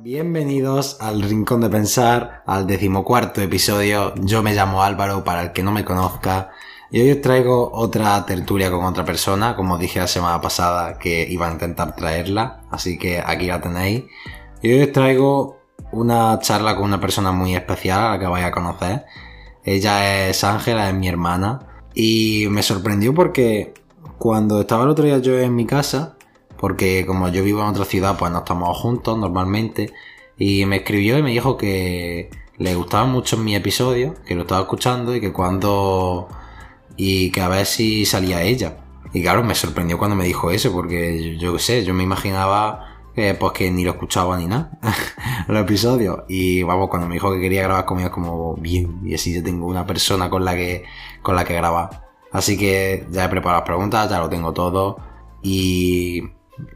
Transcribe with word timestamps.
Bienvenidos 0.00 0.96
al 1.00 1.22
Rincón 1.22 1.60
de 1.60 1.68
Pensar, 1.68 2.42
al 2.46 2.66
decimocuarto 2.66 3.40
episodio. 3.40 4.14
Yo 4.16 4.42
me 4.42 4.54
llamo 4.54 4.82
Álvaro, 4.82 5.22
para 5.22 5.42
el 5.42 5.52
que 5.52 5.62
no 5.62 5.70
me 5.70 5.84
conozca, 5.84 6.50
y 6.90 7.00
hoy 7.00 7.10
os 7.12 7.20
traigo 7.20 7.70
otra 7.72 8.24
tertulia 8.24 8.70
con 8.70 8.84
otra 8.84 9.04
persona, 9.04 9.54
como 9.54 9.78
dije 9.78 10.00
la 10.00 10.06
semana 10.06 10.40
pasada 10.40 10.98
que 10.98 11.26
iba 11.28 11.48
a 11.48 11.52
intentar 11.52 11.94
traerla, 11.94 12.62
así 12.70 12.98
que 12.98 13.22
aquí 13.24 13.46
la 13.46 13.60
tenéis. 13.60 14.04
Y 14.62 14.72
hoy 14.72 14.82
os 14.82 14.92
traigo 14.92 15.58
una 15.92 16.38
charla 16.40 16.74
con 16.74 16.84
una 16.84 17.00
persona 17.00 17.30
muy 17.30 17.54
especial 17.54 18.00
a 18.00 18.10
la 18.12 18.18
que 18.18 18.26
vais 18.26 18.46
a 18.46 18.50
conocer. 18.50 19.04
Ella 19.62 20.28
es 20.28 20.42
Ángela, 20.42 20.88
es 20.88 20.94
mi 20.94 21.08
hermana, 21.08 21.84
y 21.94 22.46
me 22.50 22.62
sorprendió 22.62 23.14
porque 23.14 23.74
cuando 24.18 24.60
estaba 24.60 24.84
el 24.84 24.90
otro 24.90 25.04
día 25.04 25.18
yo 25.18 25.38
en 25.38 25.54
mi 25.54 25.66
casa, 25.66 26.16
porque 26.62 27.04
como 27.06 27.28
yo 27.28 27.42
vivo 27.42 27.60
en 27.62 27.70
otra 27.70 27.84
ciudad, 27.84 28.16
pues 28.16 28.30
no 28.30 28.38
estamos 28.38 28.78
juntos 28.78 29.18
normalmente. 29.18 29.92
Y 30.38 30.64
me 30.64 30.76
escribió 30.76 31.18
y 31.18 31.22
me 31.24 31.32
dijo 31.32 31.56
que 31.56 32.30
le 32.56 32.76
gustaban 32.76 33.10
mucho 33.10 33.36
mi 33.36 33.56
episodio, 33.56 34.14
que 34.24 34.36
lo 34.36 34.42
estaba 34.42 34.60
escuchando 34.60 35.16
y 35.16 35.20
que 35.20 35.32
cuando. 35.32 36.28
y 36.96 37.32
que 37.32 37.40
a 37.40 37.48
ver 37.48 37.66
si 37.66 38.06
salía 38.06 38.42
ella. 38.42 38.76
Y 39.12 39.22
claro, 39.22 39.42
me 39.42 39.56
sorprendió 39.56 39.98
cuando 39.98 40.14
me 40.14 40.24
dijo 40.24 40.52
eso, 40.52 40.72
porque 40.72 41.36
yo 41.36 41.54
qué 41.54 41.58
sé, 41.58 41.84
yo 41.84 41.94
me 41.94 42.04
imaginaba 42.04 43.00
pues 43.14 43.52
que 43.52 43.70
ni 43.72 43.82
lo 43.82 43.90
escuchaba 43.90 44.38
ni 44.38 44.46
nada, 44.46 44.78
los 45.48 45.60
episodios. 45.62 46.20
Y 46.28 46.62
vamos, 46.62 46.88
cuando 46.90 47.08
me 47.08 47.14
dijo 47.14 47.32
que 47.32 47.40
quería 47.40 47.64
grabar 47.64 47.86
conmigo, 47.86 48.12
como 48.12 48.54
bien, 48.54 49.00
y 49.04 49.14
así 49.14 49.34
yo 49.34 49.42
tengo 49.42 49.66
una 49.66 49.84
persona 49.84 50.30
con 50.30 50.44
la 50.44 50.54
que, 50.54 50.84
con 51.22 51.34
la 51.34 51.44
que 51.44 51.54
grabar. 51.54 52.04
Así 52.30 52.56
que 52.56 53.04
ya 53.10 53.24
he 53.24 53.28
preparado 53.28 53.62
las 53.62 53.66
preguntas, 53.66 54.08
ya 54.08 54.20
lo 54.20 54.28
tengo 54.28 54.52
todo. 54.52 54.98
Y 55.42 56.22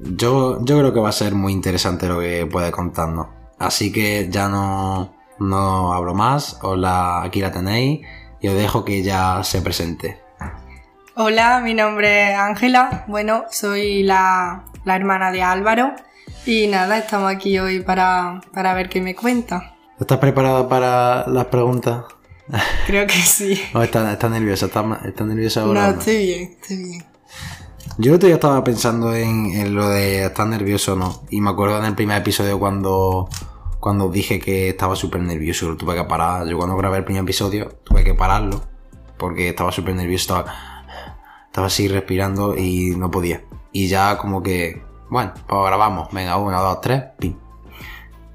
yo, 0.00 0.64
yo 0.64 0.78
creo 0.78 0.92
que 0.92 1.00
va 1.00 1.08
a 1.08 1.12
ser 1.12 1.34
muy 1.34 1.52
interesante 1.52 2.08
lo 2.08 2.20
que 2.20 2.46
puede 2.46 2.70
contarnos. 2.72 3.28
Así 3.58 3.92
que 3.92 4.28
ya 4.30 4.48
no, 4.48 5.14
no 5.38 5.92
hablo 5.92 6.15
más, 6.15 6.59
os 6.62 6.79
la, 6.79 7.23
aquí 7.23 7.40
la 7.40 7.51
tenéis 7.51 8.07
y 8.40 8.48
os 8.48 8.54
dejo 8.54 8.84
que 8.84 8.98
ella 8.98 9.42
se 9.42 9.62
presente. 9.62 10.20
Hola, 11.14 11.60
mi 11.64 11.73
nombre 11.73 12.32
es 12.32 12.38
Ángela. 12.38 13.04
Bueno, 13.09 13.45
soy 13.51 14.02
la, 14.02 14.64
la 14.84 14.96
hermana 14.96 15.32
de 15.32 15.42
Álvaro. 15.42 15.95
Y 16.45 16.66
nada, 16.66 16.98
estamos 16.98 17.32
aquí 17.32 17.59
hoy 17.59 17.80
para, 17.80 18.42
para 18.52 18.74
ver 18.74 18.88
qué 18.88 19.01
me 19.01 19.14
cuenta. 19.14 19.76
¿Estás 19.98 20.18
preparada 20.18 20.68
para 20.68 21.26
las 21.26 21.46
preguntas? 21.46 22.04
Creo 22.87 23.07
que 23.07 23.14
sí. 23.14 23.60
¿O 23.74 23.82
estás, 23.82 24.12
estás 24.12 24.30
nerviosa? 24.30 24.66
¿Estás, 24.66 24.84
estás 25.07 25.26
nerviosa 25.26 25.62
ahora? 25.62 25.92
No, 25.92 25.98
estoy 25.98 26.18
bien, 26.18 26.57
estoy 26.60 26.76
bien. 26.76 27.15
Yo 27.98 28.10
el 28.10 28.16
otro 28.16 28.28
estaba 28.28 28.62
pensando 28.62 29.14
en, 29.14 29.74
lo 29.74 29.88
de 29.88 30.26
estar 30.26 30.46
nervioso 30.46 30.92
o 30.92 30.96
no. 30.96 31.22
Y 31.30 31.40
me 31.40 31.48
acuerdo 31.48 31.78
en 31.78 31.86
el 31.86 31.94
primer 31.94 32.18
episodio 32.18 32.58
cuando, 32.58 33.26
cuando 33.80 34.10
dije 34.10 34.38
que 34.38 34.68
estaba 34.68 34.94
súper 34.94 35.22
nervioso, 35.22 35.70
lo 35.70 35.76
tuve 35.78 35.94
que 35.94 36.04
parar. 36.04 36.46
Yo 36.46 36.58
cuando 36.58 36.76
grabé 36.76 36.98
el 36.98 37.04
primer 37.04 37.22
episodio 37.22 37.70
tuve 37.84 38.04
que 38.04 38.12
pararlo. 38.12 38.60
Porque 39.16 39.48
estaba 39.48 39.72
súper 39.72 39.94
nervioso, 39.94 40.36
estaba, 40.36 40.54
estaba 41.46 41.68
así 41.68 41.88
respirando 41.88 42.54
y 42.54 42.94
no 42.96 43.10
podía. 43.10 43.44
Y 43.72 43.88
ya 43.88 44.18
como 44.18 44.42
que, 44.42 44.82
bueno, 45.08 45.32
pues 45.46 45.64
grabamos. 45.64 46.08
Venga, 46.12 46.36
una, 46.36 46.58
dos, 46.58 46.82
tres, 46.82 47.02
pim. 47.18 47.34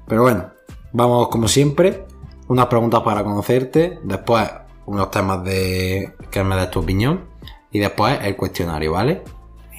Pero 0.08 0.22
bueno, 0.22 0.50
vamos 0.92 1.28
como 1.28 1.46
siempre. 1.46 2.04
Unas 2.48 2.66
preguntas 2.66 3.02
para 3.02 3.22
conocerte. 3.22 4.00
Después 4.02 4.50
unos 4.86 5.08
temas 5.12 5.44
de 5.44 6.16
que 6.32 6.42
me 6.42 6.56
des 6.56 6.68
tu 6.68 6.80
opinión. 6.80 7.26
Y 7.70 7.78
después 7.78 8.18
el 8.24 8.36
cuestionario, 8.36 8.90
¿vale? 8.90 9.22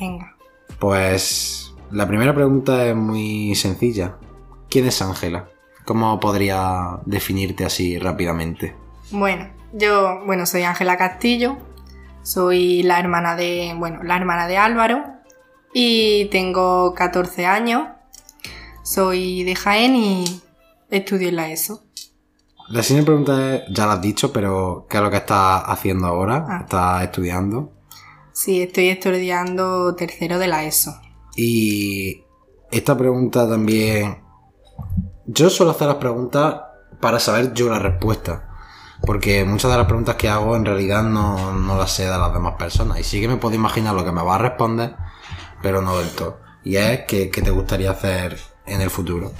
Venga. 0.03 0.35
Pues 0.79 1.73
la 1.89 2.05
primera 2.05 2.35
pregunta 2.35 2.85
es 2.85 2.95
muy 2.95 3.55
sencilla. 3.55 4.17
¿Quién 4.69 4.85
es 4.85 5.01
Ángela? 5.01 5.47
¿Cómo 5.85 6.19
podría 6.19 6.99
definirte 7.05 7.63
así 7.63 7.97
rápidamente? 7.99 8.75
Bueno, 9.11 9.47
yo, 9.71 10.21
bueno, 10.25 10.45
soy 10.45 10.63
Ángela 10.63 10.97
Castillo. 10.97 11.57
Soy 12.21 12.83
la 12.83 12.99
hermana 12.99 13.37
de, 13.37 13.73
bueno, 13.77 14.03
la 14.03 14.17
hermana 14.17 14.47
de 14.47 14.57
Álvaro. 14.57 15.05
Y 15.73 16.25
tengo 16.25 16.93
14 16.93 17.45
años. 17.45 17.87
Soy 18.83 19.43
de 19.45 19.55
Jaén 19.55 19.95
y 19.95 20.41
estudio 20.89 21.29
en 21.29 21.37
la 21.37 21.49
ESO. 21.49 21.81
La 22.67 22.83
siguiente 22.83 23.05
pregunta 23.05 23.55
es, 23.55 23.63
ya 23.69 23.85
lo 23.85 23.93
has 23.93 24.01
dicho, 24.01 24.33
pero 24.33 24.85
¿qué 24.89 24.97
es 24.97 25.03
lo 25.03 25.09
que 25.09 25.17
estás 25.17 25.63
haciendo 25.65 26.07
ahora? 26.07 26.45
Ah. 26.47 26.59
¿Estás 26.61 27.03
estudiando? 27.03 27.71
Sí, 28.33 28.63
estoy 28.63 28.89
estudiando 28.89 29.95
tercero 29.95 30.39
de 30.39 30.47
la 30.47 30.65
ESO. 30.65 30.99
Y 31.35 32.23
esta 32.71 32.97
pregunta 32.97 33.47
también... 33.47 34.23
Yo 35.25 35.49
suelo 35.49 35.71
hacer 35.71 35.87
las 35.87 35.97
preguntas 35.97 36.61
para 36.99 37.19
saber 37.19 37.53
yo 37.53 37.69
la 37.69 37.79
respuesta. 37.79 38.49
Porque 39.05 39.43
muchas 39.45 39.71
de 39.71 39.77
las 39.77 39.85
preguntas 39.85 40.15
que 40.15 40.29
hago 40.29 40.55
en 40.55 40.65
realidad 40.65 41.03
no, 41.03 41.53
no 41.53 41.77
las 41.77 41.91
sé 41.91 42.03
de 42.03 42.17
las 42.17 42.33
demás 42.33 42.55
personas. 42.55 42.99
Y 42.99 43.03
sí 43.03 43.21
que 43.21 43.27
me 43.27 43.37
puedo 43.37 43.55
imaginar 43.55 43.93
lo 43.93 44.03
que 44.03 44.11
me 44.11 44.23
va 44.23 44.35
a 44.35 44.39
responder, 44.39 44.95
pero 45.61 45.81
no 45.81 45.97
del 45.97 46.09
todo. 46.09 46.39
Y 46.63 46.77
es 46.77 47.01
que, 47.01 47.29
que 47.29 47.41
te 47.41 47.51
gustaría 47.51 47.91
hacer 47.91 48.37
en 48.65 48.81
el 48.81 48.89
futuro. 48.89 49.31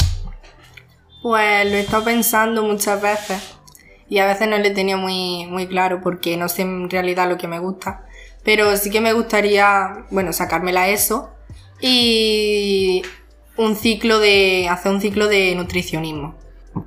Pues 1.21 1.65
lo 1.65 1.77
he 1.77 1.79
estado 1.79 2.03
pensando 2.03 2.63
muchas 2.63 3.01
veces 3.01 3.57
y 4.09 4.19
a 4.19 4.27
veces 4.27 4.47
no 4.47 4.57
lo 4.57 4.65
he 4.65 4.71
tenido 4.71 4.97
muy, 4.97 5.47
muy 5.47 5.67
claro 5.67 6.01
porque 6.01 6.35
no 6.37 6.49
sé 6.49 6.63
en 6.63 6.89
realidad 6.89 7.29
lo 7.29 7.37
que 7.37 7.47
me 7.47 7.59
gusta. 7.59 8.05
Pero 8.43 8.75
sí 8.77 8.89
que 8.89 9.01
me 9.01 9.13
gustaría, 9.13 10.05
bueno, 10.11 10.33
sacármela 10.33 10.89
eso 10.89 11.29
y 11.79 13.01
un 13.57 13.75
ciclo 13.75 14.19
de, 14.19 14.67
hacer 14.69 14.91
un 14.91 15.01
ciclo 15.01 15.27
de 15.27 15.55
nutricionismo. 15.55 16.35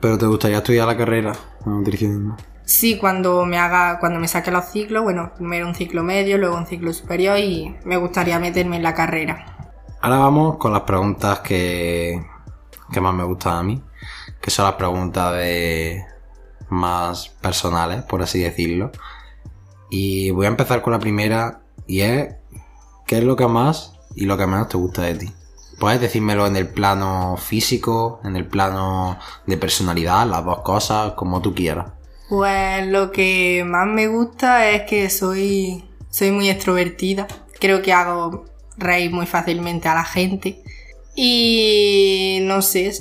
Pero 0.00 0.18
te 0.18 0.26
gustaría 0.26 0.58
estudiar 0.58 0.86
la 0.86 0.96
carrera 0.96 1.32
de 1.64 1.70
nutricionismo. 1.70 2.36
Sí, 2.64 2.98
cuando 2.98 3.46
me 3.46 3.58
haga, 3.58 4.00
cuando 4.00 4.18
me 4.18 4.26
saque 4.26 4.50
los 4.50 4.64
ciclos, 4.66 5.04
bueno, 5.04 5.32
primero 5.36 5.68
un 5.68 5.74
ciclo 5.74 6.02
medio, 6.02 6.36
luego 6.36 6.56
un 6.56 6.66
ciclo 6.66 6.92
superior 6.92 7.38
y 7.38 7.76
me 7.84 7.96
gustaría 7.96 8.40
meterme 8.40 8.76
en 8.76 8.82
la 8.82 8.94
carrera. 8.94 9.56
Ahora 10.00 10.18
vamos 10.18 10.56
con 10.58 10.72
las 10.72 10.82
preguntas 10.82 11.40
que, 11.40 12.20
que 12.92 13.00
más 13.00 13.14
me 13.14 13.22
gustan 13.22 13.54
a 13.54 13.62
mí, 13.62 13.82
que 14.40 14.50
son 14.50 14.64
las 14.64 14.74
preguntas 14.74 15.32
de 15.34 16.04
más 16.68 17.28
personales, 17.28 18.02
por 18.02 18.22
así 18.22 18.40
decirlo. 18.40 18.90
Y 19.90 20.30
voy 20.30 20.46
a 20.46 20.50
empezar 20.50 20.82
con 20.82 20.92
la 20.92 20.98
primera 20.98 21.60
y 21.86 22.00
es 22.00 22.34
¿qué 23.06 23.18
es 23.18 23.24
lo 23.24 23.36
que 23.36 23.46
más 23.46 23.94
y 24.14 24.26
lo 24.26 24.36
que 24.36 24.46
menos 24.46 24.68
te 24.68 24.76
gusta 24.76 25.02
de 25.02 25.14
ti? 25.14 25.32
Puedes 25.78 26.00
decírmelo 26.00 26.46
en 26.46 26.56
el 26.56 26.68
plano 26.68 27.36
físico, 27.36 28.20
en 28.24 28.36
el 28.36 28.46
plano 28.46 29.18
de 29.46 29.58
personalidad, 29.58 30.26
las 30.26 30.44
dos 30.44 30.60
cosas, 30.60 31.12
como 31.12 31.42
tú 31.42 31.54
quieras. 31.54 31.92
Pues 32.28 32.86
lo 32.86 33.12
que 33.12 33.62
más 33.66 33.86
me 33.86 34.08
gusta 34.08 34.70
es 34.70 34.82
que 34.82 35.10
soy, 35.10 35.84
soy 36.08 36.30
muy 36.30 36.48
extrovertida. 36.48 37.26
Creo 37.60 37.82
que 37.82 37.92
hago 37.92 38.46
reír 38.78 39.12
muy 39.12 39.26
fácilmente 39.26 39.88
a 39.88 39.94
la 39.94 40.04
gente. 40.04 40.62
Y 41.14 42.38
no 42.42 42.62
sé, 42.62 42.92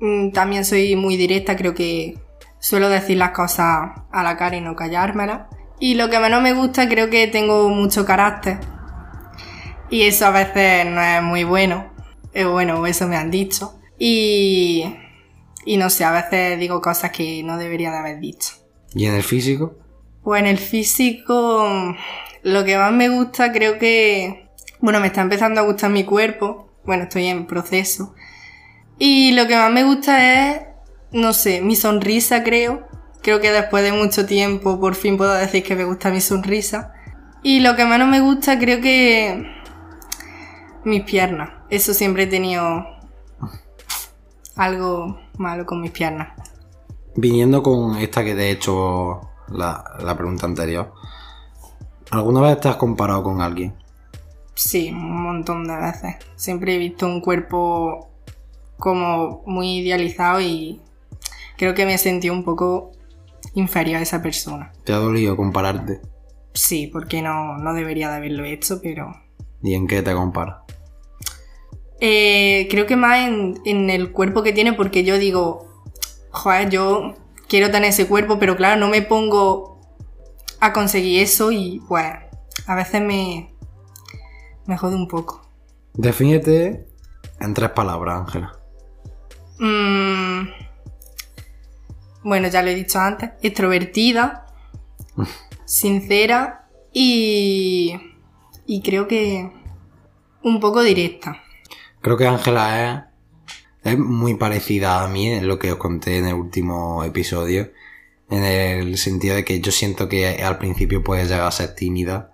mm, 0.00 0.30
también 0.32 0.64
soy 0.64 0.96
muy 0.96 1.16
directa, 1.16 1.56
creo 1.56 1.74
que 1.74 2.18
suelo 2.58 2.88
decir 2.88 3.16
las 3.16 3.30
cosas 3.30 3.90
a 4.10 4.22
la 4.22 4.36
cara 4.36 4.56
y 4.56 4.60
no 4.60 4.76
callármelas. 4.76 5.42
Y 5.80 5.94
lo 5.94 6.08
que 6.08 6.18
menos 6.18 6.42
me 6.42 6.52
gusta, 6.52 6.88
creo 6.88 7.10
que 7.10 7.26
tengo 7.26 7.68
mucho 7.68 8.04
carácter. 8.06 8.58
Y 9.90 10.02
eso 10.02 10.26
a 10.26 10.30
veces 10.30 10.86
no 10.86 11.00
es 11.02 11.22
muy 11.22 11.44
bueno. 11.44 11.92
Eh, 12.32 12.44
bueno, 12.44 12.86
eso 12.86 13.06
me 13.06 13.16
han 13.16 13.30
dicho. 13.30 13.78
Y, 13.98 14.84
y 15.64 15.76
no 15.76 15.90
sé, 15.90 16.04
a 16.04 16.12
veces 16.12 16.58
digo 16.58 16.80
cosas 16.80 17.10
que 17.10 17.42
no 17.42 17.58
debería 17.58 17.90
de 17.90 17.98
haber 17.98 18.20
dicho. 18.20 18.54
¿Y 18.94 19.06
en 19.06 19.14
el 19.14 19.22
físico? 19.22 19.76
Pues 20.22 20.40
en 20.40 20.46
el 20.46 20.58
físico, 20.58 21.94
lo 22.42 22.64
que 22.64 22.78
más 22.78 22.92
me 22.92 23.08
gusta 23.08 23.52
creo 23.52 23.78
que, 23.78 24.48
bueno, 24.80 25.00
me 25.00 25.08
está 25.08 25.20
empezando 25.20 25.60
a 25.60 25.64
gustar 25.64 25.90
mi 25.90 26.04
cuerpo, 26.04 26.72
bueno, 26.84 27.04
estoy 27.04 27.26
en 27.26 27.46
proceso. 27.46 28.14
Y 28.98 29.32
lo 29.32 29.46
que 29.46 29.56
más 29.56 29.72
me 29.72 29.84
gusta 29.84 30.52
es, 30.52 30.62
no 31.12 31.32
sé, 31.32 31.60
mi 31.60 31.76
sonrisa 31.76 32.42
creo. 32.42 32.86
Creo 33.24 33.40
que 33.40 33.50
después 33.50 33.82
de 33.82 33.90
mucho 33.90 34.26
tiempo 34.26 34.78
por 34.78 34.94
fin 34.94 35.16
puedo 35.16 35.32
decir 35.32 35.64
que 35.64 35.74
me 35.74 35.86
gusta 35.86 36.10
mi 36.10 36.20
sonrisa. 36.20 36.92
Y 37.42 37.60
lo 37.60 37.74
que 37.74 37.86
menos 37.86 38.06
me 38.06 38.20
gusta 38.20 38.58
creo 38.58 38.82
que 38.82 39.50
mis 40.84 41.04
piernas. 41.04 41.48
Eso 41.70 41.94
siempre 41.94 42.24
he 42.24 42.26
tenido 42.26 42.84
algo 44.56 45.18
malo 45.38 45.64
con 45.64 45.80
mis 45.80 45.90
piernas. 45.90 46.38
Viniendo 47.16 47.62
con 47.62 47.96
esta 47.96 48.22
que 48.22 48.34
te 48.34 48.48
he 48.48 48.50
hecho 48.50 49.22
la, 49.48 49.82
la 50.00 50.14
pregunta 50.14 50.44
anterior, 50.44 50.92
¿alguna 52.10 52.42
vez 52.42 52.60
te 52.60 52.68
has 52.68 52.76
comparado 52.76 53.22
con 53.22 53.40
alguien? 53.40 53.72
Sí, 54.54 54.90
un 54.90 55.22
montón 55.22 55.66
de 55.66 55.76
veces. 55.76 56.16
Siempre 56.36 56.74
he 56.74 56.78
visto 56.78 57.06
un 57.06 57.22
cuerpo 57.22 58.10
como 58.78 59.42
muy 59.46 59.78
idealizado 59.78 60.42
y 60.42 60.82
creo 61.56 61.72
que 61.72 61.86
me 61.86 61.96
sentí 61.96 62.28
un 62.28 62.44
poco 62.44 62.93
inferior 63.54 63.98
a 63.98 64.02
esa 64.02 64.22
persona. 64.22 64.72
¿Te 64.84 64.92
ha 64.92 64.96
dolido 64.96 65.36
compararte? 65.36 66.00
Sí, 66.52 66.88
porque 66.92 67.22
no, 67.22 67.58
no 67.58 67.74
debería 67.74 68.10
de 68.10 68.16
haberlo 68.16 68.44
hecho, 68.44 68.80
pero 68.82 69.12
¿Y 69.64 69.74
en 69.74 69.86
qué 69.86 70.02
te 70.02 70.12
comparas? 70.12 70.56
Eh, 72.00 72.68
creo 72.70 72.86
que 72.86 72.96
más 72.96 73.26
en, 73.26 73.60
en 73.64 73.88
el 73.88 74.12
cuerpo 74.12 74.42
que 74.42 74.52
tiene, 74.52 74.74
porque 74.74 75.04
yo 75.04 75.18
digo, 75.18 75.82
joder, 76.30 76.68
yo 76.68 77.14
quiero 77.48 77.70
tener 77.70 77.88
ese 77.88 78.06
cuerpo, 78.06 78.38
pero 78.38 78.56
claro, 78.56 78.78
no 78.78 78.88
me 78.88 79.00
pongo 79.00 79.80
a 80.60 80.74
conseguir 80.74 81.22
eso 81.22 81.50
y 81.50 81.80
pues 81.88 82.04
a 82.66 82.74
veces 82.74 83.00
me, 83.00 83.54
me 84.66 84.76
jode 84.76 84.96
un 84.96 85.08
poco. 85.08 85.48
Defínete 85.94 86.86
en 87.40 87.54
tres 87.54 87.70
palabras, 87.70 88.20
Ángela. 88.20 88.58
Mm, 89.58 90.48
bueno, 92.24 92.48
ya 92.48 92.62
lo 92.62 92.70
he 92.70 92.74
dicho 92.74 92.98
antes, 92.98 93.30
extrovertida, 93.42 94.46
sincera 95.66 96.66
y, 96.92 97.94
y 98.66 98.82
creo 98.82 99.06
que 99.06 99.52
un 100.42 100.58
poco 100.58 100.82
directa. 100.82 101.42
Creo 102.00 102.16
que 102.16 102.26
Ángela 102.26 103.10
es, 103.84 103.92
es 103.92 103.98
muy 103.98 104.34
parecida 104.34 105.04
a 105.04 105.08
mí 105.08 105.28
en 105.28 105.46
lo 105.46 105.58
que 105.58 105.72
os 105.72 105.78
conté 105.78 106.18
en 106.18 106.26
el 106.26 106.34
último 106.34 107.04
episodio. 107.04 107.70
En 108.30 108.42
el 108.42 108.96
sentido 108.96 109.36
de 109.36 109.44
que 109.44 109.60
yo 109.60 109.70
siento 109.70 110.08
que 110.08 110.42
al 110.42 110.56
principio 110.56 111.04
puedes 111.04 111.28
llegar 111.28 111.46
a 111.46 111.50
ser 111.50 111.74
tímida, 111.74 112.32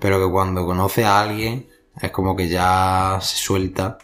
pero 0.00 0.18
que 0.20 0.30
cuando 0.30 0.66
conoce 0.66 1.04
a 1.04 1.20
alguien 1.20 1.68
es 2.02 2.10
como 2.10 2.34
que 2.34 2.48
ya 2.48 3.18
se 3.22 3.36
suelta 3.36 3.98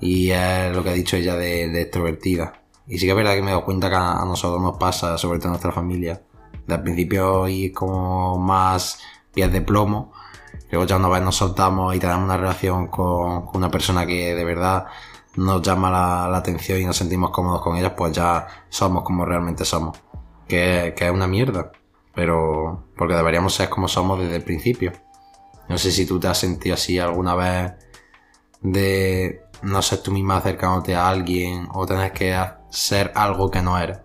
y 0.00 0.30
es 0.30 0.74
lo 0.74 0.82
que 0.82 0.88
ha 0.88 0.94
dicho 0.94 1.16
ella 1.16 1.36
de 1.36 1.82
extrovertida. 1.82 2.62
Y 2.88 2.98
sí 2.98 3.06
que 3.06 3.10
es 3.10 3.16
verdad 3.16 3.34
que 3.34 3.42
me 3.42 3.48
he 3.48 3.50
dado 3.52 3.64
cuenta 3.64 3.90
que 3.90 3.96
a 3.96 4.24
nosotros 4.24 4.62
nos 4.62 4.78
pasa, 4.78 5.18
sobre 5.18 5.38
todo 5.38 5.48
en 5.48 5.52
nuestra 5.52 5.72
familia. 5.72 6.22
De 6.66 6.74
al 6.74 6.82
principio 6.82 7.46
ir 7.48 7.72
como 7.72 8.38
más 8.38 9.00
pies 9.34 9.52
de 9.52 9.60
plomo, 9.60 10.12
luego 10.70 10.86
ya 10.86 10.96
una 10.96 11.08
vez 11.08 11.22
nos 11.22 11.36
soltamos 11.36 11.94
y 11.94 11.98
tenemos 11.98 12.24
una 12.24 12.36
relación 12.36 12.88
con, 12.88 13.48
una 13.54 13.70
persona 13.70 14.06
que 14.06 14.34
de 14.34 14.44
verdad 14.44 14.86
nos 15.36 15.62
llama 15.62 15.90
la, 15.90 16.28
la 16.28 16.38
atención 16.38 16.80
y 16.80 16.84
nos 16.84 16.96
sentimos 16.96 17.30
cómodos 17.30 17.62
con 17.62 17.76
ellas, 17.76 17.92
pues 17.96 18.12
ya 18.12 18.46
somos 18.68 19.04
como 19.04 19.24
realmente 19.24 19.64
somos. 19.64 19.98
Que, 20.48 20.94
que 20.96 21.06
es 21.06 21.12
una 21.12 21.26
mierda. 21.26 21.72
Pero 22.14 22.84
porque 22.96 23.14
deberíamos 23.14 23.54
ser 23.54 23.68
como 23.68 23.86
somos 23.86 24.18
desde 24.18 24.36
el 24.36 24.42
principio. 24.42 24.92
No 25.68 25.76
sé 25.76 25.92
si 25.92 26.06
tú 26.06 26.18
te 26.18 26.26
has 26.28 26.38
sentido 26.38 26.74
así 26.74 26.98
alguna 26.98 27.34
vez 27.34 27.72
de 28.60 29.42
no 29.62 29.82
ser 29.82 30.02
tú 30.02 30.10
misma 30.10 30.38
acercándote 30.38 30.94
a 30.94 31.08
alguien 31.08 31.68
o 31.72 31.86
tener 31.86 32.12
que 32.12 32.34
ser 32.70 33.12
algo 33.14 33.50
que 33.50 33.62
no 33.62 33.78
eres. 33.78 33.98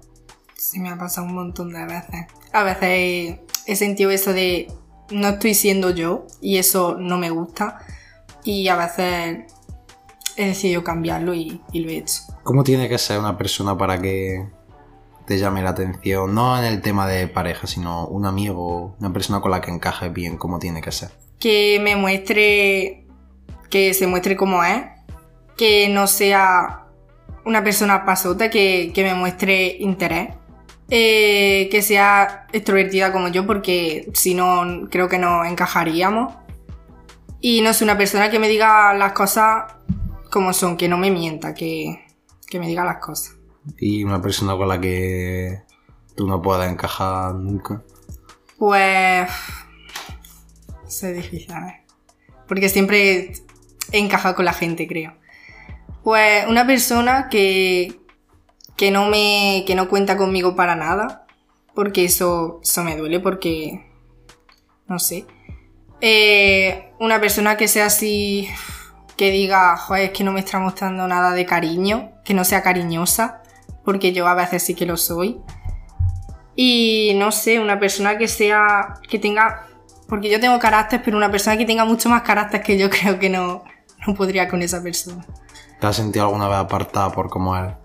Sí, 0.56 0.80
me 0.80 0.90
ha 0.90 0.98
pasado 0.98 1.28
un 1.28 1.36
montón 1.36 1.74
de 1.74 1.86
veces. 1.86 2.26
A 2.52 2.64
veces 2.64 3.40
he, 3.66 3.76
sentido 3.76 4.12
eso 4.12 4.34
de 4.34 4.72
no 5.12 5.30
estoy 5.30 5.54
siendo 5.54 5.90
yo 5.90 6.26
y 6.42 6.58
eso 6.58 6.96
no 6.98 7.18
me 7.18 7.30
gusta. 7.30 7.80
Y 8.44 8.68
a 8.68 8.76
veces 8.76 9.54
he 10.36 10.48
decidido 10.48 10.84
cambiarlo 10.84 11.34
y, 11.34 11.62
y 11.72 11.80
lo 11.82 11.90
he 11.90 11.98
hecho. 11.98 12.22
¿Cómo 12.44 12.64
tiene 12.64 12.90
que 12.90 12.98
ser 12.98 13.20
una 13.20 13.38
persona 13.38 13.78
para 13.78 14.02
que 14.02 14.48
te 15.26 15.38
llame 15.38 15.62
la 15.62 15.72
atención? 15.72 16.34
No 16.34 16.58
en 16.58 16.66
el 16.66 16.82
tema 16.82 17.08
de 17.08 17.28
pareja, 17.28 17.68
sino 17.68 18.08
un 18.08 18.26
amigo, 18.26 18.96
una 19.00 19.12
persona 19.12 19.42
con 19.42 19.52
la 19.52 19.62
que 19.62 19.72
encajes 19.72 20.12
bien, 20.14 20.38
¿cómo 20.38 20.60
tiene 20.60 20.82
que 20.82 20.92
ser? 20.92 21.12
Que 21.40 21.80
me 21.82 21.96
muestre, 21.96 23.08
que 23.70 23.94
se 23.94 24.08
muestre 24.08 24.36
como 24.36 24.64
es, 24.64 24.84
que 25.58 25.90
no 25.90 26.08
sea 26.08 26.83
una 27.46 27.64
persona 27.64 28.06
pasota, 28.06 28.50
que, 28.50 28.92
que 28.94 29.04
me 29.04 29.14
muestre 29.14 29.78
interés, 29.80 30.30
eh, 30.90 31.70
que 31.72 31.82
sea 31.82 32.48
extrovertida 32.52 33.12
como 33.12 33.28
yo, 33.30 33.46
porque 33.46 34.10
si 34.14 34.34
no, 34.34 34.88
creo 34.90 35.10
que 35.10 35.18
no 35.18 35.46
encajaríamos. 35.46 36.34
Y 37.40 37.62
no 37.62 37.74
sé, 37.74 37.84
una 37.84 37.98
persona 37.98 38.30
que 38.30 38.40
me 38.40 38.48
diga 38.48 38.94
las 38.94 39.14
cosas 39.14 39.74
como 40.32 40.54
son, 40.54 40.78
que 40.78 40.88
no 40.88 40.98
me 40.98 41.12
mienta, 41.12 41.54
que, 41.54 42.06
que 42.48 42.60
me 42.60 42.68
diga 42.68 42.86
las 42.86 42.98
cosas. 42.98 43.36
Y 43.78 44.04
una 44.04 44.22
persona 44.22 44.56
con 44.56 44.68
la 44.68 44.80
que 44.80 45.62
tú 46.16 46.28
no 46.28 46.42
puedas 46.42 46.72
encajar 46.72 47.36
nunca. 47.36 47.82
Pues. 48.58 49.30
Es 50.86 51.16
difícil, 51.16 51.52
a 51.52 51.66
ver. 51.66 51.74
Porque 52.48 52.70
siempre 52.70 53.34
he 53.92 53.98
encajado 53.98 54.36
con 54.36 54.46
la 54.46 54.54
gente, 54.54 54.88
creo. 54.88 55.14
Pues 56.04 56.46
una 56.48 56.68
persona 56.68 57.30
que, 57.30 58.02
que 58.76 58.92
no 58.92 59.06
me. 59.06 59.64
que 59.66 59.76
no 59.76 59.88
cuenta 59.88 60.18
conmigo 60.18 60.56
para 60.56 60.76
nada. 60.76 61.26
Porque 61.74 62.06
eso, 62.06 62.60
eso 62.62 62.84
me 62.84 62.98
duele, 62.98 63.20
porque. 63.20 63.86
No 64.88 65.00
sé. 65.00 65.26
Eh, 66.02 66.92
una 67.00 67.22
persona 67.22 67.56
que 67.56 67.68
sea 67.70 67.86
así. 67.86 68.50
que 69.16 69.32
diga, 69.32 69.78
es 69.98 70.10
que 70.12 70.24
no 70.24 70.34
me 70.34 70.42
está 70.42 70.60
mostrando 70.60 71.08
nada 71.08 71.32
de 71.32 71.46
cariño. 71.46 72.12
Que 72.26 72.34
no 72.34 72.44
sea 72.44 72.62
cariñosa. 72.62 73.42
Porque 73.86 74.12
yo 74.12 74.28
a 74.28 74.36
veces 74.36 74.64
sí 74.64 74.76
que 74.76 74.86
lo 74.86 74.98
soy. 74.98 75.40
Y 76.56 77.14
no 77.16 77.32
sé, 77.32 77.60
una 77.60 77.80
persona 77.80 78.18
que 78.18 78.28
sea. 78.28 78.96
que 79.10 79.20
tenga. 79.20 79.68
Porque 80.10 80.30
yo 80.30 80.40
tengo 80.42 80.60
carácter, 80.60 81.02
pero 81.04 81.16
una 81.16 81.32
persona 81.32 81.58
que 81.58 81.66
tenga 81.66 81.86
mucho 81.86 82.10
más 82.10 82.24
carácter 82.24 82.62
que 82.62 82.78
yo 82.78 82.90
creo 82.90 83.20
que 83.20 83.30
no, 83.30 83.64
no 84.06 84.14
podría 84.16 84.50
con 84.50 84.62
esa 84.62 84.84
persona. 84.84 85.26
¿Te 85.84 85.88
has 85.88 85.98
sentido 85.98 86.24
alguna 86.28 86.48
vez 86.48 86.60
apartada 86.60 87.12
por 87.12 87.30
cómo 87.30 87.58
eres? 87.58 87.76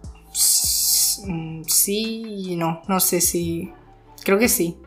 Mm, 1.27 1.63
Sí 1.67 2.23
y 2.53 2.55
no. 2.55 2.81
No 2.87 3.01
sé 3.01 3.21
si. 3.21 3.73
Creo 4.23 4.39
que 4.39 4.49
sí. 4.49 4.79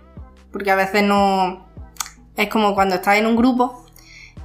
Porque 0.49 0.71
a 0.71 0.75
veces 0.77 1.03
no. 1.03 1.65
Es 2.37 2.47
como 2.47 2.73
cuando 2.73 2.95
estás 2.95 3.17
en 3.17 3.25
un 3.25 3.35
grupo 3.35 3.83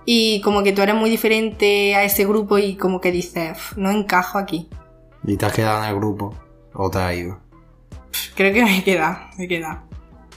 y 0.04 0.40
como 0.40 0.64
que 0.64 0.72
tú 0.72 0.82
eres 0.82 0.96
muy 0.96 1.08
diferente 1.10 1.94
a 1.94 2.02
ese 2.02 2.26
grupo 2.26 2.58
y 2.58 2.74
como 2.76 3.00
que 3.00 3.12
dices, 3.12 3.52
"Uf, 3.56 3.76
no 3.76 3.92
encajo 3.92 4.36
aquí. 4.36 4.68
¿Y 5.22 5.36
te 5.36 5.46
has 5.46 5.52
quedado 5.52 5.84
en 5.84 5.90
el 5.90 5.94
grupo? 5.94 6.34
¿O 6.74 6.90
te 6.90 6.98
has 6.98 7.14
ido? 7.14 7.38
Creo 8.34 8.52
que 8.52 8.64
me 8.64 8.82
queda, 8.82 9.30
me 9.38 9.46
queda. 9.46 9.84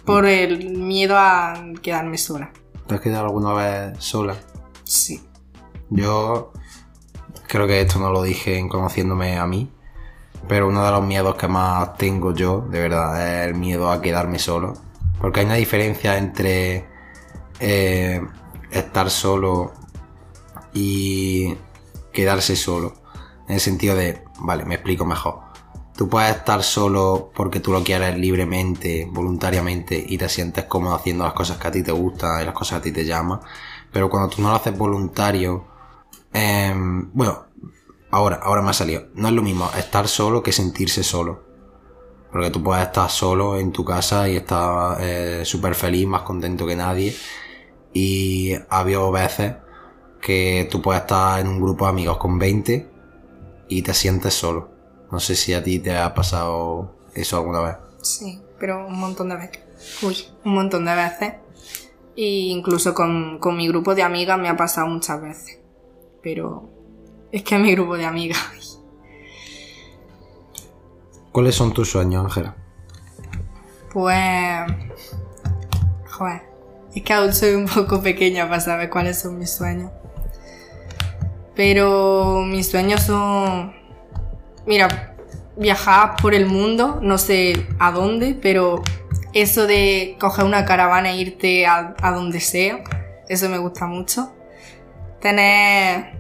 Por 0.06 0.28
el 0.28 0.70
miedo 0.78 1.18
a 1.18 1.56
quedarme 1.82 2.20
sola. 2.20 2.52
¿Te 2.86 2.94
has 2.94 3.02
quedado 3.02 3.26
alguna 3.26 3.54
vez 3.54 3.98
sola? 4.04 4.36
Sí. 4.84 5.20
Yo 5.90 6.54
creo 7.50 7.68
que 7.68 7.82
esto 7.82 8.00
no 8.00 8.12
lo 8.12 8.24
dije 8.24 8.58
en 8.58 8.70
conociéndome 8.70 9.38
a 9.38 9.46
mí, 9.46 9.70
pero 10.48 10.68
uno 10.68 10.86
de 10.86 10.92
los 10.92 11.04
miedos 11.04 11.36
que 11.36 11.48
más 11.48 11.98
tengo 11.98 12.34
yo, 12.34 12.62
de 12.70 12.80
verdad, 12.80 13.42
es 13.42 13.48
el 13.48 13.56
miedo 13.56 13.92
a 13.92 14.02
quedarme 14.02 14.40
solo. 14.40 14.74
Porque 15.20 15.42
hay 15.42 15.46
una 15.46 15.56
diferencia 15.56 16.18
entre 16.18 16.86
eh, 17.60 18.22
estar 18.72 19.10
solo 19.10 19.74
y 20.74 21.56
quedarse 22.14 22.56
solo. 22.56 22.94
En 23.48 23.56
el 23.56 23.60
sentido 23.60 23.96
de, 23.96 24.24
vale, 24.40 24.64
me 24.66 24.76
explico 24.76 25.06
mejor. 25.06 25.40
Tú 25.98 26.08
puedes 26.08 26.34
estar 26.34 26.64
solo 26.64 27.32
porque 27.36 27.60
tú 27.60 27.74
lo 27.74 27.84
quieres 27.84 28.18
libremente, 28.18 29.06
voluntariamente 29.12 30.02
y 30.08 30.18
te 30.18 30.30
sientes 30.30 30.64
cómodo 30.66 30.96
haciendo 30.96 31.26
las 31.26 31.34
cosas 31.34 31.58
que 31.58 31.68
a 31.68 31.72
ti 31.72 31.84
te 31.84 31.92
gustan 31.92 32.42
y 32.42 32.46
las 32.46 32.54
cosas 32.54 32.80
que 32.80 32.80
a 32.80 32.84
ti 32.84 32.92
te 32.94 33.06
llaman. 33.06 33.42
Pero 33.92 34.10
cuando 34.10 34.30
tú 34.30 34.42
no 34.42 34.50
lo 34.50 34.56
haces 34.56 34.78
voluntario, 34.78 35.66
em, 36.32 37.12
bueno, 37.14 37.49
ahora, 38.12 38.40
ahora 38.42 38.62
me 38.62 38.70
ha 38.70 38.74
salido. 38.74 39.08
No 39.14 39.28
es 39.28 39.34
lo 39.34 39.42
mismo 39.42 39.70
estar 39.78 40.08
solo 40.08 40.44
que 40.44 40.52
sentirse 40.52 41.04
solo. 41.04 41.44
Porque 42.32 42.52
tú 42.52 42.62
puedes 42.62 42.86
estar 42.86 43.10
solo 43.10 43.58
en 43.58 43.72
tu 43.72 43.84
casa 43.84 44.30
y 44.30 44.36
estar 44.36 44.98
eh, 45.02 45.42
súper 45.46 45.74
feliz, 45.74 46.08
más 46.08 46.22
contento 46.22 46.68
que 46.68 46.76
nadie. 46.76 47.16
Y 47.94 48.54
ha 48.54 48.80
habido 48.80 49.12
veces 49.12 49.56
que 50.22 50.68
tú 50.70 50.82
puedes 50.82 51.02
estar 51.02 51.40
en 51.40 51.48
un 51.48 51.62
grupo 51.62 51.86
de 51.86 51.90
amigos 51.90 52.18
con 52.18 52.38
20 52.38 52.88
y 53.68 53.82
te 53.82 53.94
sientes 53.94 54.34
solo. 54.34 54.70
No 55.12 55.20
sé 55.20 55.36
si 55.36 55.54
a 55.54 55.64
ti 55.64 55.80
te 55.80 55.98
ha 55.98 56.14
pasado 56.14 56.96
eso 57.16 57.38
alguna 57.38 57.62
vez. 57.62 57.76
Sí, 58.02 58.40
pero 58.60 58.86
un 58.86 59.00
montón 59.00 59.30
de 59.30 59.38
veces. 59.38 59.60
Uy, 60.04 60.16
un 60.46 60.54
montón 60.54 60.86
de 60.86 60.96
veces. 60.96 61.34
Y 62.16 62.52
incluso 62.52 62.94
con, 62.94 63.40
con 63.40 63.58
mi 63.58 63.68
grupo 63.68 63.96
de 63.96 64.04
amigas 64.04 64.38
me 64.38 64.50
ha 64.50 64.58
pasado 64.58 64.88
muchas 64.88 65.20
veces. 65.22 65.60
Pero 66.22 66.70
es 67.32 67.44
que 67.44 67.58
mi 67.58 67.72
grupo 67.74 67.98
de 67.98 68.06
amigas. 68.06 68.80
¿Cuáles 71.32 71.56
son 71.56 71.74
tus 71.74 71.90
sueños, 71.90 72.26
Ángela? 72.26 72.56
Pues. 73.94 74.72
Joder. 76.10 76.42
Es 76.96 77.04
que 77.04 77.14
aún 77.14 77.34
soy 77.34 77.54
un 77.54 77.68
poco 77.68 78.02
pequeña 78.02 78.48
para 78.50 78.60
saber 78.60 78.90
cuáles 78.90 79.20
son 79.20 79.38
mis 79.38 79.52
sueños. 79.52 79.92
Pero 81.56 82.42
mis 82.46 82.70
sueños 82.70 83.04
son. 83.04 83.74
Mira, 84.66 85.16
viajar 85.56 86.16
por 86.22 86.34
el 86.34 86.46
mundo, 86.46 87.00
no 87.02 87.18
sé 87.18 87.68
a 87.80 87.92
dónde, 87.92 88.38
pero 88.40 88.82
eso 89.34 89.68
de 89.68 90.18
coger 90.20 90.46
una 90.46 90.66
caravana 90.66 91.12
e 91.12 91.18
irte 91.18 91.66
a, 91.66 91.96
a 92.02 92.12
donde 92.12 92.40
sea, 92.40 92.84
eso 93.28 93.50
me 93.50 93.58
gusta 93.58 93.86
mucho. 93.86 94.34
Tener. 95.22 96.19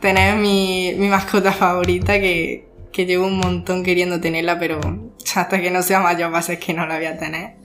Tener 0.00 0.36
mi, 0.36 0.94
mi 0.96 1.08
mascota 1.08 1.52
favorita 1.52 2.18
que, 2.18 2.68
que 2.92 3.06
llevo 3.06 3.26
un 3.26 3.38
montón 3.38 3.82
queriendo 3.82 4.20
tenerla, 4.20 4.58
pero 4.58 4.80
hasta 5.34 5.60
que 5.60 5.70
no 5.70 5.82
sea 5.82 6.00
mayor 6.00 6.32
va 6.32 6.38
a 6.38 6.42
ser 6.42 6.58
que 6.58 6.74
no 6.74 6.86
la 6.86 6.96
voy 6.96 7.06
a 7.06 7.18
tener. 7.18 7.56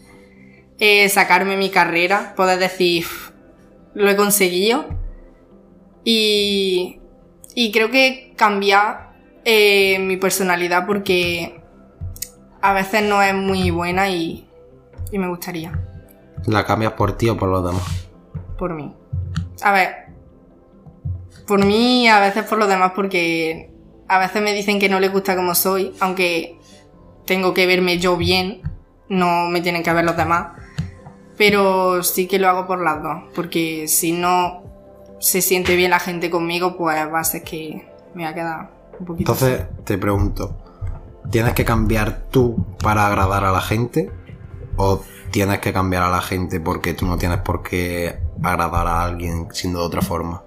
Eh, 0.80 1.08
sacarme 1.10 1.56
mi 1.56 1.70
carrera, 1.70 2.34
poder 2.36 2.60
decir, 2.60 3.06
lo 3.94 4.10
he 4.10 4.16
conseguido. 4.16 4.86
Y, 6.04 7.00
y 7.56 7.72
creo 7.72 7.90
que 7.90 8.34
cambia 8.36 9.12
eh, 9.46 9.98
mi 10.00 10.18
personalidad 10.18 10.86
porque 10.86 11.62
a 12.62 12.74
veces 12.74 13.04
no 13.04 13.22
es 13.22 13.34
muy 13.34 13.72
buena 13.72 14.10
y, 14.10 14.48
y 15.12 15.18
me 15.18 15.28
gustaría. 15.28 15.80
¿La 16.46 16.66
cambias 16.66 16.94
por 16.94 17.18
ti 17.18 17.30
o 17.30 17.38
por 17.38 17.50
los 17.50 17.66
demás? 17.66 18.08
Por 18.58 18.74
mí. 18.76 18.94
A 19.64 19.72
ver. 19.72 20.05
Por 21.48 21.66
mí, 21.66 22.08
a 22.08 22.20
veces 22.20 22.44
por 22.46 22.58
los 22.58 22.68
demás, 22.68 22.94
porque 22.96 23.72
a 24.08 24.20
veces 24.20 24.42
me 24.42 24.54
dicen 24.54 24.80
que 24.80 24.90
no 24.90 25.00
les 25.00 25.12
gusta 25.12 25.36
como 25.36 25.56
soy, 25.56 25.94
aunque 26.00 26.58
tengo 27.26 27.54
que 27.54 27.66
verme 27.66 28.00
yo 28.00 28.18
bien, 28.18 28.62
no 29.10 29.48
me 29.50 29.62
tienen 29.62 29.84
que 29.84 29.94
ver 29.94 30.06
los 30.06 30.18
demás. 30.18 30.54
Pero 31.38 32.02
sí 32.04 32.28
que 32.28 32.40
lo 32.40 32.48
hago 32.48 32.66
por 32.66 32.82
las 32.82 33.04
dos, 33.04 33.24
porque 33.36 33.88
si 33.88 34.12
no 34.12 34.64
se 35.20 35.42
siente 35.42 35.76
bien 35.76 35.92
la 35.92 36.00
gente 36.00 36.30
conmigo, 36.30 36.78
pues 36.78 36.96
va 37.12 37.20
a 37.20 37.24
ser 37.24 37.44
que 37.44 37.90
me 38.14 38.24
va 38.24 38.30
a 38.30 38.34
quedar 38.34 38.72
un 39.00 39.06
poquito. 39.06 39.32
Entonces, 39.32 39.66
te 39.84 39.98
pregunto, 39.98 40.56
¿tienes 41.30 41.54
que 41.54 41.66
cambiar 41.66 42.28
tú 42.30 42.66
para 42.82 43.08
agradar 43.08 43.44
a 43.44 43.52
la 43.52 43.62
gente? 43.62 44.12
¿O 44.78 45.02
tienes 45.32 45.60
que 45.60 45.74
cambiar 45.74 46.04
a 46.04 46.10
la 46.10 46.22
gente 46.22 46.60
porque 46.60 46.94
tú 46.94 47.06
no 47.06 47.18
tienes 47.18 47.40
por 47.40 47.64
qué 47.64 48.20
agradar 48.42 48.88
a 48.88 49.04
alguien 49.04 49.48
siendo 49.52 49.80
de 49.80 49.86
otra 49.86 50.02
forma? 50.02 50.45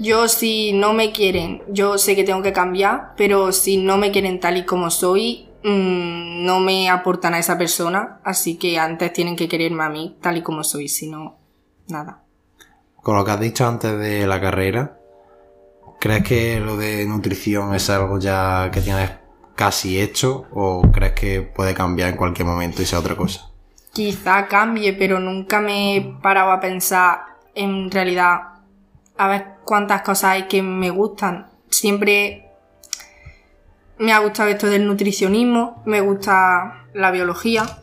Yo 0.00 0.28
si 0.28 0.72
no 0.72 0.94
me 0.94 1.12
quieren, 1.12 1.62
yo 1.68 1.98
sé 1.98 2.16
que 2.16 2.24
tengo 2.24 2.40
que 2.40 2.54
cambiar, 2.54 3.12
pero 3.18 3.52
si 3.52 3.76
no 3.76 3.98
me 3.98 4.10
quieren 4.10 4.40
tal 4.40 4.56
y 4.56 4.64
como 4.64 4.88
soy, 4.88 5.50
mmm, 5.62 6.42
no 6.46 6.58
me 6.58 6.88
aportan 6.88 7.34
a 7.34 7.38
esa 7.38 7.58
persona, 7.58 8.18
así 8.24 8.56
que 8.56 8.78
antes 8.78 9.12
tienen 9.12 9.36
que 9.36 9.46
quererme 9.46 9.84
a 9.84 9.90
mí 9.90 10.16
tal 10.22 10.38
y 10.38 10.42
como 10.42 10.64
soy, 10.64 10.88
si 10.88 11.06
no, 11.06 11.36
nada. 11.88 12.22
Con 13.02 13.14
lo 13.14 13.26
que 13.26 13.30
has 13.30 13.40
dicho 13.40 13.68
antes 13.68 13.98
de 13.98 14.26
la 14.26 14.40
carrera, 14.40 14.96
¿crees 16.00 16.24
que 16.24 16.60
lo 16.60 16.78
de 16.78 17.04
nutrición 17.04 17.74
es 17.74 17.90
algo 17.90 18.18
ya 18.18 18.70
que 18.72 18.80
tienes 18.80 19.10
casi 19.54 20.00
hecho 20.00 20.46
o 20.54 20.80
crees 20.90 21.12
que 21.12 21.42
puede 21.42 21.74
cambiar 21.74 22.08
en 22.08 22.16
cualquier 22.16 22.48
momento 22.48 22.80
y 22.80 22.86
sea 22.86 23.00
otra 23.00 23.16
cosa? 23.16 23.50
Quizá 23.92 24.48
cambie, 24.48 24.94
pero 24.94 25.20
nunca 25.20 25.60
me 25.60 25.96
he 25.96 26.00
parado 26.22 26.52
a 26.52 26.60
pensar 26.60 27.20
en 27.54 27.90
realidad 27.90 28.50
a 29.20 29.28
ver 29.28 29.59
cuántas 29.70 30.02
cosas 30.02 30.32
hay 30.32 30.48
que 30.48 30.62
me 30.62 30.90
gustan. 30.90 31.46
Siempre 31.68 32.50
me 33.98 34.12
ha 34.12 34.18
gustado 34.18 34.48
esto 34.48 34.66
del 34.66 34.84
nutricionismo, 34.84 35.80
me 35.86 36.00
gusta 36.00 36.88
la 36.92 37.12
biología, 37.12 37.78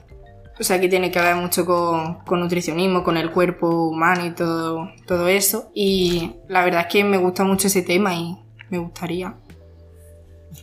o 0.59 0.63
sea 0.65 0.81
que 0.81 0.89
tiene 0.89 1.11
que 1.11 1.21
ver 1.21 1.37
mucho 1.37 1.65
con, 1.65 2.15
con, 2.25 2.41
nutricionismo, 2.41 3.05
con 3.05 3.15
el 3.15 3.31
cuerpo 3.31 3.87
humano 3.87 4.25
y 4.25 4.31
todo, 4.31 4.91
todo 5.05 5.29
eso. 5.29 5.71
Y 5.73 6.35
la 6.49 6.65
verdad 6.65 6.81
es 6.81 6.87
que 6.87 7.05
me 7.05 7.17
gusta 7.19 7.45
mucho 7.45 7.67
ese 7.67 7.83
tema 7.83 8.13
y 8.15 8.37
me 8.69 8.79
gustaría. 8.79 9.35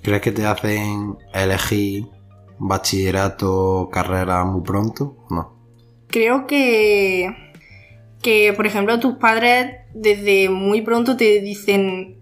¿Crees 0.02 0.20
que 0.20 0.32
te 0.32 0.44
hacen 0.44 1.16
elegir 1.32 2.04
bachillerato, 2.58 3.88
carrera 3.90 4.44
muy 4.44 4.60
pronto? 4.60 5.24
No. 5.30 5.56
Creo 6.08 6.46
que, 6.46 7.34
que, 8.20 8.52
por 8.52 8.66
ejemplo, 8.66 9.00
tus 9.00 9.14
padres 9.14 9.83
desde 9.94 10.48
muy 10.50 10.82
pronto 10.82 11.16
te 11.16 11.40
dicen, 11.40 12.18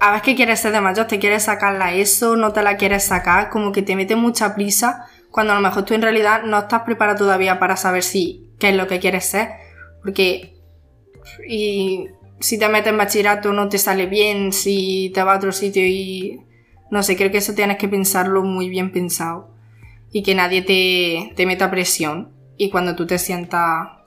a 0.00 0.12
ver 0.12 0.22
qué 0.22 0.34
quieres 0.34 0.60
ser 0.60 0.72
de 0.72 0.80
mayor, 0.80 1.06
te 1.06 1.18
quieres 1.18 1.44
sacar 1.44 1.74
la 1.74 1.94
ESO, 1.94 2.36
no 2.36 2.52
te 2.52 2.62
la 2.62 2.76
quieres 2.76 3.04
sacar, 3.04 3.50
como 3.50 3.72
que 3.72 3.82
te 3.82 3.96
mete 3.96 4.14
mucha 4.14 4.54
prisa 4.54 5.06
cuando 5.30 5.52
a 5.52 5.56
lo 5.56 5.62
mejor 5.62 5.84
tú 5.84 5.94
en 5.94 6.02
realidad 6.02 6.42
no 6.44 6.58
estás 6.58 6.82
preparado 6.82 7.18
todavía 7.18 7.58
para 7.58 7.76
saber 7.76 8.02
si 8.02 8.50
qué 8.58 8.68
es 8.68 8.76
lo 8.76 8.86
que 8.86 9.00
quieres 9.00 9.24
ser, 9.24 9.48
porque 10.02 10.56
y 11.48 12.08
si 12.40 12.58
te 12.58 12.68
metes 12.68 12.92
en 12.92 12.98
bachillerato 12.98 13.52
no 13.52 13.68
te 13.68 13.78
sale 13.78 14.06
bien, 14.06 14.52
si 14.52 15.10
te 15.14 15.22
vas 15.22 15.34
a 15.34 15.38
otro 15.38 15.52
sitio 15.52 15.86
y 15.86 16.40
no 16.90 17.02
sé, 17.02 17.16
creo 17.16 17.30
que 17.30 17.38
eso 17.38 17.54
tienes 17.54 17.78
que 17.78 17.88
pensarlo 17.88 18.42
muy 18.42 18.68
bien 18.68 18.92
pensado 18.92 19.54
y 20.12 20.22
que 20.22 20.34
nadie 20.34 20.62
te, 20.62 21.32
te 21.36 21.46
meta 21.46 21.70
presión 21.70 22.32
y 22.58 22.70
cuando 22.70 22.94
tú 22.94 23.06
te 23.06 23.18
sientas 23.18 24.01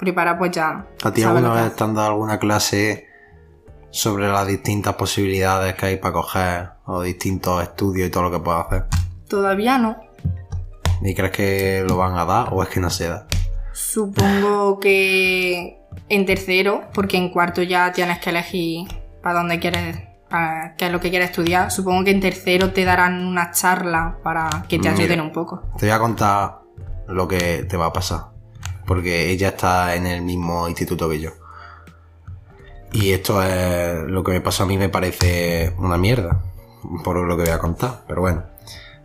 preparado 0.00 0.38
pues 0.38 0.50
ya. 0.50 0.86
¿A 1.04 1.12
ti 1.12 1.22
alguna 1.22 1.52
vez 1.52 1.76
te 1.76 1.84
han 1.84 1.94
dado 1.94 2.08
alguna 2.08 2.38
clase 2.38 3.06
sobre 3.90 4.28
las 4.28 4.46
distintas 4.46 4.94
posibilidades 4.94 5.74
que 5.74 5.86
hay 5.86 5.96
para 5.96 6.14
coger 6.14 6.70
o 6.86 7.02
distintos 7.02 7.62
estudios 7.62 8.08
y 8.08 8.10
todo 8.10 8.24
lo 8.24 8.30
que 8.30 8.38
puedes 8.40 8.66
hacer? 8.66 8.86
Todavía 9.28 9.78
no. 9.78 9.96
¿Y 11.02 11.14
crees 11.14 11.32
que 11.32 11.84
lo 11.86 11.96
van 11.96 12.16
a 12.16 12.24
dar 12.24 12.48
o 12.50 12.62
es 12.62 12.68
que 12.68 12.80
no 12.80 12.90
se 12.90 13.08
da? 13.08 13.26
Supongo 13.72 14.80
que 14.80 15.78
en 16.08 16.26
tercero, 16.26 16.82
porque 16.92 17.16
en 17.16 17.30
cuarto 17.30 17.62
ya 17.62 17.92
tienes 17.92 18.18
que 18.18 18.30
elegir 18.30 18.88
para 19.22 19.38
dónde 19.38 19.60
quieres 19.60 20.10
para 20.28 20.76
qué 20.76 20.86
es 20.86 20.92
lo 20.92 21.00
que 21.00 21.10
quieres 21.10 21.30
estudiar. 21.30 21.70
Supongo 21.70 22.04
que 22.04 22.12
en 22.12 22.20
tercero 22.20 22.72
te 22.72 22.84
darán 22.84 23.26
una 23.26 23.50
charla 23.50 24.18
para 24.22 24.48
que 24.68 24.78
te 24.78 24.88
ayuden 24.88 25.20
un 25.20 25.32
poco. 25.32 25.62
Te 25.76 25.86
voy 25.86 25.94
a 25.94 25.98
contar 25.98 26.60
lo 27.08 27.26
que 27.26 27.64
te 27.64 27.76
va 27.76 27.86
a 27.86 27.92
pasar. 27.92 28.29
Porque 28.90 29.30
ella 29.30 29.50
está 29.50 29.94
en 29.94 30.04
el 30.04 30.20
mismo 30.20 30.66
instituto 30.66 31.08
que 31.08 31.20
yo. 31.20 31.30
Y 32.90 33.12
esto 33.12 33.40
es 33.40 34.02
lo 34.08 34.24
que 34.24 34.32
me 34.32 34.40
pasó 34.40 34.64
a 34.64 34.66
mí 34.66 34.76
me 34.76 34.88
parece 34.88 35.72
una 35.78 35.96
mierda. 35.96 36.42
Por 37.04 37.18
lo 37.18 37.36
que 37.36 37.44
voy 37.44 37.52
a 37.52 37.60
contar. 37.60 38.02
Pero 38.08 38.22
bueno. 38.22 38.42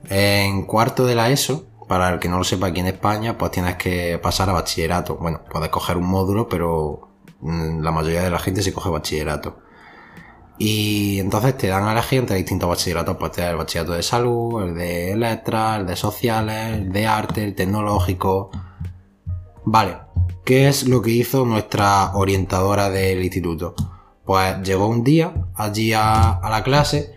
En 0.10 0.63
cuarto 0.63 1.06
de 1.06 1.13
la 1.13 1.30
ESO, 1.30 1.68
para 1.88 2.10
el 2.10 2.20
que 2.20 2.27
no 2.27 2.39
lo 2.39 2.44
sepa 2.44 2.65
aquí 2.65 2.80
en 2.80 2.88
España, 2.88 3.38
pues 3.38 3.51
tienes 3.51 3.75
que 3.75 4.18
pasar 4.18 4.50
a 4.50 4.54
bachillerato. 4.54 5.18
Bueno, 5.18 5.42
puedes 5.51 5.70
coger 5.70 5.98
un 5.98 6.08
módulo, 6.08 6.50
pero 6.50 7.10
mm, 7.42 7.82
la 7.82 7.92
mayoría 7.92 8.24
de 8.24 8.32
la 8.32 8.39
gente 8.39 8.63
se 8.63 8.74
coge 8.74 8.89
bachillerato. 8.89 9.60
Y 10.58 11.20
entonces 11.20 11.56
te 11.60 11.68
dan 11.68 11.88
a 11.88 11.92
elegir 11.92 12.22
entre 12.22 12.38
distintos 12.38 12.68
bachilleratos, 12.68 13.18
pues 13.18 13.38
el 13.38 13.56
bachillerato 13.56 13.94
de 13.94 14.01
salud, 14.01 14.63
el 14.63 14.74
de 14.74 15.15
letras, 15.15 15.82
el 15.82 15.86
de 15.86 15.96
sociales, 15.96 16.74
el 16.74 16.92
de 16.92 17.06
arte, 17.06 17.44
el 17.44 17.54
tecnológico. 17.54 18.50
Vale, 19.67 19.98
¿qué 20.43 20.67
es 20.67 20.88
lo 20.88 21.01
que 21.01 21.10
hizo 21.10 21.43
nuestra 21.43 22.15
orientadora 22.15 22.91
del 22.91 23.24
instituto? 23.24 23.74
Pues 24.24 24.62
llegó 24.62 24.88
un 24.88 25.03
día 25.03 25.34
allí 25.55 25.91
a, 25.91 26.39
la 26.43 26.63
clase 26.63 27.15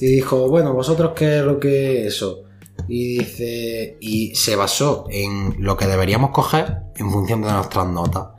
y 0.00 0.06
dijo, 0.06 0.48
bueno, 0.48 0.72
vosotros 0.72 1.12
qué 1.14 1.38
es 1.38 1.44
lo 1.44 1.60
que 1.60 2.00
es 2.00 2.14
eso. 2.14 2.42
Y 2.88 3.18
dice, 3.18 3.96
y 4.00 4.34
se 4.34 4.56
basó 4.56 5.06
en 5.10 5.54
lo 5.58 5.76
que 5.76 5.86
deberíamos 5.86 6.30
coger 6.30 6.78
en 6.96 7.10
función 7.10 7.42
de 7.42 7.52
nuestras 7.52 7.86
notas. 7.86 8.30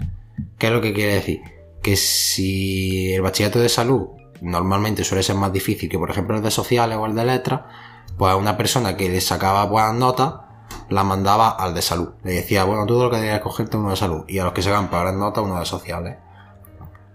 ¿Qué 0.58 0.68
es 0.68 0.74
lo 0.74 0.82
que 0.82 0.94
quiere 0.94 1.16
decir? 1.16 1.42
Que 1.82 1.96
si 1.96 3.14
el 3.14 3.22
bachillerato 3.22 3.60
de 3.60 3.70
salud 3.70 4.08
normalmente 4.42 5.06
suele 5.06 5.24
ser 5.24 5.36
más 5.36 5.54
difícil 5.54 5.90
que 5.90 5.98
por 5.98 6.12
ejemplo 6.12 6.36
el 6.36 6.44
de 6.44 6.52
sociales 6.52 6.98
o 6.98 7.06
el 7.06 7.16
de 7.16 7.24
letras, 7.24 7.62
pues 8.18 8.36
una 8.36 8.58
persona 8.58 8.98
que 8.98 9.08
le 9.08 9.22
sacaba 9.22 9.66
buenas 9.66 9.96
notas 9.96 10.34
la 10.90 11.04
mandaba 11.04 11.50
al 11.50 11.74
de 11.74 11.82
salud. 11.82 12.10
Le 12.24 12.34
decía, 12.34 12.64
bueno, 12.64 12.86
tú 12.86 13.02
lo 13.02 13.10
que 13.10 13.18
deberías 13.18 13.42
cogerte 13.42 13.78
uno 13.78 13.90
de 13.90 13.96
salud 13.96 14.24
y 14.28 14.40
a 14.40 14.46
los 14.46 14.54
que 14.54 14.62
se 14.62 14.72
van 14.72 14.90
para 14.90 15.12
notas 15.12 15.44
uno 15.44 15.60
de 15.60 15.66
sociales. 15.66 16.18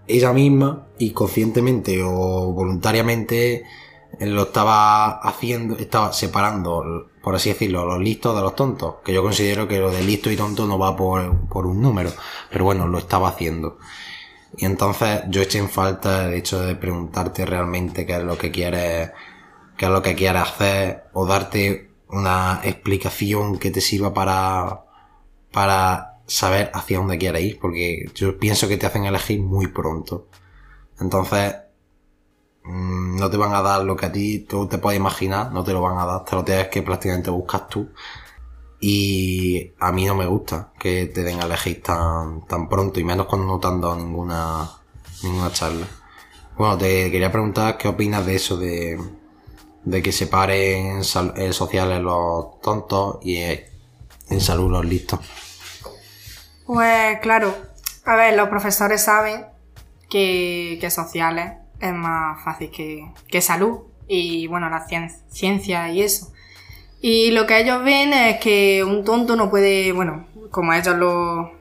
Ella 0.07 0.33
misma, 0.33 0.87
y 0.97 1.11
conscientemente 1.11 2.01
o 2.03 2.51
voluntariamente, 2.51 3.63
lo 4.19 4.43
estaba 4.43 5.19
haciendo, 5.19 5.77
estaba 5.77 6.11
separando, 6.13 7.09
por 7.23 7.35
así 7.35 7.49
decirlo, 7.49 7.85
los 7.85 7.99
listos 7.99 8.35
de 8.35 8.41
los 8.41 8.55
tontos. 8.55 8.95
Que 9.03 9.13
yo 9.13 9.23
considero 9.23 9.67
que 9.67 9.79
lo 9.79 9.91
de 9.91 10.03
listo 10.03 10.29
y 10.29 10.35
tonto 10.35 10.67
no 10.67 10.77
va 10.77 10.95
por, 10.95 11.47
por 11.47 11.65
un 11.65 11.81
número, 11.81 12.11
pero 12.49 12.65
bueno, 12.65 12.87
lo 12.87 12.97
estaba 12.97 13.29
haciendo. 13.29 13.77
Y 14.57 14.65
entonces 14.65 15.21
yo 15.29 15.41
eché 15.41 15.57
en 15.59 15.69
falta 15.69 16.25
el 16.27 16.33
hecho 16.33 16.59
de 16.59 16.75
preguntarte 16.75 17.45
realmente 17.45 18.05
qué 18.05 18.17
es 18.17 18.23
lo 18.23 18.37
que 18.37 18.51
quieres, 18.51 19.11
qué 19.77 19.85
es 19.85 19.91
lo 19.91 20.01
que 20.01 20.15
quieres 20.15 20.43
hacer, 20.43 21.05
o 21.13 21.25
darte 21.25 21.92
una 22.13 22.61
explicación 22.63 23.57
que 23.57 23.71
te 23.71 23.81
sirva 23.81 24.13
para, 24.13 24.85
para 25.51 26.19
saber 26.27 26.71
hacia 26.73 26.99
dónde 26.99 27.17
quieres 27.17 27.43
ir, 27.43 27.59
porque 27.59 28.05
yo 28.13 28.37
pienso 28.37 28.67
que 28.67 28.77
te 28.77 28.85
hacen 28.85 29.05
elegir 29.05 29.41
muy 29.41 29.67
pronto. 29.67 30.27
Entonces, 30.99 31.55
mm, 32.63 33.17
no 33.17 33.29
te 33.29 33.37
van 33.37 33.53
a 33.53 33.61
dar 33.61 33.83
lo 33.83 33.95
que 33.95 34.05
a 34.05 34.11
ti 34.11 34.39
tú 34.39 34.67
te 34.67 34.77
puedes 34.77 34.99
imaginar, 34.99 35.51
no 35.51 35.63
te 35.63 35.73
lo 35.73 35.81
van 35.81 35.97
a 35.97 36.05
dar, 36.05 36.25
te 36.25 36.35
lo 36.35 36.43
tienes 36.43 36.67
que 36.69 36.83
prácticamente 36.83 37.31
buscar 37.31 37.67
tú. 37.67 37.89
Y 38.79 39.73
a 39.79 39.91
mí 39.91 40.05
no 40.05 40.15
me 40.15 40.27
gusta 40.27 40.73
que 40.79 41.07
te 41.07 41.23
den 41.23 41.41
a 41.41 41.45
elegir 41.45 41.81
tan, 41.81 42.45
tan 42.47 42.69
pronto 42.69 42.99
y 42.99 43.03
menos 43.03 43.27
cuando 43.27 43.47
no 43.47 43.59
te 43.59 43.67
han 43.67 43.81
dado 43.81 43.95
ninguna, 43.95 44.69
ninguna 45.23 45.51
charla. 45.51 45.87
Bueno, 46.57 46.77
te 46.77 47.09
quería 47.11 47.31
preguntar 47.31 47.77
qué 47.77 47.87
opinas 47.87 48.25
de 48.25 48.35
eso 48.35 48.57
de, 48.57 48.99
de 49.85 50.01
que 50.01 50.11
separen 50.11 51.01
en 51.35 51.53
sociales 51.53 52.01
los 52.01 52.61
tontos 52.61 53.17
y 53.21 53.37
en 53.37 54.41
salud 54.41 54.71
los 54.71 54.85
listos. 54.85 55.19
Pues 56.65 57.19
claro, 57.19 57.55
a 58.05 58.15
ver, 58.15 58.35
los 58.35 58.49
profesores 58.49 59.03
saben 59.03 59.45
que, 60.09 60.77
que 60.79 60.89
sociales 60.89 61.53
es 61.79 61.93
más 61.93 62.43
fácil 62.43 62.71
que, 62.71 63.11
que 63.27 63.41
salud 63.41 63.81
y 64.07 64.47
bueno, 64.47 64.69
la 64.69 64.85
ciencia 65.29 65.89
y 65.89 66.01
eso. 66.01 66.31
Y 67.01 67.31
lo 67.31 67.45
que 67.45 67.59
ellos 67.59 67.83
ven 67.83 68.13
es 68.13 68.39
que 68.39 68.83
un 68.83 69.03
tonto 69.03 69.35
no 69.35 69.49
puede, 69.49 69.91
bueno, 69.91 70.25
como 70.51 70.73
ellos 70.73 70.95
lo, 70.95 71.51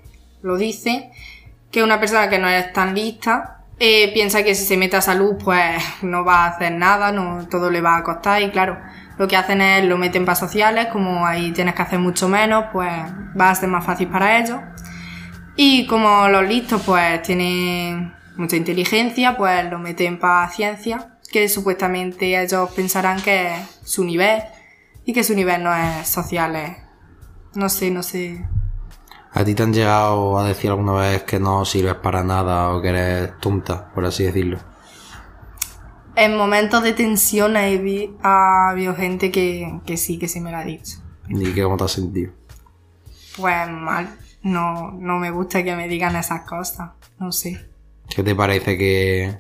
lo 0.43 0.57
dicen, 0.57 1.11
que 1.73 1.83
una 1.83 1.99
persona 1.99 2.29
que 2.29 2.39
no 2.39 2.49
es 2.49 2.73
tan 2.73 2.95
lista 2.95 3.62
eh, 3.79 4.13
piensa 4.13 4.43
que 4.43 4.55
si 4.55 4.65
se 4.65 4.77
mete 4.77 4.97
a 4.97 5.01
salud, 5.01 5.37
pues 5.43 5.83
no 6.03 6.25
va 6.25 6.45
a 6.45 6.49
hacer 6.49 6.73
nada, 6.73 7.13
no 7.13 7.49
todo 7.49 7.71
le 7.71 7.81
va 7.81 7.97
a 7.97 8.05
costar 8.05 8.43
y 8.43 8.51
claro, 8.51 8.79
lo 9.19 9.29
que 9.29 9.37
hacen 9.37 9.61
es 9.61 9.85
lo 9.85 9.99
meten 9.99 10.25
para 10.25 10.37
sociales, 10.37 10.87
como 10.93 11.27
ahí 11.27 11.53
tienes 11.53 11.75
que 11.75 11.83
hacer 11.83 11.99
mucho 11.99 12.29
menos, 12.29 12.67
pues 12.73 12.93
va 13.39 13.51
a 13.51 13.55
ser 13.55 13.69
más 13.69 13.85
fácil 13.85 14.09
para 14.09 14.39
ellos. 14.39 14.61
Y 15.57 15.87
como 15.87 16.29
los 16.29 16.47
listos 16.47 16.83
pues 16.83 17.23
tienen 17.23 18.15
mucha 18.37 18.57
inteligencia, 18.57 19.37
pues 19.37 19.71
lo 19.71 19.79
meten 19.79 20.19
para 20.19 20.49
ciencia, 20.49 21.19
que 21.31 21.49
supuestamente 21.49 22.41
ellos 22.41 22.71
pensarán 22.73 23.21
que 23.21 23.55
es 23.55 23.81
su 23.85 24.05
nivel 24.05 24.43
y 25.05 25.13
que 25.13 25.25
su 25.25 25.35
nivel 25.35 25.63
no 25.63 25.75
es 25.75 26.09
sociales. 26.09 26.77
No 27.55 27.69
sé, 27.69 27.91
no 27.91 28.03
sé. 28.03 28.45
¿A 29.35 29.45
ti 29.45 29.55
te 29.55 29.63
han 29.63 29.73
llegado 29.73 30.39
a 30.39 30.47
decir 30.47 30.71
alguna 30.71 30.93
vez 30.93 31.23
que 31.23 31.41
no 31.41 31.65
sirves 31.65 31.95
para 31.95 32.23
nada 32.23 32.71
o 32.71 32.83
que 32.83 32.89
eres 32.89 33.39
tonta, 33.41 33.91
por 33.95 34.05
así 34.05 34.25
decirlo? 34.25 34.59
En 36.15 36.37
momentos 36.37 36.83
de 36.83 36.93
tensión 36.93 37.57
ha 37.57 38.69
habido 38.69 38.95
gente 38.95 39.31
que, 39.31 39.81
que 39.87 39.97
sí, 39.97 40.19
que 40.19 40.29
sí 40.29 40.41
me 40.41 40.51
lo 40.51 40.59
ha 40.59 40.65
dicho. 40.65 40.99
¿Y 41.29 41.53
qué 41.53 41.63
cómo 41.63 41.79
te 41.79 41.85
has 41.85 41.93
sentido? 41.93 42.33
Pues 43.37 43.71
mal. 43.71 44.15
No, 44.43 44.91
no 44.93 45.19
me 45.19 45.31
gusta 45.31 45.63
que 45.63 45.75
me 45.77 45.89
digan 45.89 46.17
esas 46.17 46.43
cosas. 46.43 46.91
No 47.19 47.33
sé. 47.33 47.65
¿Qué 48.15 48.23
te 48.23 48.35
parece 48.35 48.77
que, 48.77 49.39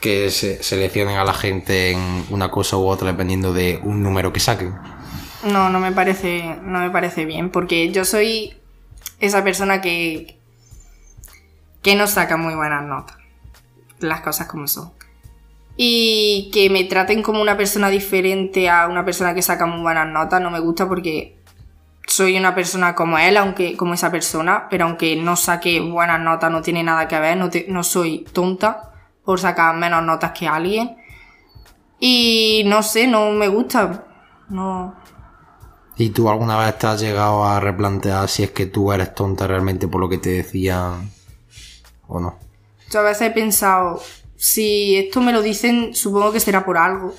que 0.00 0.30
se 0.30 0.62
seleccionen 0.62 1.16
a 1.16 1.24
la 1.24 1.34
gente 1.34 1.90
en 1.90 2.26
una 2.30 2.50
cosa 2.52 2.76
u 2.76 2.86
otra 2.86 3.08
dependiendo 3.08 3.52
de 3.52 3.80
un 3.82 4.02
número 4.02 4.32
que 4.32 4.38
saquen? 4.38 4.74
No, 5.50 5.70
no 5.70 5.80
me 5.80 5.90
parece, 5.90 6.56
no 6.62 6.78
me 6.80 6.90
parece 6.90 7.24
bien, 7.24 7.50
porque 7.50 7.90
yo 7.90 8.04
soy 8.04 8.54
esa 9.20 9.42
persona 9.44 9.80
que, 9.80 10.38
que 11.82 11.94
no 11.94 12.06
saca 12.06 12.36
muy 12.36 12.54
buenas 12.54 12.84
notas. 12.84 13.16
Las 13.98 14.20
cosas 14.20 14.46
como 14.46 14.66
son. 14.68 14.92
Y 15.76 16.50
que 16.52 16.70
me 16.70 16.84
traten 16.84 17.22
como 17.22 17.40
una 17.40 17.56
persona 17.56 17.90
diferente 17.90 18.68
a 18.68 18.88
una 18.88 19.04
persona 19.04 19.34
que 19.34 19.42
saca 19.42 19.66
muy 19.66 19.82
buenas 19.82 20.08
notas 20.08 20.40
no 20.40 20.50
me 20.50 20.60
gusta 20.60 20.88
porque 20.88 21.36
soy 22.06 22.38
una 22.38 22.54
persona 22.54 22.94
como 22.94 23.18
él, 23.18 23.36
aunque 23.36 23.76
como 23.76 23.94
esa 23.94 24.10
persona, 24.10 24.68
pero 24.70 24.86
aunque 24.86 25.16
no 25.16 25.36
saque 25.36 25.80
buenas 25.80 26.20
notas 26.20 26.50
no 26.50 26.62
tiene 26.62 26.82
nada 26.82 27.08
que 27.08 27.18
ver, 27.18 27.36
no, 27.36 27.50
no 27.68 27.82
soy 27.82 28.24
tonta 28.32 28.92
por 29.24 29.40
sacar 29.40 29.76
menos 29.76 30.02
notas 30.04 30.32
que 30.32 30.46
alguien. 30.46 30.96
Y 31.98 32.62
no 32.66 32.82
sé, 32.82 33.06
no 33.06 33.30
me 33.32 33.48
gusta. 33.48 34.04
No. 34.48 34.94
¿Y 35.98 36.10
tú 36.10 36.28
alguna 36.28 36.58
vez 36.58 36.78
te 36.78 36.86
has 36.86 37.00
llegado 37.00 37.44
a 37.44 37.58
replantear 37.58 38.28
si 38.28 38.42
es 38.42 38.50
que 38.50 38.66
tú 38.66 38.92
eres 38.92 39.14
tonta 39.14 39.46
realmente 39.46 39.88
por 39.88 40.00
lo 40.00 40.08
que 40.08 40.18
te 40.18 40.30
decían 40.30 41.10
o 42.06 42.20
no? 42.20 42.38
Yo 42.90 43.00
a 43.00 43.02
veces 43.02 43.28
he 43.28 43.30
pensado, 43.30 44.02
si 44.36 44.96
esto 44.96 45.20
me 45.22 45.32
lo 45.32 45.40
dicen, 45.40 45.94
supongo 45.94 46.32
que 46.32 46.40
será 46.40 46.64
por 46.64 46.76
algo. 46.76 47.14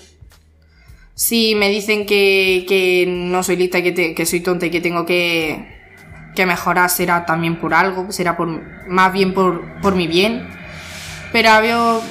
Si 1.15 1.55
me 1.55 1.69
dicen 1.69 2.05
que, 2.05 3.05
no 3.07 3.41
soy 3.41 3.55
lista, 3.55 3.81
que, 3.81 4.13
que 4.13 4.25
soy 4.27 4.41
tonta 4.41 4.67
y 4.67 4.69
que 4.69 4.81
tengo 4.81 5.05
que, 5.05 5.75
que 6.36 6.46
mejorar, 6.46 6.91
será 6.91 7.25
también 7.25 7.60
por 7.60 7.74
algo, 7.74 8.12
será 8.12 8.38
por 8.38 8.48
más 8.88 9.12
bien 9.12 9.34
por, 9.34 9.81
por 9.81 9.96
mi 9.96 10.05
bien. 10.05 10.48
Pero 11.31 11.50
habido 11.50 12.03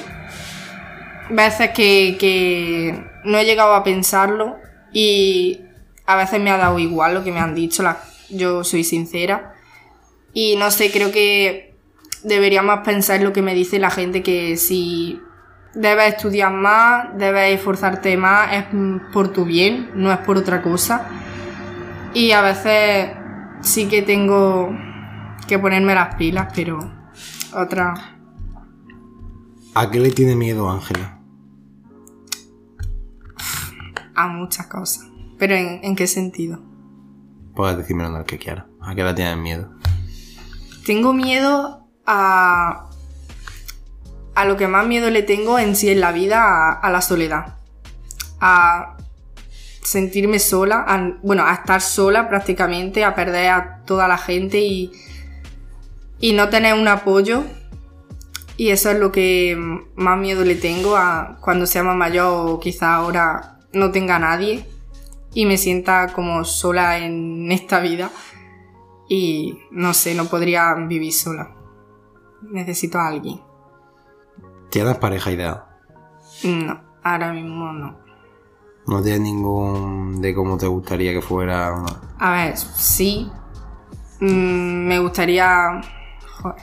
veces 1.29 1.69
que, 1.69 2.17
que 2.19 3.01
no 3.23 3.37
he 3.37 3.45
llegado 3.45 3.73
a 3.73 3.85
pensarlo 3.85 4.57
y 4.91 5.66
a 6.07 6.15
veces 6.15 6.41
me 6.41 6.49
ha 6.49 6.57
dado 6.57 6.79
igual 6.79 7.13
lo 7.13 7.23
que 7.23 7.33
me 7.33 7.39
han 7.39 7.53
dicho, 7.53 7.83
yo 8.29 8.63
soy 8.63 8.83
sincera. 8.85 9.53
Y 10.33 10.55
no 10.55 10.71
sé, 10.71 10.89
creo 10.89 11.11
que 11.11 11.75
deberíamos 12.23 12.79
pensar 12.79 13.17
en 13.17 13.25
lo 13.25 13.33
que 13.33 13.41
me 13.41 13.53
dice 13.53 13.77
la 13.77 13.89
gente 13.89 14.23
que 14.23 14.55
si 14.55 15.21
debes 15.73 16.15
estudiar 16.15 16.53
más, 16.53 17.17
debes 17.17 17.55
esforzarte 17.55 18.15
más, 18.15 18.53
es 18.53 18.65
por 19.11 19.33
tu 19.33 19.43
bien, 19.43 19.91
no 19.95 20.11
es 20.11 20.19
por 20.19 20.37
otra 20.37 20.61
cosa. 20.61 21.09
Y 22.13 22.31
a 22.31 22.41
veces 22.41 23.11
sí 23.61 23.89
que 23.89 24.01
tengo 24.01 24.69
que 25.45 25.59
ponerme 25.59 25.93
las 25.93 26.15
pilas, 26.15 26.53
pero 26.55 26.79
otra... 27.53 28.15
¿A 29.75 29.91
qué 29.91 29.99
le 29.99 30.11
tiene 30.11 30.37
miedo 30.37 30.69
Ángela? 30.69 31.19
A 34.15 34.27
muchas 34.27 34.67
cosas. 34.67 35.16
¿Pero 35.37 35.55
en, 35.55 35.95
qué 35.95 36.07
sentido? 36.07 36.59
Puedes 37.55 37.77
decirme 37.77 38.09
lo 38.09 38.25
que 38.25 38.37
quieras. 38.37 38.65
¿A 38.81 38.95
qué 38.95 39.03
le 39.03 39.13
tienes 39.13 39.37
miedo? 39.37 39.69
Tengo 40.85 41.13
miedo 41.13 41.87
a 42.05 42.87
a 44.33 44.45
lo 44.45 44.55
que 44.55 44.67
más 44.67 44.85
miedo 44.85 45.09
le 45.09 45.23
tengo 45.23 45.57
en 45.57 45.75
sí 45.75 45.89
en 45.89 45.99
la 45.99 46.11
vida, 46.11 46.71
a, 46.71 46.91
la 46.91 47.01
soledad. 47.01 47.55
A 48.39 48.95
sentirme 49.81 50.37
sola, 50.37 51.17
bueno, 51.23 51.43
a 51.43 51.53
estar 51.53 51.81
sola 51.81 52.29
prácticamente, 52.29 53.03
a 53.03 53.15
perder 53.15 53.49
a 53.49 53.81
toda 53.85 54.07
la 54.07 54.19
gente 54.19 54.59
y, 54.59 54.91
y 56.19 56.33
no 56.33 56.49
tener 56.49 56.75
un 56.75 56.87
apoyo. 56.87 57.45
Y 58.57 58.69
eso 58.69 58.91
es 58.91 58.99
lo 58.99 59.11
que 59.11 59.57
más 59.95 60.19
miedo 60.19 60.45
le 60.45 60.53
tengo 60.53 60.95
a 60.95 61.39
cuando 61.41 61.65
sea 61.65 61.81
más 61.81 61.95
mayor 61.95 62.47
o 62.47 62.59
quizá 62.59 62.93
ahora 62.93 63.57
no 63.73 63.89
tenga 63.89 64.19
nadie 64.19 64.67
y 65.33 65.45
me 65.45 65.57
sienta 65.57 66.13
como 66.13 66.43
sola 66.43 66.97
en 66.97 67.51
esta 67.51 67.79
vida 67.79 68.09
y 69.07 69.59
no 69.71 69.93
sé, 69.93 70.15
no 70.15 70.25
podría 70.25 70.73
vivir 70.73 71.13
sola. 71.13 71.55
Necesito 72.41 72.99
a 72.99 73.07
alguien. 73.07 73.41
¿Tienes 74.69 74.97
pareja 74.97 75.31
idea? 75.31 75.65
No, 76.43 76.81
ahora 77.03 77.33
mismo 77.33 77.71
no. 77.71 77.97
¿No 78.85 79.01
tienes 79.01 79.21
ningún 79.21 80.21
de 80.21 80.33
cómo 80.33 80.57
te 80.57 80.67
gustaría 80.67 81.13
que 81.13 81.21
fuera? 81.21 81.83
A 82.19 82.31
ver, 82.31 82.57
sí. 82.57 83.29
Mm, 84.19 84.87
me 84.87 84.99
gustaría. 84.99 85.81
Joder. 86.41 86.61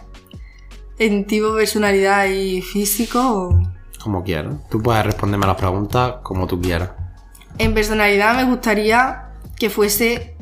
¿En 0.99 1.27
tipo 1.27 1.55
personalidad 1.55 2.27
y 2.27 2.63
físico? 2.63 3.61
Como 4.03 4.23
quieras. 4.23 4.55
Tú 4.71 4.81
puedes 4.81 5.05
responderme 5.05 5.47
las 5.47 5.57
preguntas 5.57 6.17
como 6.23 6.47
tú 6.47 6.61
quieras. 6.61 6.91
En 7.59 7.75
personalidad 7.75 8.37
me 8.37 8.45
gustaría 8.45 9.31
que 9.57 9.71
fuese 9.71 10.37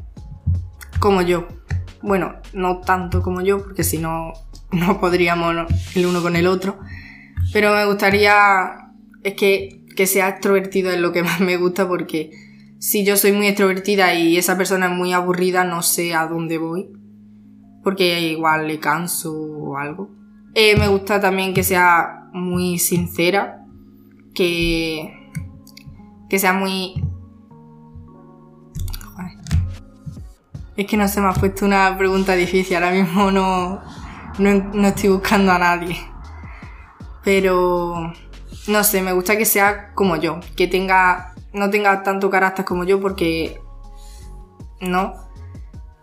como 0.99 1.23
yo. 1.23 1.49
Bueno, 2.01 2.37
no 2.53 2.81
tanto 2.81 3.23
como 3.23 3.43
yo, 3.43 3.63
porque 3.63 3.85
si 3.85 3.99
no, 3.99 4.33
no 4.73 5.01
podríamos 5.01 5.55
el 5.95 6.07
uno 6.07 6.23
con 6.23 6.37
el 6.37 6.47
otro. 6.47 6.79
Pero 7.53 7.75
me 7.75 7.85
gustaría, 7.85 8.93
es 9.23 9.35
que, 9.35 9.85
que 9.95 10.07
sea 10.07 10.29
extrovertido 10.29 10.91
es 10.91 11.01
lo 11.01 11.13
que 11.13 11.23
más 11.25 11.41
me 11.41 11.57
gusta 11.57 11.87
porque 11.87 12.31
si 12.79 13.05
yo 13.05 13.17
soy 13.17 13.33
muy 13.33 13.47
extrovertida 13.47 14.15
y 14.15 14.37
esa 14.37 14.57
persona 14.57 14.87
es 14.87 14.93
muy 14.93 15.13
aburrida, 15.13 15.65
no 15.65 15.83
sé 15.83 16.15
a 16.15 16.27
dónde 16.27 16.59
voy. 16.59 16.89
Porque 17.85 18.21
igual 18.21 18.69
le 18.69 18.79
canso 18.79 19.33
o 19.33 19.77
algo. 19.77 20.11
Eh, 20.55 20.77
me 20.77 20.89
gusta 20.89 21.21
también 21.21 21.55
que 21.55 21.63
sea 21.63 22.29
muy 22.33 22.79
sincera, 22.79 23.65
que, 24.35 25.22
que 26.33 26.39
sea 26.39 26.55
muy... 26.55 26.95
Es 30.79 30.87
que 30.87 30.97
no 30.97 31.07
se 31.07 31.21
me 31.21 31.29
ha 31.29 31.33
puesto 31.35 31.67
una 31.67 31.95
pregunta 31.99 32.33
difícil, 32.33 32.77
ahora 32.77 32.91
mismo 32.91 33.31
no, 33.31 33.83
no 34.39 34.89
estoy 34.89 35.11
buscando 35.11 35.53
a 35.53 35.59
nadie. 35.59 35.99
Pero 37.23 38.15
no 38.67 38.83
sé, 38.83 39.03
me 39.03 39.13
gusta 39.13 39.37
que 39.37 39.45
sea 39.45 39.93
como 39.93 40.17
yo, 40.17 40.41
que 40.57 40.69
tenga 40.69 41.35
no 41.53 41.69
tenga 41.69 42.03
tanto 42.03 42.31
carácter 42.31 42.65
como 42.65 42.85
yo 42.85 42.99
porque 42.99 43.61
no, 44.81 45.13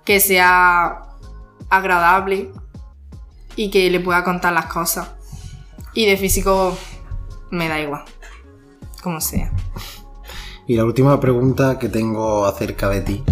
que 0.05 0.19
sea 0.19 1.05
agradable 1.71 2.51
y 3.55 3.71
que 3.71 3.89
le 3.89 3.99
pueda 3.99 4.23
contar 4.23 4.53
las 4.53 4.67
cosas. 4.67 5.09
Y 5.95 6.05
de 6.05 6.17
físico 6.17 6.77
me 7.49 7.67
da 7.67 7.79
igual, 7.79 8.05
como 9.01 9.19
sea. 9.21 9.51
Y 10.69 10.75
la 10.75 10.85
última 10.85 11.19
pregunta 11.19 11.79
que 11.79 11.89
tengo 11.89 12.45
acerca 12.45 12.89
de 12.89 13.01
ti. 13.01 13.23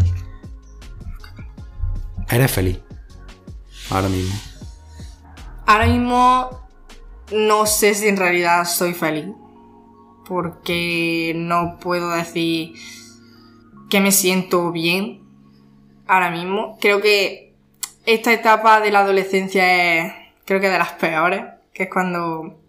¿Eres 2.32 2.52
feliz? 2.52 2.80
Ahora 3.92 4.10
mismo. 4.10 4.36
Ahora 5.68 5.86
mismo 5.86 6.68
no 7.32 7.68
sé 7.68 7.94
si 7.94 8.08
en 8.08 8.18
realidad 8.18 8.66
soy 8.66 8.96
feliz. 8.96 9.28
Porque 10.28 11.34
no 11.36 11.78
puedo 11.80 12.10
decir 12.10 12.74
que 13.88 14.02
me 14.02 14.12
siento 14.12 14.72
bien 14.72 15.22
ahora 16.08 16.32
mismo. 16.32 16.80
Creo 16.82 17.02
que 17.02 17.54
esta 18.08 18.34
etapa 18.34 18.82
de 18.82 18.90
la 18.90 19.02
adolescencia 19.02 20.08
es, 20.08 20.14
creo 20.44 20.60
que 20.60 20.70
de 20.70 20.80
las 20.80 20.94
peores. 20.94 21.44
Que 21.72 21.84
es 21.84 21.90
cuando 21.92 22.60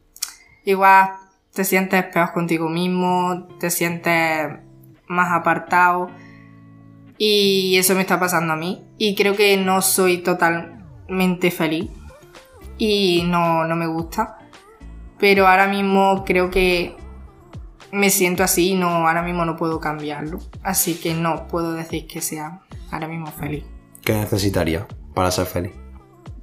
igual 0.66 1.12
te 1.58 1.64
sientes 1.64 2.04
peor 2.04 2.32
contigo 2.32 2.68
mismo, 2.68 3.48
te 3.58 3.68
sientes 3.70 4.48
más 5.08 5.32
apartado. 5.32 6.08
Y 7.18 7.76
eso 7.76 7.96
me 7.96 8.02
está 8.02 8.20
pasando 8.20 8.52
a 8.52 8.56
mí. 8.56 8.86
Y 8.96 9.16
creo 9.16 9.34
que 9.34 9.56
no 9.56 9.82
soy 9.82 10.18
totalmente 10.18 11.50
feliz. 11.50 11.90
Y 12.76 13.24
no, 13.26 13.64
no 13.64 13.74
me 13.74 13.88
gusta. 13.88 14.38
Pero 15.18 15.48
ahora 15.48 15.66
mismo 15.66 16.22
creo 16.24 16.48
que 16.48 16.94
me 17.90 18.08
siento 18.08 18.44
así 18.44 18.70
y 18.70 18.74
no, 18.76 19.08
ahora 19.08 19.22
mismo 19.22 19.44
no 19.44 19.56
puedo 19.56 19.80
cambiarlo. 19.80 20.38
Así 20.62 20.94
que 20.94 21.14
no 21.14 21.48
puedo 21.48 21.72
decir 21.72 22.06
que 22.06 22.20
sea 22.20 22.60
ahora 22.92 23.08
mismo 23.08 23.26
feliz. 23.32 23.64
¿Qué 24.04 24.12
necesitaría 24.12 24.86
para 25.12 25.32
ser 25.32 25.46
feliz? 25.46 25.72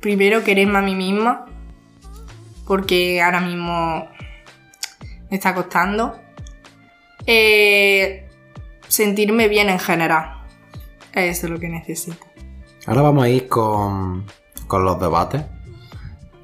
Primero 0.01 0.43
quererme 0.43 0.79
a 0.79 0.81
mí 0.81 0.93
misma, 0.93 1.45
porque 2.67 3.21
ahora 3.21 3.39
mismo 3.39 4.09
me 5.29 5.37
está 5.37 5.53
costando. 5.53 6.19
Eh, 7.25 8.27
sentirme 8.87 9.47
bien 9.47 9.69
en 9.69 9.79
general. 9.79 10.43
Eso 11.13 11.47
es 11.47 11.51
lo 11.51 11.59
que 11.59 11.69
necesito. 11.69 12.25
Ahora 12.85 13.01
vamos 13.01 13.23
a 13.23 13.29
ir 13.29 13.47
con, 13.47 14.25
con 14.67 14.83
los 14.83 14.99
debates 14.99 15.43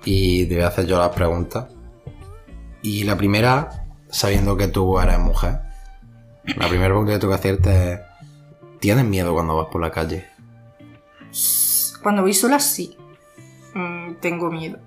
y 0.05 0.45
te 0.45 0.55
voy 0.55 0.63
a 0.63 0.67
hacer 0.67 0.87
yo 0.87 0.97
las 0.97 1.09
preguntas. 1.09 1.67
Y 2.81 3.03
la 3.03 3.15
primera, 3.15 3.85
sabiendo 4.09 4.57
que 4.57 4.67
tú 4.67 4.99
eres 4.99 5.19
mujer, 5.19 5.59
la 6.45 6.67
primera 6.67 6.87
pregunta 6.87 7.13
que 7.13 7.19
tengo 7.19 7.33
que 7.33 7.39
hacerte 7.39 7.93
es, 7.93 7.99
¿tienes 8.79 9.05
miedo 9.05 9.33
cuando 9.33 9.55
vas 9.55 9.67
por 9.71 9.81
la 9.81 9.91
calle? 9.91 10.25
Cuando 12.01 12.23
voy 12.23 12.33
sola 12.33 12.59
sí, 12.59 12.97
Mm, 13.73 14.15
tengo 14.15 14.51
miedo. 14.51 14.79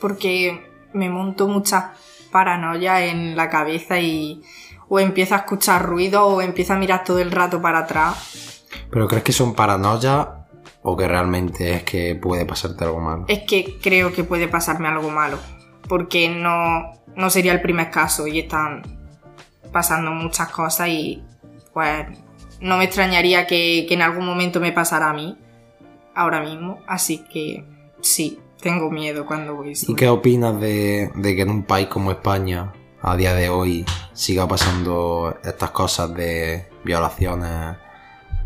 Porque 0.00 0.70
me 0.92 1.10
monto 1.10 1.48
muchas 1.48 1.84
paranoia 2.30 3.06
en 3.06 3.36
la 3.36 3.48
cabeza 3.48 3.98
y 3.98 4.42
o 4.88 5.00
empiezo 5.00 5.34
a 5.34 5.38
escuchar 5.38 5.84
ruido 5.84 6.26
o 6.26 6.40
empiezo 6.40 6.74
a 6.74 6.76
mirar 6.76 7.04
todo 7.04 7.18
el 7.18 7.32
rato 7.32 7.60
para 7.60 7.80
atrás. 7.80 8.64
¿Pero 8.90 9.08
crees 9.08 9.24
que 9.24 9.32
son 9.32 9.54
paranoia 9.54 10.46
o 10.82 10.96
que 10.96 11.08
realmente 11.08 11.74
es 11.74 11.82
que 11.82 12.14
puede 12.14 12.46
pasarte 12.46 12.84
algo 12.84 13.00
malo? 13.00 13.24
Es 13.28 13.40
que 13.40 13.78
creo 13.82 14.12
que 14.12 14.24
puede 14.24 14.48
pasarme 14.48 14.88
algo 14.88 15.10
malo. 15.10 15.38
Porque 15.88 16.28
no, 16.28 16.92
no 17.16 17.30
sería 17.30 17.52
el 17.52 17.60
primer 17.60 17.90
caso 17.90 18.26
y 18.26 18.40
están 18.40 18.82
pasando 19.72 20.10
muchas 20.12 20.48
cosas 20.50 20.88
y 20.88 21.22
pues 21.72 22.06
no 22.60 22.78
me 22.78 22.84
extrañaría 22.84 23.46
que, 23.46 23.84
que 23.88 23.94
en 23.94 24.02
algún 24.02 24.24
momento 24.24 24.60
me 24.60 24.72
pasara 24.72 25.10
a 25.10 25.12
mí 25.12 25.36
ahora 26.14 26.40
mismo. 26.40 26.80
Así 26.86 27.24
que 27.32 27.64
sí, 28.00 28.40
tengo 28.60 28.90
miedo 28.90 29.26
cuando 29.26 29.54
voy 29.54 29.74
¿Y 29.86 29.94
qué 29.94 30.08
opinas 30.08 30.58
de, 30.60 31.10
de 31.14 31.36
que 31.36 31.42
en 31.42 31.50
un 31.50 31.62
país 31.64 31.88
como 31.88 32.10
España, 32.10 32.72
a 33.02 33.16
día 33.16 33.34
de 33.34 33.48
hoy, 33.48 33.84
siga 34.12 34.48
pasando 34.48 35.36
estas 35.44 35.70
cosas 35.70 36.14
de 36.14 36.68
violaciones, 36.84 37.76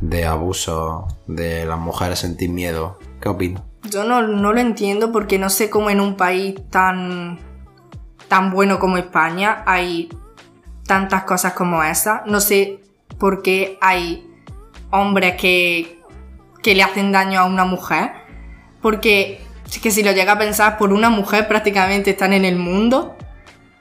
de 0.01 0.27
abusos, 0.27 1.05
de 1.27 1.65
las 1.65 1.79
mujeres 1.79 2.19
sentir 2.19 2.51
miedo? 2.51 2.99
¿Qué 3.21 3.29
opinas? 3.29 3.63
Yo 3.91 4.05
no, 4.05 4.23
no 4.23 4.53
lo 4.53 4.61
entiendo 4.61 5.13
porque 5.13 5.39
no 5.39 5.49
sé 5.49 5.71
cómo 5.71 5.91
en 5.91 6.01
un 6.01 6.17
país 6.17 6.57
tan, 6.71 7.39
tan 8.29 8.51
bueno 8.51 8.79
como 8.79 8.99
España 8.99 9.63
hay 9.67 10.11
tantas 10.87 11.25
cosas 11.25 11.55
como 11.55 11.83
esa. 11.83 12.23
No 12.27 12.41
sé 12.41 12.81
por 13.19 13.43
qué 13.43 13.79
hay 13.81 14.29
hombres 14.91 15.37
que, 15.41 16.01
que 16.63 16.75
le 16.75 16.83
hacen 16.83 17.13
daño 17.13 17.41
a 17.41 17.45
una 17.45 17.65
mujer. 17.65 18.13
Porque 18.83 19.41
es 19.71 19.79
que 19.81 19.91
si 19.91 20.03
lo 20.03 20.13
llega 20.13 20.33
a 20.33 20.39
pensar, 20.39 20.79
por 20.79 20.93
una 20.93 21.11
mujer 21.11 21.49
prácticamente 21.49 22.11
están 22.11 22.33
en 22.33 22.45
el 22.45 22.57
mundo. 22.57 23.17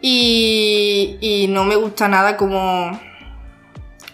Y, 0.01 1.17
y 1.19 1.47
no 1.49 1.65
me 1.65 1.75
gusta 1.75 2.07
nada 2.07 2.37
como, 2.37 2.97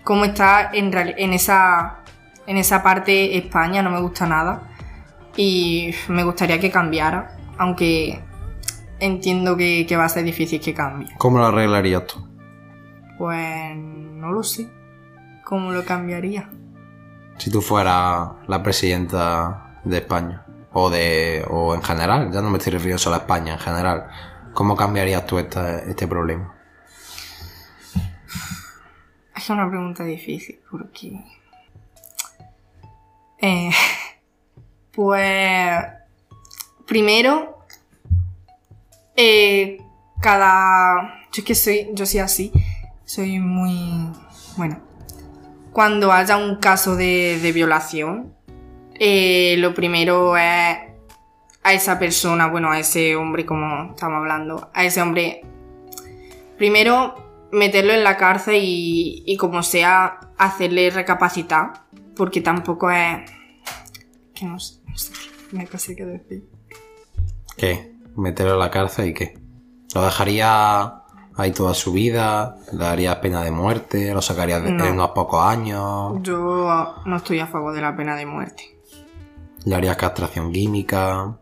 como 0.04 0.26
está 0.26 0.72
en, 0.74 1.34
esa, 1.34 2.00
en 2.48 2.58
esa 2.58 2.82
parte 2.82 3.38
España, 3.38 3.84
no 3.84 3.92
me 3.92 4.02
gusta 4.02 4.26
nada 4.26 4.64
y 5.38 5.94
me 6.08 6.24
gustaría 6.24 6.60
que 6.60 6.72
cambiara, 6.72 7.38
aunque 7.58 8.20
entiendo 9.00 9.58
que, 9.58 9.86
que 9.88 9.98
va 9.98 10.06
a 10.06 10.10
ser 10.10 10.24
difícil 10.24 10.60
que 10.60 10.74
cambie. 10.74 11.10
¿Cómo 11.18 11.38
lo 11.38 11.46
arreglarías 11.46 12.08
tú? 12.08 12.28
Pues 13.18 13.76
no 13.76 14.32
lo 14.32 14.44
sé. 14.44 14.68
¿Cómo 15.44 15.72
lo 15.72 15.86
cambiaría? 15.86 16.50
Si 17.38 17.52
tú 17.52 17.62
fueras 17.62 18.30
la 18.48 18.64
presidenta 18.64 19.80
de 19.84 19.98
España. 19.98 20.45
O 20.78 20.90
de. 20.90 21.46
o 21.50 21.74
en 21.74 21.82
general, 21.82 22.32
ya 22.34 22.42
no 22.42 22.50
me 22.50 22.58
estoy 22.58 22.74
refiriendo 22.74 23.00
solo 23.00 23.16
a 23.16 23.20
España, 23.20 23.54
en 23.54 23.60
general. 23.60 24.08
¿Cómo 24.54 24.76
cambiarías 24.76 25.26
tú 25.26 25.40
esta- 25.40 25.80
este 25.80 26.06
problema? 26.08 26.54
Es 29.36 29.50
una 29.50 29.70
pregunta 29.70 30.04
difícil 30.04 30.60
porque... 30.70 31.24
Eh, 33.42 33.70
pues... 34.94 35.76
Primero... 36.86 37.60
eh, 39.16 39.78
cada... 40.22 41.26
Yo 41.32 41.42
es 41.42 41.44
que 41.46 41.56
soy... 41.56 41.90
Yo 41.94 42.06
soy 42.06 42.20
así. 42.20 42.52
Soy 43.06 43.40
muy... 43.40 44.12
Bueno. 44.58 44.80
Cuando 45.72 46.12
haya 46.12 46.38
un 46.38 46.56
caso 46.58 46.96
de, 46.96 47.40
de 47.42 47.52
violación, 47.52 48.35
eh, 49.00 49.56
lo 49.58 49.74
primero 49.74 50.38
es 50.38 50.78
a 51.64 51.74
esa 51.74 51.98
persona, 51.98 52.48
bueno, 52.48 52.72
a 52.72 52.80
ese 52.80 53.16
hombre 53.16 53.46
como 53.46 53.92
estamos 53.92 54.18
hablando, 54.18 54.70
a 54.74 54.86
ese 54.86 55.02
hombre 55.02 55.42
primero 56.58 57.48
meterlo 57.52 57.94
en 57.94 58.04
la 58.04 58.18
cárcel 58.18 58.62
y, 58.62 59.24
y 59.26 59.38
como 59.38 59.64
sea 59.64 60.20
hacerle 60.38 60.90
recapacitar, 60.90 61.86
porque 62.16 62.42
tampoco 62.42 62.92
es... 62.92 63.30
que 64.34 64.46
no 64.46 64.60
sé, 64.60 64.82
no 64.88 64.98
sé, 64.98 65.12
no 65.52 65.80
sé 65.80 65.96
qué 65.96 66.06
decir. 66.06 66.50
¿Qué? 67.58 67.94
¿Meterlo 68.16 68.54
en 68.54 68.60
la 68.60 68.72
cárcel 68.72 69.08
y 69.10 69.14
qué? 69.14 69.40
¿Lo 69.94 70.04
dejaría 70.04 71.02
ahí 71.36 71.52
toda 71.52 71.74
su 71.74 71.94
vida? 71.94 72.58
¿Le 72.72 72.78
darías 72.80 73.16
pena 73.18 73.44
de 73.44 73.52
muerte? 73.52 74.14
¿Lo 74.14 74.22
sacarías 74.22 74.64
de, 74.64 74.72
No. 74.72 74.86
en 74.86 74.94
unos 74.94 75.12
pocos 75.12 75.44
años? 75.44 76.18
Yo 76.22 76.96
no 77.06 77.16
estoy 77.18 77.40
a 77.40 77.48
favor 77.48 77.74
de 77.74 77.82
la 77.82 77.96
pena 77.96 78.16
de 78.16 78.26
muerte. 78.26 78.75
¿Le 79.66 79.76
harías 79.76 79.98
castración 79.98 80.52
química? 80.52 81.38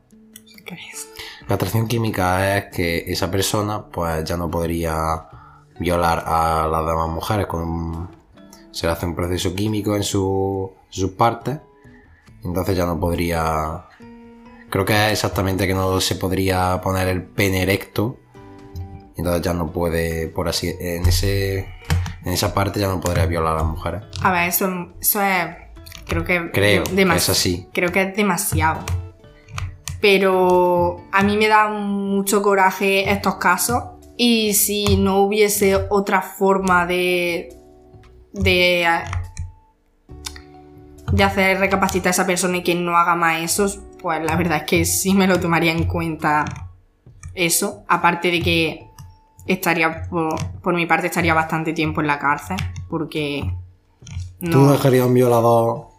¿Qué 0.65 0.75
es? 0.75 1.09
Castración 1.47 1.87
química 1.87 2.57
es 2.57 2.65
que 2.75 3.03
esa 3.11 3.29
persona 3.29 3.85
pues 3.85 4.23
ya 4.23 4.37
no 4.37 4.49
podría 4.49 4.95
violar 5.79 6.23
a 6.25 6.67
las 6.67 6.85
demás 6.85 7.09
mujeres 7.09 7.47
con 7.47 7.61
un- 7.63 8.07
se 8.71 8.85
le 8.87 8.93
hace 8.93 9.05
un 9.05 9.15
proceso 9.15 9.53
químico 9.53 9.95
en 9.95 10.03
su- 10.03 10.71
sus 10.89 11.11
partes 11.11 11.59
entonces 12.43 12.77
ya 12.77 12.85
no 12.85 12.99
podría 12.99 13.85
creo 14.69 14.85
que 14.85 14.93
es 15.07 15.11
exactamente 15.13 15.67
que 15.67 15.73
no 15.73 15.99
se 15.99 16.15
podría 16.15 16.79
poner 16.81 17.07
el 17.09 17.23
pene 17.23 17.63
erecto 17.63 18.17
entonces 19.17 19.41
ya 19.41 19.53
no 19.53 19.71
puede 19.71 20.27
por 20.27 20.47
así 20.47 20.73
en 20.79 21.05
ese 21.05 21.59
en 22.23 22.31
esa 22.33 22.53
parte 22.53 22.79
ya 22.79 22.87
no 22.87 22.99
podría 23.01 23.25
violar 23.25 23.53
a 23.53 23.57
las 23.57 23.65
mujeres 23.65 24.03
A 24.21 24.31
ver, 24.31 24.47
eso, 24.49 24.67
eso 25.01 25.21
es... 25.21 25.47
Creo 26.07 26.23
que... 26.23 26.51
creo 26.51 26.83
que 26.83 27.01
es 27.15 27.29
así 27.29 27.67
Creo 27.73 27.91
que 27.91 28.01
es 28.01 28.15
demasiado. 28.15 28.83
Pero 30.03 30.97
a 31.13 31.23
mí 31.23 31.37
me 31.37 31.47
da 31.47 31.69
mucho 31.69 32.41
coraje 32.41 33.09
estos 33.09 33.35
casos. 33.35 33.83
Y 34.17 34.53
si 34.53 34.97
no 34.97 35.19
hubiese 35.19 35.77
otra 35.89 36.21
forma 36.21 36.85
de. 36.85 37.57
de. 38.33 38.85
de 41.09 41.23
hacer 41.23 41.57
recapacitar 41.57 42.09
a 42.09 42.11
esa 42.11 42.25
persona 42.25 42.57
y 42.57 42.63
que 42.63 42.75
no 42.75 42.97
haga 42.97 43.15
más 43.15 43.43
eso, 43.43 43.81
pues 44.01 44.21
la 44.21 44.35
verdad 44.35 44.57
es 44.57 44.63
que 44.63 44.83
sí 44.83 45.13
me 45.13 45.25
lo 45.25 45.39
tomaría 45.39 45.71
en 45.71 45.85
cuenta 45.85 46.69
eso. 47.33 47.85
Aparte 47.87 48.29
de 48.29 48.41
que 48.41 48.87
estaría. 49.47 50.03
por, 50.09 50.35
por 50.59 50.75
mi 50.75 50.85
parte, 50.85 51.07
estaría 51.07 51.33
bastante 51.33 51.71
tiempo 51.71 52.01
en 52.01 52.07
la 52.07 52.19
cárcel. 52.19 52.57
Porque. 52.89 53.55
¿Tú 54.51 54.67
dejarías 54.67 55.07
un 55.07 55.13
violador, 55.13 55.92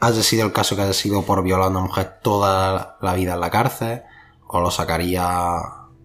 haya 0.00 0.22
sido 0.22 0.46
el 0.46 0.52
caso 0.52 0.76
que 0.76 0.82
haya 0.82 0.92
sido 0.92 1.22
por 1.22 1.42
violar 1.42 1.66
a 1.66 1.70
una 1.70 1.80
mujer 1.80 2.18
toda 2.22 2.96
la 3.00 3.14
vida 3.14 3.34
en 3.34 3.40
la 3.40 3.50
cárcel, 3.50 4.02
o 4.46 4.60
lo 4.60 4.70
sacaría 4.70 5.56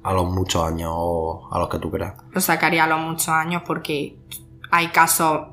a 0.05 0.13
los 0.13 0.29
muchos 0.29 0.63
años 0.63 0.91
o 0.93 1.49
a 1.51 1.57
los 1.57 1.67
que 1.69 1.79
tú 1.79 1.89
creas? 1.89 2.13
lo 2.31 2.39
sacaría 2.39 2.83
a 2.83 2.87
los 2.87 2.99
muchos 2.99 3.29
años 3.29 3.63
porque 3.65 4.19
hay 4.69 4.89
casos 4.89 5.47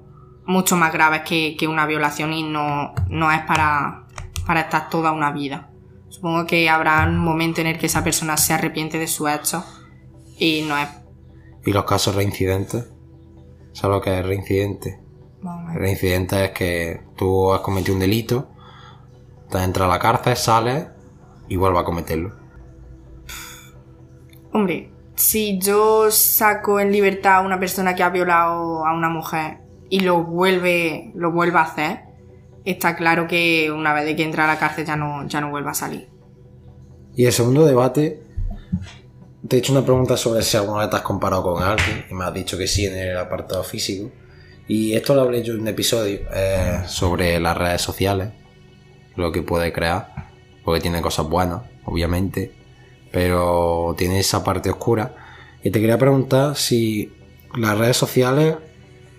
mucho 0.44 0.76
más 0.76 0.92
graves 0.92 1.22
que, 1.22 1.57
que 1.59 1.66
una 1.68 1.87
violación 1.87 2.33
y 2.33 2.42
no, 2.42 2.92
no 3.09 3.33
es 3.33 3.40
para, 3.42 4.05
para 4.46 4.62
estar 4.62 4.90
toda 4.90 5.12
una 5.12 5.31
vida. 5.33 5.70
Supongo 6.09 6.46
que 6.46 6.68
habrá 6.68 7.05
un 7.05 7.16
momento 7.16 7.61
en 7.61 7.68
el 7.68 7.78
que 7.78 7.87
esa 7.87 8.05
persona 8.05 8.37
se 8.37 8.52
arrepiente 8.52 8.98
de 8.98 9.07
su 9.07 9.28
hecho 9.28 9.64
y 10.37 10.62
no 10.68 10.76
es... 10.76 10.88
¿Y 11.64 11.72
los 11.72 11.85
casos 11.85 12.14
reincidentes? 12.14 12.90
¿Sabes 13.72 13.96
lo 13.96 14.02
que 14.02 14.18
es 14.18 14.26
reincidente? 14.26 15.02
Reincidente 15.75 16.45
es 16.47 16.51
que 16.53 17.01
tú 17.17 17.53
has 17.53 17.61
cometido 17.61 17.95
un 17.95 18.01
delito, 18.01 18.49
te 19.51 19.59
entras 19.63 19.87
a 19.87 19.93
la 19.93 19.99
cárcel, 19.99 20.37
sales 20.37 20.87
y 21.49 21.57
vuelves 21.57 21.83
a 21.83 21.85
cometerlo. 21.85 22.35
Hombre, 24.53 24.91
si 25.15 25.59
yo 25.59 26.11
saco 26.11 26.81
en 26.81 26.93
libertad 26.93 27.37
a 27.37 27.41
una 27.41 27.59
persona 27.59 27.95
que 27.95 28.03
ha 28.03 28.11
violado 28.11 28.87
a 28.87 28.95
una 28.95 29.09
mujer 29.09 29.59
y 29.89 30.01
lo 30.01 30.25
vuelve, 30.25 31.13
lo 31.15 31.33
vuelve 31.33 31.59
a 31.59 31.63
hacer, 31.63 32.01
está 32.65 32.97
claro 32.97 33.27
que 33.27 33.71
una 33.71 33.93
vez 33.95 34.05
de 34.05 34.17
que 34.17 34.25
entra 34.25 34.45
a 34.45 34.47
la 34.47 34.59
cárcel 34.59 34.87
ya 34.87 34.97
no, 34.97 35.27
ya 35.27 35.41
no 35.41 35.51
vuelve 35.51 35.71
a 35.71 35.75
salir. 35.75 36.09
Y 37.15 37.27
el 37.27 37.33
segundo 37.33 37.65
debate 37.65 38.23
te 39.47 39.57
he 39.57 39.59
hecho 39.59 39.73
una 39.73 39.85
pregunta 39.85 40.17
sobre 40.17 40.43
si 40.43 40.57
alguna 40.57 40.81
vez 40.81 40.91
te 40.91 40.97
has 40.97 41.03
comparado 41.03 41.43
con 41.43 41.63
alguien 41.63 42.05
y 42.11 42.15
me 42.15 42.25
has 42.25 42.33
dicho 42.33 42.57
que 42.57 42.67
sí 42.67 42.87
en 42.87 42.97
el 42.97 43.19
apartado 43.19 43.63
físico. 43.65 44.11
Y 44.68 44.94
esto 44.94 45.14
lo 45.14 45.22
hablé 45.22 45.42
yo 45.42 45.55
en 45.55 45.61
un 45.61 45.68
episodio 45.68 46.20
eh, 46.35 46.83
sobre 46.87 47.38
las 47.40 47.57
redes 47.57 47.83
sociales, 47.83 48.31
lo 49.16 49.33
que 49.33 49.42
puede 49.42 49.72
crear, 49.72 50.31
porque 50.64 50.81
tiene 50.81 51.03
cosas 51.03 51.29
buenas, 51.29 51.62
obviamente, 51.85 52.53
pero 53.11 53.94
tiene 53.98 54.20
esa 54.20 54.44
parte 54.44 54.70
oscura. 54.70 55.14
Y 55.62 55.70
te 55.70 55.81
quería 55.81 55.98
preguntar 55.98 56.57
si 56.57 57.12
las 57.57 57.77
redes 57.77 57.96
sociales 57.96 58.57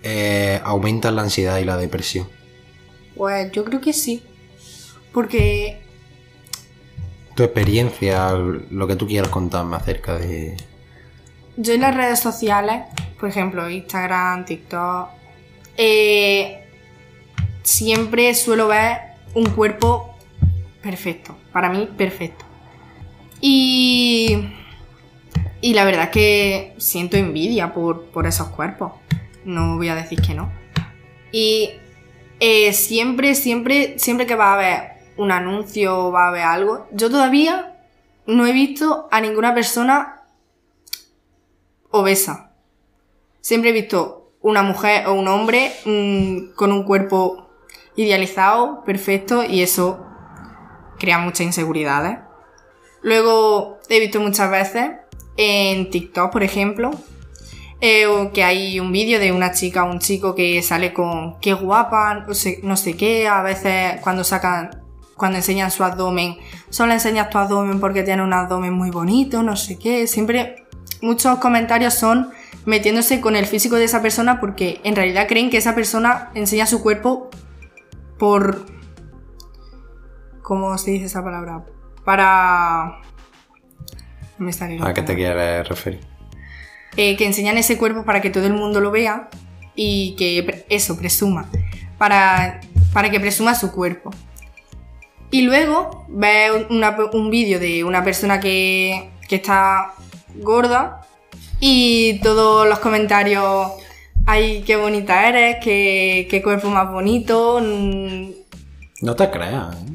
eh, 0.02 0.60
aumentan 0.64 1.16
la 1.16 1.22
ansiedad 1.22 1.58
y 1.58 1.64
la 1.64 1.76
depresión. 1.76 2.28
Pues 3.14 3.52
yo 3.52 3.64
creo 3.64 3.80
que 3.80 3.92
sí. 3.92 4.22
Porque 5.12 5.80
Tu 7.36 7.44
experiencia, 7.44 8.32
lo 8.32 8.86
que 8.86 8.96
tú 8.96 9.06
quieras 9.06 9.28
contarme 9.28 9.76
acerca 9.76 10.18
de... 10.18 10.56
yo 11.56 11.72
en 11.72 11.82
las 11.82 11.94
redes 11.94 12.18
sociales, 12.18 12.82
por 13.20 13.28
ejemplo, 13.28 13.70
Instagram, 13.70 14.44
TikTok, 14.44 15.08
eh, 15.76 16.64
siempre 17.62 18.34
suelo 18.34 18.68
ver 18.68 18.98
un 19.34 19.46
cuerpo 19.46 20.14
perfecto. 20.82 21.36
Para 21.52 21.70
mí, 21.70 21.88
perfecto. 21.96 22.44
Y. 23.40 24.50
Y 25.60 25.72
la 25.72 25.84
verdad 25.84 26.04
es 26.04 26.10
que 26.10 26.74
siento 26.76 27.16
envidia 27.16 27.72
por, 27.72 28.06
por 28.06 28.26
esos 28.26 28.48
cuerpos. 28.48 28.92
No 29.46 29.76
voy 29.76 29.88
a 29.88 29.94
decir 29.94 30.20
que 30.20 30.34
no. 30.34 30.52
Y 31.32 31.70
eh, 32.38 32.72
siempre, 32.74 33.34
siempre, 33.34 33.98
siempre 33.98 34.26
que 34.26 34.34
va 34.34 34.50
a 34.50 34.54
haber 34.54 34.94
un 35.16 35.30
anuncio 35.30 36.10
va 36.10 36.26
a 36.26 36.28
haber 36.28 36.42
algo, 36.42 36.86
yo 36.92 37.10
todavía 37.10 37.78
no 38.26 38.46
he 38.46 38.52
visto 38.52 39.08
a 39.10 39.20
ninguna 39.20 39.54
persona 39.54 40.22
obesa. 41.90 42.52
Siempre 43.40 43.70
he 43.70 43.72
visto 43.72 44.23
una 44.44 44.62
mujer 44.62 45.06
o 45.06 45.14
un 45.14 45.26
hombre 45.26 45.72
con 46.54 46.70
un 46.70 46.84
cuerpo 46.84 47.48
idealizado, 47.96 48.84
perfecto, 48.84 49.42
y 49.42 49.62
eso 49.62 50.04
crea 50.98 51.18
muchas 51.18 51.46
inseguridades. 51.46 52.18
Luego 53.00 53.78
he 53.88 54.00
visto 54.00 54.20
muchas 54.20 54.50
veces 54.50 54.90
en 55.38 55.88
TikTok, 55.88 56.30
por 56.30 56.42
ejemplo, 56.42 56.90
eh, 57.80 58.30
que 58.34 58.44
hay 58.44 58.78
un 58.80 58.92
vídeo 58.92 59.18
de 59.18 59.32
una 59.32 59.52
chica 59.52 59.84
o 59.84 59.90
un 59.90 59.98
chico 59.98 60.34
que 60.34 60.62
sale 60.62 60.92
con 60.92 61.40
qué 61.40 61.54
guapa, 61.54 62.24
no 62.26 62.34
sé, 62.34 62.60
no 62.62 62.76
sé 62.76 62.98
qué, 62.98 63.26
a 63.26 63.40
veces 63.40 63.98
cuando 64.02 64.24
sacan, 64.24 64.82
cuando 65.16 65.38
enseñan 65.38 65.70
su 65.70 65.84
abdomen, 65.84 66.36
solo 66.68 66.92
enseñas 66.92 67.30
tu 67.30 67.38
abdomen 67.38 67.80
porque 67.80 68.02
tiene 68.02 68.22
un 68.22 68.34
abdomen 68.34 68.74
muy 68.74 68.90
bonito, 68.90 69.42
no 69.42 69.56
sé 69.56 69.78
qué, 69.78 70.06
siempre 70.06 70.66
muchos 71.00 71.38
comentarios 71.38 71.94
son 71.94 72.30
metiéndose 72.66 73.20
con 73.20 73.36
el 73.36 73.46
físico 73.46 73.76
de 73.76 73.84
esa 73.84 74.02
persona 74.02 74.40
porque 74.40 74.80
en 74.84 74.96
realidad 74.96 75.26
creen 75.28 75.50
que 75.50 75.56
esa 75.58 75.74
persona 75.74 76.30
enseña 76.34 76.66
su 76.66 76.82
cuerpo 76.82 77.30
por... 78.18 78.66
¿Cómo 80.42 80.76
se 80.78 80.90
dice 80.92 81.06
esa 81.06 81.22
palabra? 81.24 81.64
Para... 82.04 83.00
Me 84.38 84.50
está 84.50 84.66
¿A 84.82 84.92
qué 84.94 85.02
te 85.02 85.14
quieres 85.14 85.66
referir? 85.68 86.00
eh, 86.96 87.16
que 87.16 87.24
enseñan 87.26 87.56
ese 87.58 87.76
cuerpo 87.78 88.04
para 88.04 88.20
que 88.20 88.30
todo 88.30 88.46
el 88.46 88.52
mundo 88.54 88.80
lo 88.80 88.90
vea 88.90 89.28
y 89.74 90.14
que 90.16 90.64
eso, 90.68 90.96
presuma, 90.96 91.50
para, 91.98 92.60
para 92.92 93.10
que 93.10 93.18
presuma 93.20 93.54
su 93.54 93.72
cuerpo. 93.72 94.10
Y 95.30 95.42
luego 95.42 96.06
una- 96.08 96.96
un 97.12 97.30
vídeo 97.30 97.58
de 97.58 97.82
una 97.84 98.04
persona 98.04 98.38
que, 98.38 99.10
que 99.28 99.36
está 99.36 99.94
gorda 100.36 101.00
y 101.60 102.20
todos 102.20 102.68
los 102.68 102.78
comentarios, 102.80 103.72
ay, 104.26 104.62
qué 104.66 104.76
bonita 104.76 105.28
eres, 105.28 105.56
qué, 105.62 106.26
qué 106.30 106.42
cuerpo 106.42 106.68
más 106.68 106.90
bonito. 106.90 107.60
No 107.60 109.16
te 109.16 109.30
creas, 109.30 109.74
¿eh? 109.76 109.86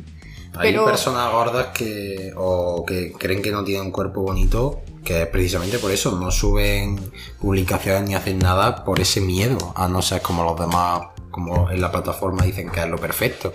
Hay 0.57 0.71
Pero- 0.71 0.85
personas 0.85 1.31
gordas 1.31 1.67
que. 1.67 2.33
o 2.35 2.83
que 2.85 3.13
creen 3.13 3.41
que 3.41 3.51
no 3.51 3.63
tienen 3.63 3.85
un 3.87 3.91
cuerpo 3.91 4.21
bonito, 4.21 4.81
que 5.05 5.21
es 5.21 5.27
precisamente 5.27 5.79
por 5.79 5.91
eso, 5.91 6.19
no 6.19 6.31
suben 6.31 6.99
publicaciones 7.39 8.09
ni 8.09 8.15
hacen 8.15 8.39
nada 8.39 8.83
por 8.83 8.99
ese 8.99 9.21
miedo, 9.21 9.73
a 9.75 9.87
no 9.87 10.01
ser 10.01 10.21
como 10.21 10.43
los 10.43 10.59
demás, 10.59 11.01
como 11.31 11.69
en 11.71 11.79
la 11.79 11.91
plataforma 11.91 12.43
dicen 12.43 12.69
que 12.71 12.81
es 12.81 12.87
lo 12.89 12.97
perfecto. 12.97 13.53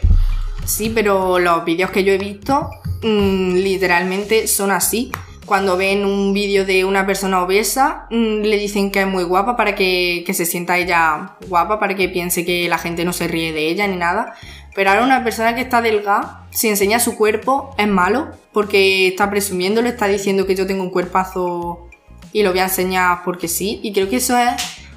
Sí, 0.65 0.91
pero 0.95 1.39
los 1.39 1.63
vídeos 1.65 1.91
que 1.91 2.05
yo 2.05 2.13
he 2.15 2.19
visto 2.19 2.71
mm, 3.03 3.55
literalmente 3.57 4.49
son 4.49 4.71
así. 4.71 5.13
Cuando 5.47 5.77
ven 5.77 6.05
un 6.05 6.33
vídeo 6.33 6.65
de 6.65 6.85
una 6.85 7.07
persona 7.07 7.43
obesa, 7.43 8.07
mm, 8.11 8.43
le 8.43 8.57
dicen 8.57 8.91
que 8.91 9.03
es 9.03 9.07
muy 9.07 9.25
guapa 9.25 9.57
para 9.57 9.75
que, 9.75 10.25
que 10.27 10.35
se 10.35 10.47
sienta 10.47 10.79
ella 10.79 11.37
guapa, 11.49 11.79
para 11.79 11.95
que 11.95 12.09
piense 12.09 12.45
que 12.45 12.69
la 12.69 12.79
gente 12.79 13.05
no 13.05 13.13
se 13.13 13.29
ríe 13.29 13.53
de 13.53 13.69
ella 13.69 13.87
ni 13.87 13.97
nada. 13.97 14.35
Pero 14.75 14.91
ahora 14.91 15.05
una 15.05 15.23
persona 15.23 15.55
que 15.55 15.61
está 15.61 15.83
delgada, 15.83 16.47
si 16.51 16.69
enseña 16.69 16.99
su 16.99 17.17
cuerpo, 17.17 17.75
es 17.79 17.89
malo, 17.89 18.31
porque 18.53 19.09
está 19.09 19.31
presumiéndolo, 19.31 19.89
está 19.89 20.07
diciendo 20.07 20.47
que 20.47 20.57
yo 20.57 20.67
tengo 20.67 20.83
un 20.83 20.91
cuerpazo 20.91 21.89
y 22.33 22.43
lo 22.43 22.51
voy 22.51 22.61
a 22.61 22.65
enseñar 22.65 23.23
porque 23.25 23.49
sí. 23.49 23.81
Y 23.83 23.93
creo 23.93 24.09
que 24.09 24.17
eso 24.17 24.37
es 24.37 24.55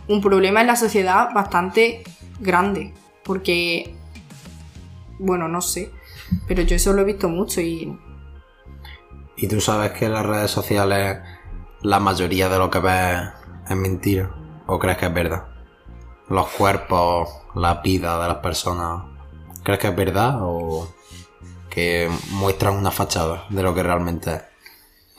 un 0.08 0.22
problema 0.22 0.62
en 0.62 0.68
la 0.68 0.76
sociedad 0.76 1.34
bastante 1.34 2.04
grande, 2.40 2.94
porque 3.24 3.94
bueno, 5.20 5.48
no 5.48 5.62
sé. 5.62 5.92
Pero 6.48 6.62
yo 6.64 6.76
eso 6.76 6.94
lo 6.94 7.02
he 7.02 7.06
visto 7.06 7.30
mucho 7.30 7.62
y. 7.62 7.98
Y 9.38 9.48
tú 9.48 9.62
sabes 9.62 9.92
que 9.92 10.06
en 10.06 10.14
las 10.14 10.26
redes 10.26 10.50
sociales 10.52 11.20
la 11.82 12.00
mayoría 12.00 12.50
de 12.50 12.58
lo 12.58 12.72
que 12.72 12.80
ves 12.80 13.22
es 13.70 13.76
mentira, 13.76 14.32
o 14.66 14.80
crees 14.80 14.98
que 14.98 15.06
es 15.06 15.14
verdad. 15.14 15.46
Los 16.28 16.48
cuerpos, 16.50 17.30
la 17.56 17.76
vida 17.76 18.20
de 18.20 18.28
las 18.28 18.38
personas, 18.38 19.04
¿crees 19.64 19.80
que 19.80 19.88
es 19.88 19.96
verdad 19.96 20.40
o 20.42 20.92
que 21.70 22.10
muestran 22.32 22.76
una 22.76 22.90
fachada 22.90 23.46
de 23.50 23.62
lo 23.62 23.76
que 23.76 23.84
realmente 23.84 24.34
es? 24.34 24.42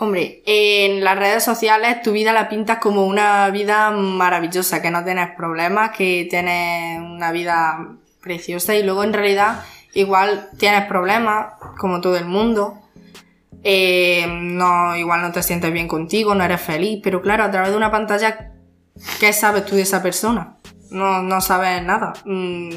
Hombre, 0.00 0.42
en 0.46 1.02
las 1.02 1.18
redes 1.18 1.44
sociales 1.44 2.02
tu 2.02 2.12
vida 2.12 2.32
la 2.32 2.48
pintas 2.48 2.78
como 2.78 3.06
una 3.06 3.48
vida 3.50 3.90
maravillosa, 3.90 4.82
que 4.82 4.90
no 4.90 5.04
tienes 5.04 5.30
problemas, 5.36 5.90
que 5.96 6.26
tienes 6.28 7.00
una 7.00 7.32
vida 7.32 7.88
preciosa 8.20 8.74
y 8.74 8.82
luego 8.82 9.04
en 9.04 9.12
realidad 9.12 9.64
igual 9.94 10.50
tienes 10.58 10.86
problemas, 10.86 11.54
como 11.78 12.00
todo 12.00 12.16
el 12.16 12.26
mundo. 12.26 12.78
Eh, 13.64 14.26
no, 14.28 14.96
igual 14.96 15.22
no 15.22 15.32
te 15.32 15.42
sientes 15.42 15.72
bien 15.72 15.88
contigo, 15.88 16.34
no 16.34 16.44
eres 16.44 16.60
feliz, 16.60 17.00
pero 17.02 17.20
claro, 17.20 17.44
a 17.44 17.50
través 17.50 17.70
de 17.70 17.76
una 17.76 17.90
pantalla, 17.90 18.52
¿qué 19.18 19.32
sabes 19.32 19.64
tú 19.64 19.76
de 19.76 19.82
esa 19.82 20.02
persona? 20.02 20.56
No, 20.90 21.22
no 21.22 21.40
sabes 21.40 21.82
nada. 21.82 22.12
Mm, 22.24 22.70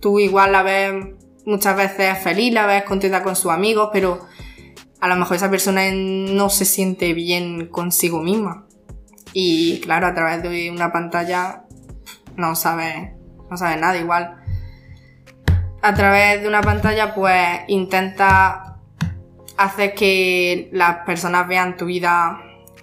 tú 0.00 0.18
igual 0.18 0.52
la 0.52 0.62
ves 0.62 0.94
muchas 1.46 1.76
veces 1.76 2.18
feliz, 2.18 2.52
la 2.52 2.66
ves 2.66 2.84
contenta 2.84 3.22
con 3.22 3.34
sus 3.34 3.50
amigos, 3.50 3.90
pero 3.92 4.20
a 5.00 5.08
lo 5.08 5.16
mejor 5.16 5.36
esa 5.36 5.50
persona 5.50 5.82
no 5.92 6.50
se 6.50 6.64
siente 6.64 7.14
bien 7.14 7.68
consigo 7.68 8.22
misma. 8.22 8.66
Y 9.32 9.80
claro, 9.80 10.06
a 10.06 10.14
través 10.14 10.42
de 10.42 10.70
una 10.70 10.92
pantalla 10.92 11.64
no 12.36 12.54
sabe, 12.54 13.16
no 13.50 13.56
sabe 13.56 13.76
nada 13.80 13.96
igual. 13.96 14.36
A 15.82 15.94
través 15.94 16.42
de 16.42 16.48
una 16.48 16.60
pantalla 16.60 17.14
pues 17.14 17.60
intenta 17.68 18.69
hacer 19.60 19.94
que 19.94 20.70
las 20.72 21.04
personas 21.04 21.46
vean 21.46 21.76
tu 21.76 21.84
vida 21.84 22.40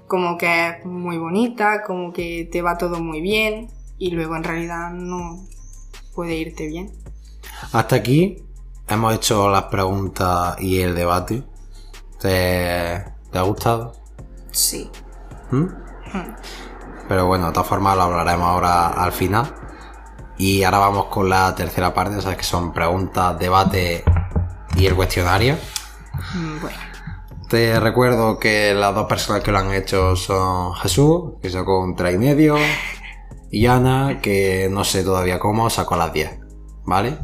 como 0.08 0.38
que 0.38 0.70
es 0.70 0.86
muy 0.86 1.18
bonita, 1.18 1.84
como 1.84 2.14
que 2.14 2.48
te 2.52 2.62
va 2.62 2.78
todo 2.78 3.00
muy 3.00 3.20
bien 3.20 3.70
y 3.98 4.12
luego 4.12 4.36
en 4.36 4.44
realidad 4.44 4.92
no 4.92 5.46
puede 6.14 6.36
irte 6.36 6.68
bien. 6.68 6.92
Hasta 7.74 7.96
aquí 7.96 8.38
hemos 8.88 9.16
hecho 9.16 9.50
las 9.50 9.64
preguntas 9.64 10.56
y 10.62 10.80
el 10.82 10.96
debate. 10.96 11.44
¿Te, 12.20 13.04
te 13.32 13.38
ha 13.38 13.42
gustado? 13.42 13.94
Sí. 14.52 14.90
¿Mm? 15.52 15.66
Pero 17.08 17.26
bueno, 17.26 17.48
de 17.48 17.54
todas 17.54 17.68
formas 17.68 17.96
lo 17.98 18.04
hablaremos 18.04 18.48
ahora 18.48 18.88
al 18.90 19.12
final. 19.12 19.54
Y 20.38 20.64
ahora 20.64 20.78
vamos 20.78 21.06
con 21.06 21.28
la 21.28 21.56
tercera 21.56 21.94
parte, 21.94 22.22
¿sabes? 22.22 22.38
Que 22.38 22.44
son 22.44 22.72
preguntas, 22.72 23.38
debate 23.40 24.04
y 24.76 24.86
el 24.86 24.96
cuestionario. 24.96 25.58
Mm, 26.34 26.62
Bueno. 26.62 26.78
Te 27.50 27.80
recuerdo 27.80 28.40
que 28.40 28.74
las 28.74 28.94
dos 28.94 29.06
personas 29.08 29.42
que 29.42 29.52
lo 29.52 29.60
han 29.60 29.72
hecho 29.74 30.18
son 30.18 30.74
Jesús, 30.76 31.36
que 31.42 31.50
sacó 31.50 31.80
un 31.82 31.96
3 31.96 32.16
y 32.16 32.18
medio, 32.18 32.58
y 33.52 33.66
Ana, 33.68 34.20
que 34.22 34.68
no 34.70 34.84
sé 34.84 35.04
todavía 35.04 35.40
cómo, 35.40 35.70
sacó 35.70 35.96
las 35.96 36.12
10. 36.12 36.40
¿Vale? 36.84 37.18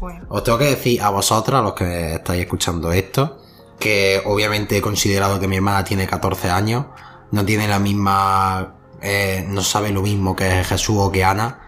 Bueno. 0.00 0.24
Os 0.28 0.44
tengo 0.44 0.58
que 0.58 0.66
decir 0.66 1.02
a 1.02 1.10
vosotros, 1.10 1.58
a 1.58 1.62
los 1.62 1.74
que 1.74 2.14
estáis 2.14 2.42
escuchando 2.42 2.92
esto, 2.92 3.42
que 3.78 4.22
obviamente 4.24 4.76
he 4.76 4.80
considerado 4.82 5.40
que 5.40 5.48
mi 5.48 5.56
hermana 5.56 5.82
tiene 5.84 6.06
14 6.06 6.48
años, 6.50 6.86
no 7.32 7.44
tiene 7.44 7.66
la 7.68 7.78
misma, 7.78 8.74
eh, 9.00 9.44
no 9.48 9.62
sabe 9.62 9.90
lo 9.90 10.02
mismo 10.02 10.36
que 10.36 10.64
Jesús 10.64 10.96
o 10.98 11.10
que 11.10 11.24
Ana, 11.24 11.58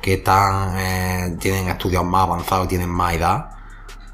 que 0.00 0.14
están, 0.14 0.76
eh, 0.78 1.36
tienen 1.40 1.68
estudios 1.68 2.04
más 2.04 2.22
avanzados, 2.24 2.68
tienen 2.68 2.88
más 2.90 3.14
edad. 3.14 3.50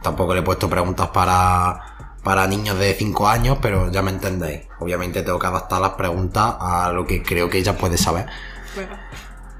Tampoco 0.02 0.34
le 0.34 0.40
he 0.40 0.42
puesto 0.42 0.68
preguntas 0.68 1.08
para, 1.08 1.87
para 2.28 2.46
niños 2.46 2.78
de 2.78 2.92
5 2.92 3.26
años, 3.26 3.56
pero 3.62 3.90
ya 3.90 4.02
me 4.02 4.10
entendéis. 4.10 4.60
Obviamente 4.80 5.22
tengo 5.22 5.38
que 5.38 5.46
adaptar 5.46 5.80
las 5.80 5.92
preguntas 5.92 6.56
a 6.60 6.92
lo 6.92 7.06
que 7.06 7.22
creo 7.22 7.48
que 7.48 7.56
ella 7.56 7.78
puede 7.78 7.96
saber. 7.96 8.26
Bueno, 8.74 8.90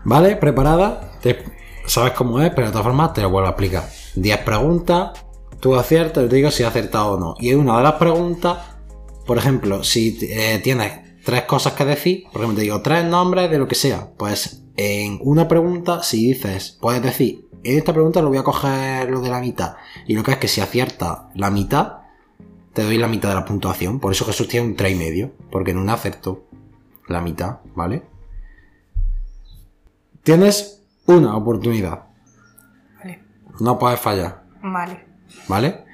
¿Vale? 0.05 0.37
¿Preparada? 0.37 1.13
Te- 1.23 1.43
sabes 1.87 2.13
cómo 2.13 2.43
es, 2.43 2.51
pero 2.51 2.67
de 2.67 2.73
todas 2.73 2.85
formas 2.85 3.15
te 3.15 3.23
lo 3.23 3.31
vuelvo 3.31 3.47
a 3.49 3.53
explicar. 3.53 3.89
10 4.17 4.39
preguntas, 4.41 5.13
tú 5.61 5.77
aciertas 5.77 6.27
y 6.27 6.29
te 6.29 6.37
digo 6.37 6.51
si 6.51 6.63
has 6.63 6.69
acertado 6.69 7.13
o 7.13 7.19
no. 7.19 7.35
Y 7.39 7.49
en 7.53 7.61
una 7.61 7.79
de 7.79 7.85
las 7.85 7.95
preguntas, 7.95 8.59
por 9.25 9.39
ejemplo, 9.39 9.83
si 9.83 10.19
eh, 10.31 10.61
tienes 10.63 11.23
tres 11.25 11.45
cosas 11.45 11.73
que 11.73 11.87
decir, 11.87 12.25
por 12.31 12.43
ejemplo, 12.43 12.57
te 12.57 12.65
digo 12.65 12.83
tres 12.83 13.03
nombres 13.07 13.51
de 13.51 13.57
lo 13.59 13.67
que 13.67 13.77
sea, 13.77 14.11
pues 14.19 14.63
en 14.77 15.19
una 15.23 15.49
pregunta, 15.49 16.03
si 16.03 16.35
dices, 16.35 16.77
puedes 16.83 17.03
decir, 17.03 17.49
en 17.65 17.79
esta 17.79 17.95
pregunta 17.95 18.21
lo 18.21 18.29
voy 18.29 18.37
a 18.37 18.43
coger 18.45 19.09
lo 19.11 19.23
de 19.23 19.31
la 19.31 19.41
mitad. 19.41 19.77
Y 20.07 20.13
lo 20.13 20.23
que 20.23 20.33
es 20.33 20.37
que 20.37 20.49
si 20.49 20.61
aciertas 20.61 21.21
la 21.35 21.51
mitad, 21.51 21.98
te 22.79 22.85
doy 22.85 22.97
la 22.97 23.09
mitad 23.09 23.31
de 23.31 23.35
la 23.35 23.45
puntuación. 23.45 23.99
Por 23.99 24.13
eso 24.13 24.25
Jesús 24.25 24.47
tiene 24.47 24.69
un 24.69 24.77
3,5, 24.77 24.93
y 24.93 24.95
medio, 24.95 25.33
porque 25.51 25.73
en 25.73 25.79
una 25.79 25.95
acertó 25.95 26.45
la 27.09 27.21
mitad, 27.21 27.59
¿vale? 27.75 28.05
Tienes 30.23 30.85
una 31.07 31.37
oportunidad. 31.37 32.05
vale, 32.97 33.25
No 33.59 33.81
puedes 33.81 33.99
fallar, 33.99 34.45
vale. 34.63 35.07
¿vale? 35.49 35.87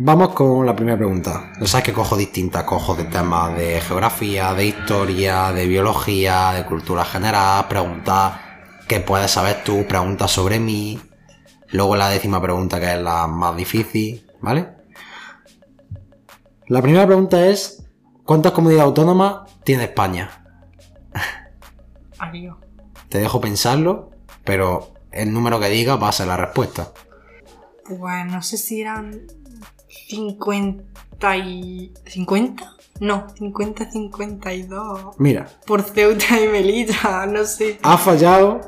Vamos 0.00 0.30
con 0.30 0.66
la 0.66 0.74
primera 0.74 0.96
pregunta. 0.96 1.52
Ya 1.60 1.68
sabes 1.68 1.84
que 1.84 1.92
cojo 1.92 2.16
distintas, 2.16 2.64
cojo 2.64 2.96
de 2.96 3.04
temas 3.04 3.56
de 3.56 3.80
geografía, 3.80 4.54
de 4.54 4.66
historia, 4.66 5.52
de 5.52 5.68
biología, 5.68 6.50
de 6.50 6.64
cultura 6.64 7.04
general, 7.04 7.68
preguntas 7.68 8.40
que 8.88 8.98
puedes 8.98 9.30
saber 9.30 9.62
tú, 9.62 9.86
preguntas 9.86 10.32
sobre 10.32 10.58
mí. 10.58 11.00
Luego 11.70 11.94
la 11.94 12.08
décima 12.08 12.42
pregunta 12.42 12.80
que 12.80 12.94
es 12.94 13.00
la 13.00 13.28
más 13.28 13.56
difícil, 13.56 14.26
¿vale? 14.40 14.73
La 16.68 16.80
primera 16.80 17.06
pregunta 17.06 17.46
es, 17.46 17.84
¿cuántas 18.24 18.52
comunidades 18.52 18.86
autónomas 18.86 19.50
tiene 19.64 19.84
España? 19.84 20.30
Adiós. 22.18 22.56
Te 23.08 23.18
dejo 23.18 23.40
pensarlo, 23.40 24.10
pero 24.44 24.94
el 25.12 25.32
número 25.32 25.60
que 25.60 25.68
diga 25.68 25.96
va 25.96 26.08
a 26.08 26.12
ser 26.12 26.28
la 26.28 26.36
respuesta. 26.36 26.92
Pues 27.86 28.26
no 28.26 28.42
sé 28.42 28.56
si 28.56 28.80
eran 28.80 29.20
50 30.08 31.36
y... 31.36 31.92
¿50? 32.06 32.70
No, 33.00 33.26
50-52. 33.34 35.14
Mira, 35.18 35.48
Por 35.66 35.82
Ceuta 35.82 36.40
y 36.40 36.48
Melilla, 36.48 37.26
no 37.26 37.44
sé. 37.44 37.78
has 37.82 38.00
fallado, 38.00 38.60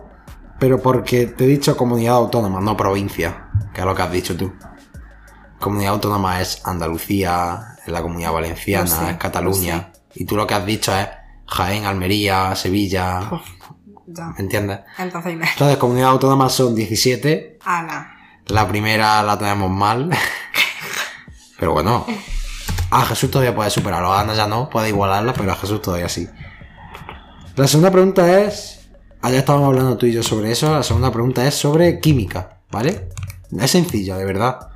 pero 0.59 0.83
porque 0.83 1.27
te 1.27 1.45
he 1.45 1.49
dicho 1.49 1.77
comunidad 1.77 2.17
autónoma, 2.17 2.61
no 2.61 2.77
provincia, 2.77 3.49
que 3.73 3.81
es 3.81 3.87
lo 3.87 3.95
que 3.95 4.03
has 4.03 4.11
dicho 4.13 4.37
tú. 4.37 4.53
Comunidad 5.61 5.95
autónoma 5.95 6.41
es 6.41 6.61
Andalucía, 6.67 7.76
es 7.91 7.93
la 7.93 8.03
comunidad 8.03 8.33
valenciana, 8.33 8.85
Lo 8.85 8.97
sé, 8.97 9.11
es 9.11 9.17
Cataluña. 9.17 9.93
lo 9.93 10.01
Y 10.15 10.25
tú 10.25 10.37
lo 10.37 10.47
que 10.47 10.55
has 10.55 10.67
dicho 10.67 10.97
es 10.97 11.09
Jaén, 11.47 11.85
Almería, 11.85 12.55
Sevilla. 12.57 13.29
Uf, 13.31 13.43
ya. 14.07 14.29
¿Me 14.29 14.41
entiendes? 14.41 14.81
Entonces, 14.99 15.37
me... 15.37 15.49
Entonces, 15.49 15.77
comunidad 15.79 16.11
autónoma 16.11 16.49
son 16.49 16.75
17. 16.75 17.59
Ala. 17.65 18.13
La 18.47 18.69
primera 18.69 19.23
la 19.23 19.39
tenemos 19.39 19.71
mal. 19.71 20.11
pero 21.59 21.73
bueno. 21.73 22.07
A 22.91 23.05
Jesús 23.05 23.31
todavía 23.31 23.55
puede 23.55 23.71
superarlo. 23.71 24.13
A 24.13 24.21
Ana 24.21 24.35
ya 24.35 24.47
no, 24.47 24.71
puede 24.71 24.89
igualarla, 24.89 25.33
pero 25.33 25.51
a 25.51 25.57
Jesús 25.57 25.83
todavía 25.83 26.09
sí. 26.09 26.29
La 27.57 27.67
segunda 27.67 27.91
pregunta 27.91 28.41
es. 28.41 28.89
Allá 29.23 29.39
estábamos 29.39 29.69
hablando 29.69 29.97
tú 29.97 30.07
y 30.07 30.13
yo 30.13 30.23
sobre 30.23 30.53
eso. 30.53 30.73
La 30.73 30.83
segunda 30.83 31.11
pregunta 31.11 31.47
es 31.47 31.55
sobre 31.55 31.99
química, 31.99 32.61
¿vale? 32.71 33.09
Es 33.59 33.71
sencilla, 33.71 34.17
de 34.17 34.25
verdad. 34.25 34.69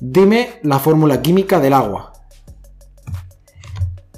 Dime 0.00 0.60
la 0.62 0.78
fórmula 0.78 1.22
química 1.22 1.58
del 1.58 1.72
agua. 1.72 2.12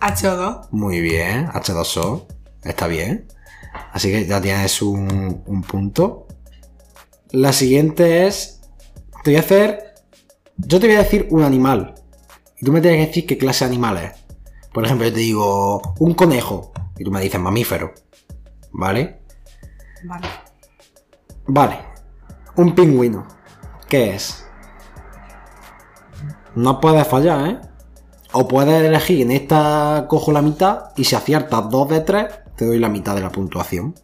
H2. 0.00 0.68
Muy 0.70 1.00
bien, 1.00 1.46
H2O. 1.48 2.26
Está 2.64 2.86
bien. 2.86 3.28
Así 3.92 4.10
que 4.10 4.26
ya 4.26 4.40
tienes 4.40 4.82
un, 4.82 5.42
un 5.46 5.62
punto. 5.62 6.26
La 7.30 7.52
siguiente 7.52 8.26
es. 8.26 8.60
Te 9.22 9.30
voy 9.30 9.36
a 9.36 9.40
hacer. 9.40 9.94
Yo 10.56 10.80
te 10.80 10.86
voy 10.86 10.96
a 10.96 11.02
decir 11.02 11.28
un 11.30 11.42
animal. 11.42 11.94
Y 12.60 12.64
tú 12.64 12.72
me 12.72 12.80
tienes 12.80 13.00
que 13.00 13.06
decir 13.06 13.26
qué 13.26 13.38
clase 13.38 13.64
de 13.64 13.70
animal 13.70 13.98
es. 13.98 14.12
Por 14.72 14.84
ejemplo, 14.84 15.06
yo 15.06 15.12
te 15.12 15.20
digo 15.20 15.94
un 15.98 16.14
conejo. 16.14 16.72
Y 16.98 17.04
tú 17.04 17.12
me 17.12 17.20
dices 17.20 17.40
mamífero. 17.40 17.94
¿Vale? 18.72 19.20
Vale. 20.04 20.28
Vale. 21.46 21.78
Un 22.56 22.74
pingüino. 22.74 23.26
¿Qué 23.88 24.14
es? 24.14 24.47
No 26.58 26.80
puedes 26.80 27.06
fallar, 27.06 27.48
¿eh? 27.48 27.58
O 28.32 28.48
puedes 28.48 28.82
elegir 28.82 29.20
en 29.20 29.30
esta 29.30 30.06
cojo 30.08 30.32
la 30.32 30.42
mitad 30.42 30.86
y 30.96 31.04
si 31.04 31.14
aciertas 31.14 31.70
dos 31.70 31.88
de 31.88 32.00
tres, 32.00 32.34
te 32.56 32.66
doy 32.66 32.80
la 32.80 32.88
mitad 32.88 33.14
de 33.14 33.20
la 33.20 33.30
puntuación. 33.30 33.94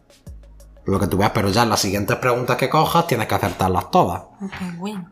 Lo 0.85 0.97
que 0.97 1.07
tú 1.07 1.17
veas, 1.17 1.31
pero 1.33 1.49
ya 1.49 1.63
en 1.63 1.69
las 1.69 1.81
siguientes 1.81 2.15
preguntas 2.15 2.55
que 2.55 2.69
cojas 2.69 3.07
tienes 3.07 3.27
que 3.27 3.35
acertarlas 3.35 3.91
todas. 3.91 4.23
Un 4.39 4.49
pingüino. 4.49 5.09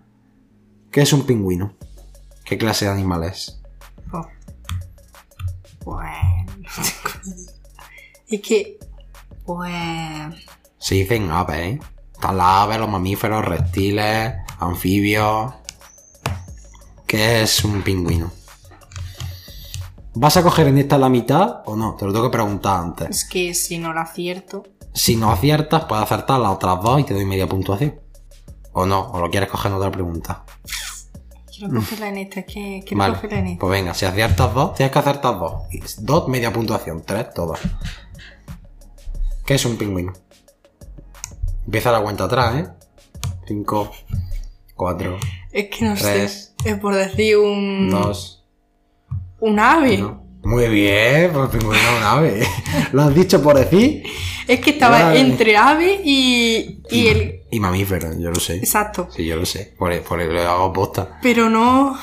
¿Qué 0.90 1.02
es 1.02 1.12
un 1.12 1.26
pingüino? 1.26 1.74
¿Qué 2.46 2.58
clase 2.58 2.86
de 2.86 2.92
animal 2.92 3.26
es? 3.26 3.62
Pues... 4.10 4.26
Bueno... 5.84 6.08
idea. 7.26 7.52
Es 8.30 8.40
que... 8.42 8.80
Pues... 9.46 10.46
Se 10.78 10.96
dicen 10.96 11.30
aves, 11.30 11.58
¿eh? 11.58 11.80
Están 12.14 12.38
las 12.38 12.48
aves, 12.48 12.80
los 12.80 12.90
mamíferos, 12.90 13.44
reptiles, 13.44 14.34
anfibios. 14.62 15.56
¿Qué 17.14 17.44
es 17.44 17.64
un 17.64 17.84
pingüino? 17.84 18.32
¿Vas 20.16 20.36
a 20.36 20.42
coger 20.42 20.66
en 20.66 20.80
esta 20.80 20.98
la 20.98 21.10
mitad 21.10 21.62
o 21.66 21.76
no? 21.76 21.94
Te 21.94 22.06
lo 22.06 22.12
tengo 22.12 22.26
que 22.26 22.32
preguntar 22.32 22.80
antes. 22.80 23.08
Es 23.08 23.26
que 23.26 23.54
si 23.54 23.78
no 23.78 23.94
lo 23.94 24.00
acierto... 24.00 24.64
Si 24.96 25.16
no 25.16 25.32
aciertas, 25.32 25.86
puedes 25.86 26.04
acertar 26.04 26.40
las 26.40 26.54
otras 26.54 26.82
dos 26.82 27.00
y 27.00 27.04
te 27.04 27.14
doy 27.14 27.26
media 27.26 27.46
puntuación. 27.46 28.02
¿O 28.72 28.88
no? 28.88 29.12
¿O 29.12 29.20
lo 29.20 29.30
quieres 29.30 29.48
coger 29.48 29.70
en 29.70 29.78
otra 29.78 29.92
pregunta? 29.92 30.44
Quiero 31.56 31.76
cogerla 31.76 32.10
en 32.10 32.18
esta, 32.18 32.40
es 32.40 32.46
que 32.48 32.84
quiero 32.84 32.98
Vale. 32.98 33.14
cogerla 33.14 33.38
en 33.38 33.46
esta. 33.46 33.60
Pues 33.60 33.72
venga, 33.72 33.94
si 33.94 34.06
aciertas 34.08 34.52
dos, 34.56 34.74
tienes 34.74 34.92
que 34.92 34.98
acertar 34.98 35.38
dos. 35.38 35.54
Dos, 36.00 36.28
media 36.30 36.52
puntuación. 36.52 37.04
Tres, 37.06 37.32
todas. 37.32 37.60
¿Qué 39.46 39.54
es 39.54 39.66
un 39.66 39.78
pingüino? 39.78 40.14
Empieza 41.64 41.92
la 41.92 42.02
cuenta 42.02 42.24
atrás, 42.24 42.56
¿eh? 42.56 42.68
Cinco, 43.46 43.92
Es 45.52 45.70
que 45.70 45.86
no 45.86 45.96
Tres. 45.96 46.54
sé. 46.64 46.70
Es 46.70 46.78
por 46.80 46.96
decir 46.96 47.38
un... 47.38 47.90
dos, 47.90 48.44
Un 49.40 49.60
ave. 49.60 49.98
uno. 50.04 50.24
Muy 50.44 50.68
bien, 50.68 51.32
pues 51.34 51.50
pingüino 51.50 51.74
es 51.76 51.98
un 51.98 52.04
ave. 52.04 52.44
¿Lo 52.92 53.04
has 53.04 53.16
dicho 53.16 53.42
por 53.42 53.58
decir? 53.58 54.04
Es 54.48 54.60
que 54.60 54.72
estaba 54.72 55.16
entre 55.16 55.56
ave 55.56 56.02
y... 56.04 56.82
Y 56.92 57.08
el... 57.08 57.40
Y 57.50 57.60
mamífero, 57.62 58.10
yo 58.20 58.30
lo 58.30 58.40
sé. 58.40 58.58
Exacto. 58.58 59.08
Sí, 59.16 59.26
yo 59.26 59.36
lo 59.38 59.46
sé. 59.46 59.74
Por, 59.78 59.98
por 60.02 60.20
el 60.20 60.34
lo 60.34 60.42
hago 60.42 60.74
posta. 60.74 61.18
Pero 61.22 61.50
no... 61.50 61.98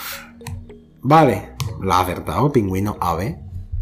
Vale, 1.03 1.51
la 1.83 1.99
has 2.01 2.05
acertado, 2.05 2.51
pingüino, 2.53 2.97
ave. 3.01 3.39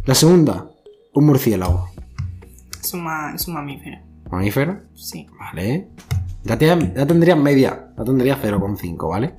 La 0.07 0.15
segunda, 0.15 0.71
un 1.13 1.27
murciélago. 1.27 1.91
Es 2.81 2.95
un, 2.95 3.05
ma- 3.05 3.33
es 3.35 3.47
un 3.47 3.55
mamífero. 3.55 3.99
Mamífero, 4.31 4.79
Sí. 4.95 5.27
vale. 5.39 5.89
Ya, 6.45 6.57
tienes- 6.59 6.95
ya 6.95 7.07
tendrías 7.07 7.39
media, 7.39 7.93
ya 7.97 8.05
tendrías 8.05 8.39
0,5, 8.41 9.09
¿vale? 9.09 9.35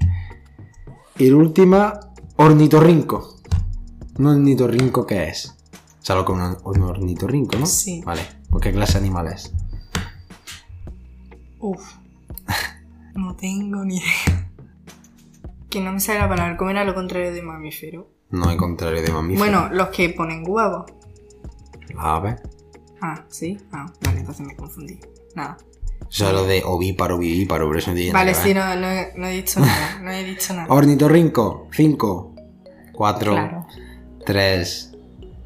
Y 1.18 1.30
la 1.30 1.38
última, 1.38 2.00
ornitorrinco. 2.38 3.36
¿Un 4.18 4.28
ornitorrinco 4.28 5.06
qué 5.06 5.30
es? 5.30 5.56
¿Sabes 6.02 6.24
lo 6.24 6.26
que 6.26 6.42
es 6.42 6.58
un, 6.64 6.82
ornitorrinco, 6.84 7.58
no? 7.58 7.66
Sí. 7.66 8.02
Vale, 8.06 8.22
pues 8.50 8.64
¿qué 8.64 8.72
clase 8.72 8.94
de 8.94 9.00
animal 9.00 9.28
es? 9.28 9.54
Uf. 11.60 11.82
No 13.16 13.36
tengo 13.36 13.84
ni 13.84 13.98
idea. 13.98 14.50
Que 15.70 15.82
no 15.82 15.92
me 15.92 16.00
sale 16.00 16.20
la 16.20 16.30
palabra. 16.30 16.58
¿Cómo 16.58 16.70
era 16.72 16.84
lo 16.84 16.96
contrario 16.96 17.34
de 17.34 17.42
mamífero? 17.42 18.10
No 18.32 18.48
hay 18.50 18.58
contrario 18.58 19.02
de 19.02 19.12
mamífero. 19.12 19.40
Bueno, 19.40 19.70
los 19.74 19.90
que 19.90 20.10
ponen 20.10 20.44
huevos. 20.48 20.86
La 21.94 22.16
ave. 22.16 22.36
Ah, 23.02 23.26
¿sí? 23.30 23.58
Ah, 23.72 23.86
vale, 24.06 24.20
entonces 24.22 24.46
me 24.46 24.56
confundí. 24.56 25.00
Nada. 25.36 25.58
O 26.10 26.12
sea, 26.12 26.32
lo 26.32 26.46
de 26.46 26.64
ovíparo, 26.66 27.20
vivíparo, 27.20 27.68
pero 27.68 27.80
eso 27.80 27.92
no 27.92 27.96
tiene 27.96 28.12
Vale, 28.12 28.32
nada 28.32 28.44
sí, 28.44 28.54
no, 28.54 28.76
no, 28.76 28.88
he- 28.92 29.12
no 29.16 29.28
he 29.28 29.32
dicho 29.34 29.60
nada. 29.60 30.00
No 30.02 30.12
he 30.12 30.24
dicho 30.24 30.54
nada. 30.54 30.66
Ornitorrinco, 30.70 31.68
5, 31.72 32.36
4, 32.94 33.32
Claro. 33.32 33.66
3, 34.26 34.92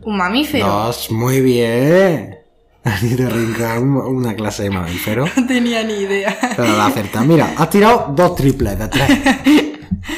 Un 0.05 0.17
mamífero. 0.17 0.65
Dos, 0.67 1.11
muy 1.11 1.41
bien. 1.41 2.37
Ornitorrinco, 2.85 3.63
un- 3.81 3.97
una 4.17 4.35
clase 4.35 4.63
de 4.63 4.69
mamífero. 4.69 5.25
No 5.35 5.45
tenía 5.47 5.83
ni 5.83 5.93
idea. 5.93 6.37
Pero 6.55 6.75
la 6.77 6.85
acerta. 6.87 7.21
Mira, 7.23 7.53
has 7.57 7.69
tirado 7.69 8.13
dos 8.15 8.35
triples 8.35 8.77
de 8.79 8.87
tres. 8.87 9.09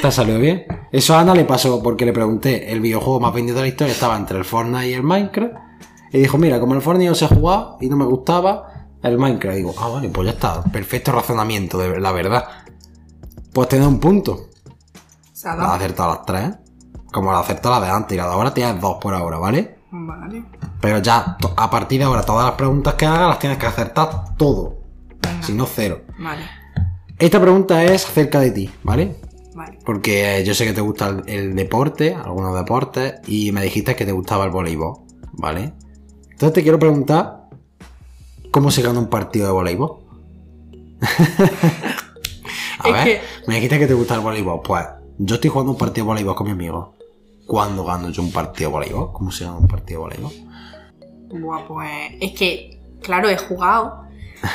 ¿Te 0.02 0.08
ha 0.08 0.12
salido 0.12 0.40
bien? 0.40 0.66
Eso 0.92 1.16
a 1.16 1.22
Ana 1.22 1.34
le 1.36 1.46
pasó 1.46 1.82
porque 1.84 2.06
le 2.06 2.14
pregunté, 2.14 2.72
el 2.72 2.82
videojuego 2.82 3.20
más 3.20 3.34
vendido 3.34 3.58
de 3.58 3.64
la 3.64 3.68
historia 3.68 3.94
estaba 3.94 4.16
entre 4.18 4.38
el 4.38 4.46
Fortnite 4.46 4.90
y 4.90 4.94
el 4.94 5.04
Minecraft. 5.04 5.54
Y 6.14 6.20
dijo, 6.20 6.38
mira, 6.38 6.60
como 6.60 6.74
el 6.76 6.82
Fortnite 6.82 7.10
no 7.10 7.16
se 7.16 7.28
jugaba 7.28 7.78
y 7.82 7.88
no 7.90 7.98
me 7.98 8.06
gustaba, 8.06 8.75
el 9.08 9.18
Minecraft. 9.18 9.54
Y 9.56 9.58
digo, 9.58 9.74
ah, 9.80 9.88
vale, 9.90 10.10
pues 10.10 10.26
ya 10.28 10.34
está. 10.34 10.64
Perfecto 10.64 11.12
razonamiento, 11.12 11.78
de 11.78 12.00
la 12.00 12.12
verdad. 12.12 12.46
Pues 13.54 13.68
tener 13.70 13.88
un 13.88 14.00
punto. 14.00 14.32
O 14.34 14.48
sea, 15.34 15.54
Has 15.54 15.58
dos. 15.60 15.68
acertado 15.70 16.10
las 16.14 16.26
tres. 16.26 16.56
como 17.12 17.32
la 17.32 17.40
acertó 17.40 17.70
la 17.70 17.80
de 17.80 17.90
antes 17.90 18.14
y 18.16 18.18
la 18.18 18.26
de 18.28 18.34
ahora 18.34 18.54
tienes 18.54 18.82
dos 18.82 18.98
por 19.00 19.14
ahora, 19.14 19.38
¿vale? 19.38 19.78
Vale. 19.92 20.44
Pero 20.82 21.00
ya, 21.00 21.38
a 21.56 21.70
partir 21.70 22.00
de 22.00 22.06
ahora, 22.06 22.24
todas 22.24 22.46
las 22.46 22.56
preguntas 22.56 22.96
que 22.96 23.06
hagas 23.06 23.30
las 23.30 23.40
tienes 23.40 23.58
que 23.58 23.66
acertar 23.66 24.36
todo. 24.36 24.80
Venga. 25.22 25.42
Si 25.44 25.54
no, 25.54 25.66
cero. 25.66 26.02
Vale. 26.20 26.44
Esta 27.18 27.40
pregunta 27.40 27.82
es 27.86 28.06
acerca 28.06 28.42
de 28.42 28.52
ti, 28.52 28.70
¿vale? 28.84 29.16
Vale. 29.54 29.80
Porque 29.86 30.44
yo 30.46 30.54
sé 30.54 30.66
que 30.66 30.74
te 30.74 30.82
gusta 30.82 31.08
el, 31.08 31.24
el 31.30 31.56
deporte, 31.56 32.14
algunos 32.14 32.54
deportes, 32.56 33.16
y 33.28 33.54
me 33.54 33.62
dijiste 33.62 33.96
que 33.96 34.06
te 34.06 34.12
gustaba 34.12 34.44
el 34.44 34.52
voleibol, 34.52 34.98
¿vale? 35.32 35.74
Entonces 36.32 36.52
te 36.54 36.62
quiero 36.62 36.78
preguntar, 36.78 37.45
¿cómo 38.56 38.72
se 38.72 38.82
gana 38.82 39.00
un 39.00 39.10
partido 39.10 39.48
de 39.48 39.52
voleibol? 39.52 39.98
A 42.80 42.88
Es 42.88 42.94
ver, 42.94 43.04
que- 43.04 43.22
me 43.48 43.56
dijiste 43.56 43.78
que 43.80 43.88
te 43.88 43.94
gusta 43.94 44.16
el 44.16 44.22
voleibol, 44.22 44.62
pues 44.64 44.86
yo 45.18 45.36
estoy 45.36 45.50
jugando 45.50 45.74
un 45.74 45.78
partido 45.78 46.06
de 46.06 46.08
voleibol 46.08 46.36
con 46.36 46.48
mi 46.48 46.54
amigo. 46.54 46.94
¿Cuándo 47.46 47.84
gano 47.84 48.10
yo 48.12 48.22
un 48.22 48.32
partido 48.32 48.70
de 48.70 48.74
voleibol? 48.74 49.12
¿Cómo 49.12 49.30
se 49.32 49.44
gana 49.44 49.58
un 49.58 49.68
partido 49.68 50.08
de 50.08 50.16
voleibol? 50.18 50.32
Buah, 51.42 51.68
pues. 51.68 51.90
Es 52.22 52.32
que, 52.32 52.80
claro, 53.04 53.28
he 53.30 53.38
jugado. 53.38 54.06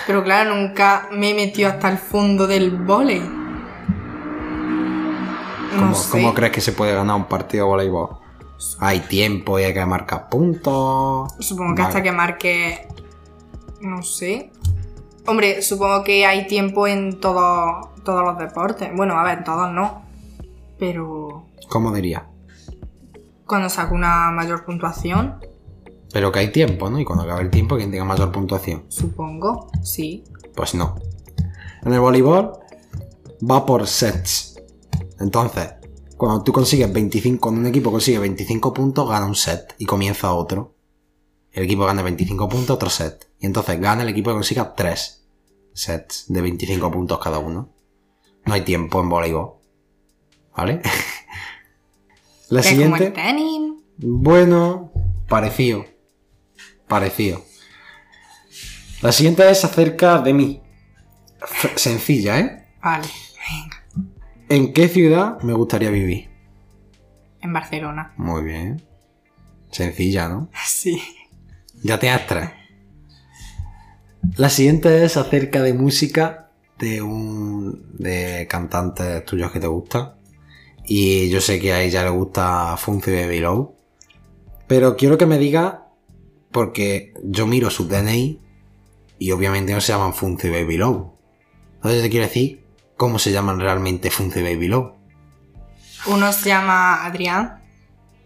Pero 0.06 0.24
claro, 0.24 0.54
nunca 0.56 1.08
me 1.12 1.30
he 1.30 1.34
metido 1.34 1.68
hasta 1.68 1.90
el 1.90 1.98
fondo 1.98 2.46
del 2.46 2.70
volei. 2.70 3.20
No 3.20 3.28
¿Cómo, 5.78 5.94
sé. 5.94 6.10
cómo 6.10 6.32
crees 6.32 6.52
que 6.52 6.62
se 6.62 6.72
puede 6.72 6.94
ganar 6.94 7.16
un 7.16 7.26
partido 7.26 7.66
de 7.66 7.70
voleibol? 7.70 8.08
Hay 8.78 9.00
tiempo 9.00 9.58
y 9.58 9.64
hay 9.64 9.74
que 9.74 9.84
marcar 9.84 10.30
puntos. 10.30 11.32
Supongo 11.38 11.74
que 11.74 11.82
hasta 11.82 11.94
Vale. 11.98 12.04
que 12.04 12.12
marque. 12.12 12.88
No 13.80 14.02
sé. 14.02 14.50
Hombre, 15.26 15.62
supongo 15.62 16.02
que 16.04 16.24
hay 16.26 16.46
tiempo 16.46 16.86
en 16.86 17.20
todo- 17.20 17.92
todos 18.04 18.22
los 18.24 18.38
deportes. 18.38 18.90
Bueno, 18.96 19.18
a 19.18 19.24
ver, 19.24 19.38
en 19.38 19.44
todos 19.44 19.70
no. 19.72 20.02
Pero. 20.78 21.46
¿Cómo 21.68 21.92
diría? 21.92 22.26
Cuando 23.46 23.68
saco 23.68 23.94
una 23.94 24.30
mayor 24.30 24.64
puntuación, 24.64 25.36
Pero 26.12 26.32
que 26.32 26.40
hay 26.40 26.50
tiempo, 26.50 26.90
¿no? 26.90 26.98
Y 26.98 27.04
cuando 27.04 27.22
acabe 27.24 27.42
el 27.42 27.50
tiempo, 27.50 27.76
quien 27.76 27.90
tenga 27.92 28.04
mayor 28.04 28.32
puntuación. 28.32 28.84
supongo, 28.88 29.70
sí. 29.82 30.24
Pues 30.56 30.74
no. 30.74 30.96
En 31.84 31.92
el 31.92 32.00
voleibol 32.00 32.52
va 33.48 33.64
por 33.64 33.86
sets. 33.86 34.60
Entonces, 35.20 35.74
cuando 36.16 36.42
tú 36.42 36.52
consigues 36.52 36.92
25, 36.92 37.40
cuando 37.40 37.60
un 37.60 37.66
equipo 37.68 37.92
consigue 37.92 38.18
25 38.18 38.72
puntos, 38.74 39.08
gana 39.08 39.24
un 39.26 39.36
set 39.36 39.74
y 39.78 39.86
comienza 39.86 40.32
otro. 40.32 40.74
El 41.52 41.64
equipo 41.64 41.84
gana 41.86 42.02
25 42.02 42.48
puntos, 42.48 42.70
otro 42.70 42.90
set. 42.90 43.29
Y 43.40 43.46
entonces 43.46 43.80
gana 43.80 44.02
el 44.02 44.08
equipo 44.10 44.30
que 44.30 44.34
consiga 44.34 44.74
3 44.74 45.26
sets 45.72 46.24
de 46.28 46.40
25 46.42 46.90
puntos 46.90 47.18
cada 47.18 47.38
uno. 47.38 47.70
No 48.44 48.54
hay 48.54 48.62
tiempo 48.62 49.00
en 49.00 49.08
voleibol. 49.08 49.54
¿Vale? 50.56 50.82
La 52.48 52.62
Que 52.62 52.68
es 52.70 52.74
como 52.74 52.96
el 52.96 53.02
siguiente. 53.02 53.10
tenis. 53.10 53.72
Bueno, 53.98 54.92
parecido. 55.28 55.86
Parecido. 56.88 57.44
La 59.02 59.12
siguiente 59.12 59.48
es 59.50 59.64
acerca 59.64 60.18
de 60.20 60.34
mí. 60.34 60.62
F- 61.42 61.78
sencilla, 61.78 62.38
¿eh? 62.40 62.66
Vale, 62.82 63.06
venga. 63.48 63.84
¿En 64.48 64.72
qué 64.72 64.88
ciudad 64.88 65.40
me 65.42 65.52
gustaría 65.54 65.90
vivir? 65.90 66.28
En 67.40 67.52
Barcelona. 67.52 68.12
Muy 68.16 68.42
bien. 68.42 68.82
Sencilla, 69.70 70.28
¿no? 70.28 70.50
Sí. 70.66 71.00
Ya 71.82 71.98
tienes 71.98 72.26
tres. 72.26 72.50
La 74.36 74.50
siguiente 74.50 75.04
es 75.04 75.16
acerca 75.16 75.62
de 75.62 75.74
música 75.74 76.50
de 76.78 77.02
un. 77.02 77.86
de 77.98 78.46
cantantes 78.48 79.24
tuyos 79.24 79.50
que 79.52 79.60
te 79.60 79.66
gustan. 79.66 80.14
Y 80.84 81.28
yo 81.30 81.40
sé 81.40 81.60
que 81.60 81.72
a 81.72 81.82
ella 81.82 82.02
le 82.02 82.10
gusta 82.10 82.76
Funky 82.76 83.10
Baby 83.10 83.40
Low. 83.40 83.76
Pero 84.66 84.96
quiero 84.96 85.16
que 85.18 85.26
me 85.26 85.38
diga. 85.38 85.86
Porque 86.50 87.14
yo 87.22 87.46
miro 87.46 87.70
su 87.70 87.86
DNI. 87.86 88.40
Y 89.18 89.30
obviamente 89.32 89.72
no 89.72 89.80
se 89.80 89.92
llaman 89.92 90.14
Funky 90.14 90.48
Baby 90.48 90.78
Low. 90.78 91.16
Entonces 91.76 92.02
te 92.02 92.10
quiero 92.10 92.26
decir 92.26 92.64
cómo 92.96 93.18
se 93.18 93.32
llaman 93.32 93.60
realmente 93.60 94.10
Funky 94.10 94.42
Baby 94.42 94.68
Low. 94.68 94.96
Uno 96.06 96.32
se 96.32 96.48
llama 96.48 97.04
Adrián. 97.04 97.62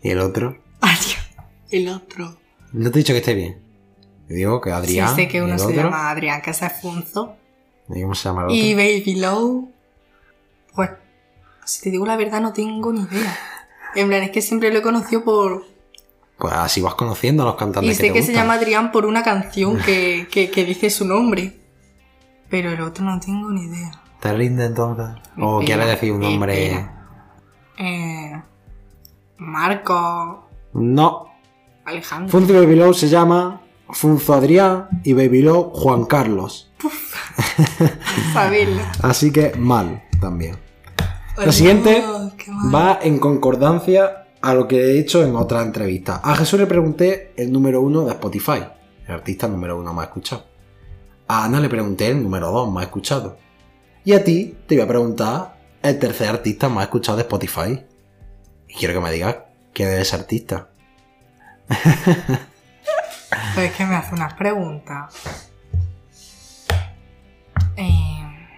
Y 0.03 0.11
el 0.11 0.21
otro. 0.21 0.59
Adrián. 0.81 1.49
El 1.71 1.89
otro. 1.89 2.37
No 2.73 2.91
te 2.91 2.99
he 2.99 3.03
dicho 3.03 3.13
que 3.13 3.19
esté 3.19 3.35
bien. 3.35 3.64
Digo 4.29 4.61
que 4.61 4.71
Adrián. 4.73 5.11
sí, 5.11 5.15
sé 5.17 5.29
que 5.29 5.43
uno 5.43 5.59
se 5.59 5.67
otro, 5.67 5.77
llama 5.77 6.11
Adrián, 6.11 6.41
que 6.43 6.51
ese 6.51 6.67
es 6.67 6.73
Funzo. 6.81 7.37
¿y 7.89 8.03
¿Cómo 8.03 8.15
se 8.15 8.29
llama 8.29 8.43
el 8.43 8.47
otro? 8.47 8.57
Y 8.57 8.75
Baby 8.75 9.15
Low. 9.17 9.71
Pues, 10.75 10.91
si 11.65 11.83
te 11.83 11.91
digo 11.91 12.07
la 12.07 12.17
verdad, 12.17 12.41
no 12.41 12.53
tengo 12.53 12.93
ni 12.93 13.03
idea. 13.03 13.39
En 13.95 14.09
plan, 14.09 14.23
es 14.23 14.31
que 14.31 14.43
siempre 14.43 14.73
lo 14.73 14.79
he 14.79 14.83
conocido 14.83 15.25
por. 15.25 15.65
Pues 16.39 16.53
así 16.53 16.81
vas 16.81 16.95
conociendo 16.95 17.45
a 17.45 17.47
los 17.47 17.55
cantantes 17.55 17.85
Y 17.85 17.89
que 17.91 17.95
sé 17.95 18.09
te 18.09 18.13
que 18.13 18.23
se 18.23 18.33
llama 18.33 18.55
Adrián 18.55 18.91
por 18.91 19.07
una 19.07 19.23
canción 19.23 19.79
que, 19.79 20.27
que, 20.33 20.51
que 20.51 20.65
dice 20.65 20.91
su 20.91 21.05
nombre. 21.05 21.61
Pero 22.51 22.73
el 22.73 22.81
otro 22.81 23.05
no 23.05 23.21
tengo 23.21 23.51
ni 23.51 23.65
idea. 23.65 24.03
¿Te 24.21 24.33
rinde 24.33 24.65
entonces? 24.65 25.07
¿O 25.39 25.61
Espera, 25.61 25.83
quieres 25.83 25.87
decir 25.87 26.13
un 26.13 26.21
nombre? 26.21 26.89
Eh, 27.79 28.43
Marco. 29.37 30.49
No. 30.73 31.29
Alejandro. 31.85 32.31
Funzo 32.31 32.55
Baby 32.55 32.77
Low 32.77 32.95
se 32.95 33.09
llama 33.09 33.61
Funzo 33.91 34.35
Adrián 34.35 34.89
y 35.05 35.13
Baby 35.13 35.43
Low 35.43 35.71
Juan 35.71 36.05
Carlos. 36.05 36.71
Así 39.03 39.33
que 39.33 39.55
mal 39.57 40.05
también. 40.21 40.57
La 41.37 41.53
siguiente 41.53 42.03
va 42.73 43.01
en 43.03 43.19
concordancia 43.19 44.29
a 44.41 44.55
lo 44.55 44.69
que 44.69 44.77
he 44.79 44.99
hecho 44.99 45.25
en 45.25 45.35
otra 45.37 45.63
entrevista. 45.63 46.21
A 46.23 46.37
Jesús 46.37 46.61
le 46.61 46.67
pregunté 46.67 47.33
el 47.37 47.51
número 47.51 47.81
uno 47.81 48.05
de 48.05 48.13
Spotify. 48.13 48.65
El 49.07 49.15
artista 49.15 49.49
número 49.49 49.79
uno 49.79 49.93
más 49.93 50.07
escuchado. 50.07 50.45
A 51.27 51.45
Ana 51.45 51.61
le 51.61 51.69
pregunté 51.69 52.09
el 52.09 52.23
número 52.23 52.51
dos 52.51 52.71
más 52.71 52.85
escuchado. 52.85 53.39
Y 54.05 54.13
a 54.13 54.23
ti 54.23 54.57
te 54.67 54.77
voy 54.77 54.85
a 54.85 54.89
preguntar 54.89 55.59
el 55.83 55.99
tercer 55.99 56.29
artista 56.29 56.69
más 56.69 56.85
escuchado 56.85 57.17
de 57.17 57.23
Spotify. 57.23 57.85
Y 58.69 58.75
quiero 58.75 58.95
que 58.95 59.01
me 59.01 59.13
digas 59.13 59.37
quién 59.73 59.89
es 59.89 60.01
ese 60.01 60.17
artista. 60.17 60.69
Pues 63.55 63.71
es 63.71 63.77
que 63.77 63.87
me 63.87 63.95
hace 63.95 64.15
unas 64.15 64.35
preguntas. 64.35 65.51
Eh, 67.77 68.49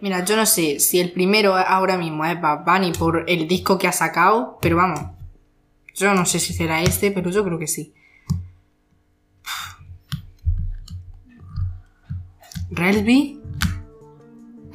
mira, 0.00 0.24
yo 0.24 0.36
no 0.36 0.46
sé 0.46 0.80
si 0.80 1.00
el 1.00 1.12
primero 1.12 1.56
ahora 1.56 1.96
mismo 1.96 2.24
es 2.24 2.40
Bad 2.40 2.64
Bunny 2.64 2.92
por 2.92 3.24
el 3.28 3.48
disco 3.48 3.78
que 3.78 3.88
ha 3.88 3.92
sacado, 3.92 4.58
pero 4.60 4.76
vamos. 4.76 5.00
Yo 5.94 6.12
no 6.14 6.26
sé 6.26 6.38
si 6.38 6.52
será 6.52 6.82
este, 6.82 7.10
pero 7.10 7.30
yo 7.30 7.44
creo 7.44 7.58
que 7.58 7.66
sí. 7.66 7.94
Resby, 12.70 13.40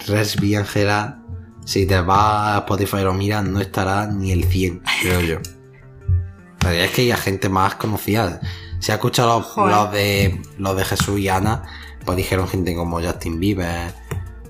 Resby 0.08 0.56
Angela, 0.56 1.22
si 1.66 1.86
te 1.86 2.00
vas 2.02 2.56
a 2.56 2.60
Spotify 2.60 2.98
y 2.98 3.04
lo 3.04 3.14
miras, 3.14 3.44
no 3.44 3.60
estará 3.60 4.08
ni 4.08 4.32
el 4.32 4.46
100, 4.46 4.82
creo 5.02 5.22
yo. 5.22 5.40
La 6.62 6.70
verdad 6.70 6.86
es 6.86 6.92
que 6.92 7.02
hay 7.02 7.12
gente 7.14 7.50
más 7.50 7.76
conocida. 7.76 8.40
Si 8.82 8.92
has 8.92 8.98
escuchado 8.98 9.46
los, 9.56 9.92
de, 9.92 10.42
los 10.58 10.76
de 10.76 10.84
Jesús 10.84 11.20
y 11.20 11.30
Ana, 11.30 11.64
pues 12.04 12.18
dijeron 12.18 12.48
gente 12.48 12.76
como 12.76 13.00
Justin 13.00 13.40
Bieber, 13.40 13.94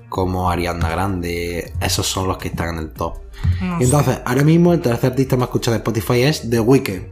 como 0.08 0.50
Ariana 0.50 0.88
Grande, 0.88 1.74
esos 1.82 2.06
son 2.06 2.28
los 2.28 2.38
que 2.38 2.48
están 2.48 2.76
en 2.76 2.78
el 2.78 2.92
top. 2.92 3.18
no 3.60 3.78
sé. 3.78 3.84
entonces, 3.84 4.20
ahora 4.24 4.42
mismo 4.42 4.72
el 4.72 4.80
tercer 4.80 5.10
artista 5.10 5.36
más 5.36 5.48
escuchado 5.48 5.72
de 5.72 5.78
Spotify 5.78 6.22
es 6.22 6.48
The 6.48 6.60
Weeknd. 6.60 7.08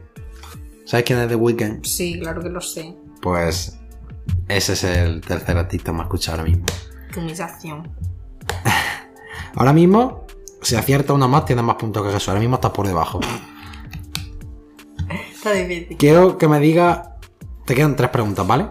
¿Sabes 0.85 1.05
quién 1.05 1.19
es 1.19 1.27
The 1.27 1.35
Weeknd? 1.35 1.85
Sí, 1.85 2.19
claro 2.19 2.41
que 2.41 2.49
lo 2.49 2.59
sé. 2.59 2.95
Pues 3.21 3.77
ese 4.47 4.73
es 4.73 4.83
el 4.83 5.21
tercer 5.21 5.57
artista 5.57 5.91
más 5.91 6.05
escuchado 6.05 6.39
ahora 6.39 6.49
mismo. 6.49 6.65
Qué 7.13 7.19
humillación. 7.19 7.91
Ahora 9.55 9.73
mismo, 9.73 10.25
si 10.61 10.75
acierta 10.75 11.13
una 11.13 11.27
más, 11.27 11.45
tiene 11.45 11.61
más 11.61 11.75
puntos 11.75 12.03
que 12.03 12.11
Jesús. 12.11 12.29
Ahora 12.29 12.39
mismo 12.39 12.55
estás 12.55 12.71
por 12.71 12.87
debajo. 12.87 13.19
Está 15.33 15.51
difícil. 15.51 15.97
Quiero 15.97 16.37
que 16.37 16.47
me 16.47 16.59
diga. 16.59 17.10
Te 17.65 17.75
quedan 17.75 17.95
tres 17.95 18.09
preguntas, 18.09 18.45
¿vale? 18.45 18.67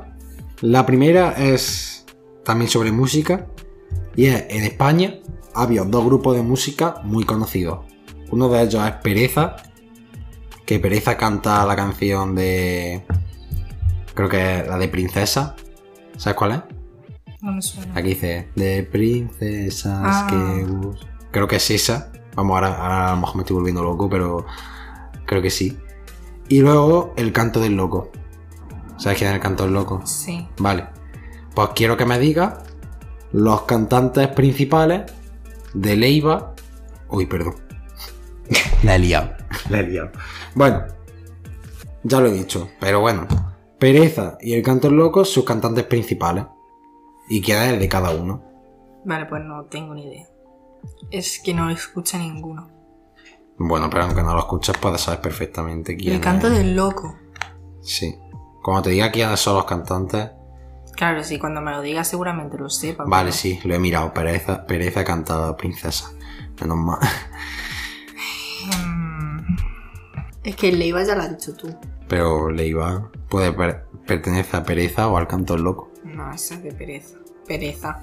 La 0.60 0.84
primera 0.84 1.32
es 1.32 2.04
también 2.44 2.70
sobre 2.70 2.92
música. 2.92 3.46
Y 4.16 4.26
es: 4.26 4.44
en 4.48 4.64
España 4.64 5.14
ha 5.54 5.62
habido 5.62 5.84
dos 5.84 6.04
grupos 6.04 6.36
de 6.36 6.42
música 6.42 6.96
muy 7.04 7.24
conocidos. 7.24 7.80
Uno 8.30 8.48
de 8.48 8.62
ellos 8.62 8.84
es 8.86 8.92
Pereza. 8.96 9.56
Que 10.66 10.78
Pereza 10.78 11.16
canta 11.16 11.64
la 11.64 11.76
canción 11.76 12.34
de. 12.34 13.04
Creo 14.14 14.28
que 14.28 14.58
es 14.60 14.68
la 14.68 14.76
de 14.78 14.88
Princesa. 14.88 15.56
¿Sabes 16.16 16.36
cuál 16.36 16.52
es? 16.52 16.60
No 17.42 17.52
me 17.52 17.62
suena. 17.62 17.92
Aquí 17.94 18.08
dice, 18.10 18.48
de 18.54 18.82
princesas 18.82 20.02
Ah. 20.04 20.26
que 20.28 20.64
bus-". 20.64 21.06
Creo 21.30 21.48
que 21.48 21.56
es 21.56 21.70
esa. 21.70 22.12
Vamos, 22.34 22.54
ahora, 22.54 22.74
ahora 22.76 23.08
a 23.08 23.14
lo 23.14 23.20
mejor 23.22 23.36
me 23.36 23.42
estoy 23.42 23.54
volviendo 23.56 23.82
loco, 23.82 24.08
pero 24.10 24.44
creo 25.26 25.40
que 25.40 25.50
sí. 25.50 25.78
Y 26.48 26.60
luego 26.60 27.14
el 27.16 27.32
canto 27.32 27.60
del 27.60 27.74
loco. 27.76 28.10
¿Sabes 29.00 29.18
quién 29.18 29.30
es 29.30 29.36
el 29.36 29.40
canto 29.40 29.64
del 29.64 29.72
loco? 29.72 30.02
Sí. 30.06 30.46
Vale. 30.58 30.86
Pues 31.54 31.70
quiero 31.74 31.96
que 31.96 32.04
me 32.04 32.18
digas 32.18 32.58
los 33.32 33.62
cantantes 33.62 34.28
principales 34.28 35.10
de 35.74 35.96
Leiva. 35.96 36.54
Uy, 37.08 37.26
perdón. 37.26 37.54
La 38.82 38.96
he 38.96 38.98
liado. 38.98 39.32
La 39.70 39.80
he 39.80 39.82
liado. 39.84 40.10
Bueno, 40.54 40.84
ya 42.02 42.20
lo 42.20 42.26
he 42.28 42.32
dicho, 42.32 42.70
pero 42.78 43.00
bueno. 43.00 43.26
Pereza 43.78 44.36
y 44.40 44.52
el 44.52 44.62
cantor 44.62 44.92
loco, 44.92 45.24
sus 45.24 45.44
cantantes 45.44 45.84
principales. 45.84 46.44
¿Y 47.30 47.40
quién 47.40 47.62
es 47.62 47.72
el 47.72 47.78
de 47.78 47.88
cada 47.88 48.10
uno? 48.10 48.42
Vale, 49.06 49.24
pues 49.26 49.42
no 49.42 49.64
tengo 49.64 49.94
ni 49.94 50.04
idea. 50.06 50.26
Es 51.10 51.40
que 51.42 51.54
no 51.54 51.64
lo 51.66 51.70
escucha 51.72 52.18
ninguno. 52.18 52.68
Bueno, 53.56 53.88
pero 53.88 54.04
aunque 54.04 54.22
no 54.22 54.34
lo 54.34 54.40
escuches, 54.40 54.76
puedes 54.78 55.00
saber 55.00 55.20
perfectamente 55.22 55.96
quién 55.96 56.14
El 56.16 56.20
canto 56.20 56.48
es. 56.48 56.54
del 56.58 56.76
loco. 56.76 57.16
Sí. 57.80 58.14
Cuando 58.62 58.82
te 58.82 58.90
diga 58.90 59.10
quiénes 59.10 59.40
son 59.40 59.56
los 59.56 59.64
cantantes, 59.64 60.30
Claro, 60.96 61.24
sí, 61.24 61.38
cuando 61.38 61.62
me 61.62 61.70
lo 61.70 61.80
digas 61.80 62.08
seguramente 62.08 62.58
lo 62.58 62.68
sepa. 62.68 63.04
vale, 63.06 63.30
pero- 63.30 63.36
sí, 63.36 63.58
lo 63.64 63.74
he 63.74 63.78
mirado. 63.78 64.12
Pereza, 64.12 64.66
pereza 64.66 65.02
cantada 65.04 65.56
princesa. 65.56 66.10
Menos 66.60 66.76
mal. 66.76 66.98
Es 70.42 70.56
que 70.56 70.72
Leiva 70.72 71.02
ya 71.04 71.14
lo 71.14 71.22
has 71.22 71.30
dicho 71.30 71.54
tú. 71.54 71.68
Pero 72.08 72.50
Leiva 72.50 73.10
puede 73.28 73.52
per- 73.52 73.86
pertenece 74.06 74.56
a 74.56 74.62
pereza 74.62 75.08
o 75.08 75.16
al 75.16 75.26
cantor 75.28 75.60
loco. 75.60 75.90
No, 76.04 76.32
esa 76.32 76.54
es 76.54 76.62
de 76.62 76.72
pereza. 76.72 77.18
Pereza. 77.46 78.00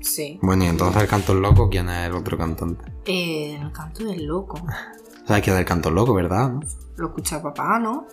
Sí. 0.00 0.38
Bueno, 0.42 0.64
y 0.64 0.68
entonces 0.68 1.02
el 1.02 1.08
cantor 1.08 1.36
loco, 1.36 1.68
¿quién 1.70 1.88
es 1.88 2.06
el 2.08 2.12
otro 2.14 2.36
cantante? 2.38 2.84
Eh, 3.06 3.58
el 3.60 3.72
canto 3.72 4.04
del 4.04 4.26
loco. 4.26 4.60
¿Sabes 5.26 5.42
quién 5.42 5.56
es 5.56 5.60
el 5.60 5.66
cantor 5.66 5.92
loco, 5.92 6.14
verdad? 6.14 6.52
Lo 6.96 7.08
escucha 7.08 7.42
papá, 7.42 7.78
¿no? 7.78 8.06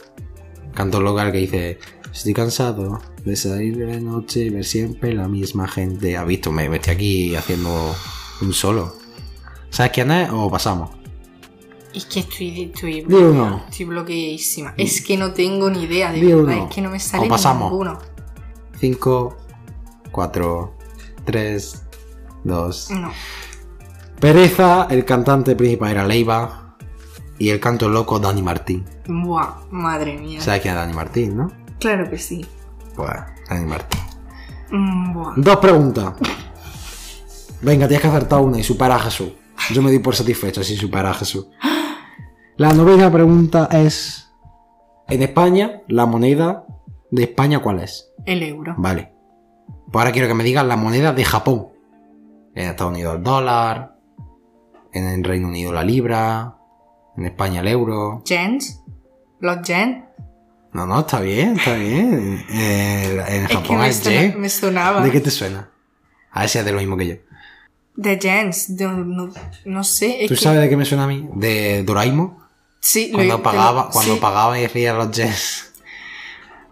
Es 0.77 1.25
el 1.25 1.31
que 1.31 1.37
dice, 1.37 1.79
estoy 2.11 2.33
cansado 2.33 3.01
de 3.23 3.35
salir 3.35 3.77
de 3.77 3.99
noche 4.01 4.41
y 4.41 4.49
ver 4.49 4.65
siempre 4.65 5.13
la 5.13 5.27
misma 5.27 5.67
gente. 5.67 6.17
¿Has 6.17 6.27
visto? 6.27 6.51
Me, 6.51 6.69
me 6.69 6.77
estoy 6.77 6.93
aquí 6.93 7.35
haciendo 7.35 7.95
un 8.41 8.53
solo. 8.53 8.95
¿Sabes 9.69 9.91
quién 9.93 10.11
es 10.11 10.29
o 10.31 10.49
pasamos? 10.49 10.91
Es 11.93 12.05
que 12.05 12.19
estoy, 12.19 12.63
estoy, 12.63 13.05
uno. 13.07 13.63
estoy 13.69 13.85
bloqueadísima. 13.85 14.73
Es 14.75 15.01
que 15.01 15.15
no 15.15 15.31
tengo 15.31 15.69
ni 15.69 15.83
idea, 15.83 16.11
de 16.11 16.23
verdad. 16.35 16.65
Es 16.69 16.75
que 16.75 16.81
no 16.81 16.89
me 16.89 16.97
O 16.97 16.99
sale 16.99 17.27
pasamos. 17.29 17.71
ninguno. 17.71 17.97
5, 18.79 19.37
4, 20.11 20.77
3, 21.23 21.83
2. 22.43 22.91
No. 22.91 23.11
Pereza, 24.19 24.87
el 24.89 25.05
cantante 25.05 25.55
principal 25.55 25.91
era 25.91 26.05
Leiva. 26.05 26.64
Y 27.37 27.49
el 27.49 27.59
cantor 27.59 27.91
loco, 27.91 28.19
Dani 28.19 28.41
Martín. 28.41 28.85
Buah, 29.07 29.65
madre 29.71 30.17
mía. 30.17 30.41
¿Sabes 30.41 30.61
quién 30.61 30.73
es 30.73 30.79
Dani 30.79 30.93
Martín, 30.93 31.37
no? 31.37 31.51
claro 31.79 32.09
que 32.09 32.17
sí. 32.17 32.45
Pues, 32.95 33.11
Dani 33.49 33.65
Martín. 33.65 34.01
Mm, 34.71 35.13
buah. 35.13 35.33
Dos 35.35 35.57
preguntas. 35.57 36.13
Venga, 37.61 37.87
tienes 37.87 38.01
que 38.01 38.07
acertar 38.07 38.39
una 38.41 38.59
y 38.59 38.63
supera 38.63 38.95
a 38.95 38.99
Jesús. 38.99 39.31
Yo 39.73 39.81
me 39.81 39.91
di 39.91 39.99
por 39.99 40.15
satisfecho 40.15 40.63
si 40.63 40.75
supera 40.75 41.11
a 41.11 41.13
Jesús. 41.13 41.47
La 42.57 42.73
novena 42.73 43.11
pregunta 43.11 43.67
es: 43.71 44.29
En 45.07 45.21
España, 45.21 45.81
la 45.87 46.05
moneda 46.05 46.65
de 47.11 47.23
España, 47.23 47.59
¿cuál 47.59 47.79
es? 47.79 48.11
El 48.25 48.43
euro. 48.43 48.75
Vale. 48.77 49.11
Pues 49.91 50.01
ahora 50.01 50.11
quiero 50.11 50.27
que 50.27 50.33
me 50.33 50.43
digas 50.43 50.65
la 50.65 50.75
moneda 50.77 51.13
de 51.13 51.23
Japón. 51.23 51.67
En 52.53 52.69
Estados 52.69 52.93
Unidos 52.93 53.17
el 53.17 53.23
dólar. 53.23 53.95
En 54.93 55.07
el 55.07 55.23
Reino 55.23 55.47
Unido 55.47 55.73
la 55.73 55.83
libra. 55.83 56.57
En 57.17 57.25
España 57.25 57.61
el 57.61 57.67
euro. 57.67 58.23
¿Gens? 58.25 58.81
¿Los 59.39 59.61
yen? 59.63 60.05
No, 60.73 60.85
no, 60.85 60.99
está 61.01 61.21
bien, 61.21 61.57
está 61.57 61.73
bien. 61.75 62.45
Eh, 62.49 63.23
en 63.27 63.43
Es 63.43 63.47
que 63.49 63.55
Japón 63.55 63.79
me, 63.79 63.87
es 63.89 64.03
yen. 64.03 64.39
me 64.39 64.49
sonaba. 64.49 65.01
¿De 65.01 65.11
qué 65.11 65.21
te 65.21 65.31
suena? 65.31 65.69
A 66.31 66.41
ver 66.41 66.49
si 66.49 66.57
es 66.57 66.65
de 66.65 66.71
lo 66.73 66.79
mismo 66.79 66.97
que 66.97 67.07
yo. 67.07 67.15
De 67.95 68.19
gens. 68.19 68.75
de- 68.75 68.85
no, 68.87 69.29
no 69.65 69.83
sé. 69.85 70.23
Es 70.23 70.27
¿Tú 70.29 70.35
que- 70.35 70.41
sabes 70.41 70.59
de 70.59 70.67
qué 70.69 70.75
me 70.75 70.83
suena 70.83 71.05
a 71.05 71.07
mí? 71.07 71.29
De 71.35 71.83
Doraemon. 71.83 72.37
Sí, 72.81 73.07
lo- 73.11 73.17
Cuando 73.17 73.37
te 73.37 73.43
pagaba, 73.43 73.83
lo- 73.85 73.89
cuando 73.91 74.13
sí. 74.15 74.19
pagaba 74.19 74.59
y 74.59 74.63
decía 74.63 74.93
los 74.93 75.11
jets. 75.11 75.71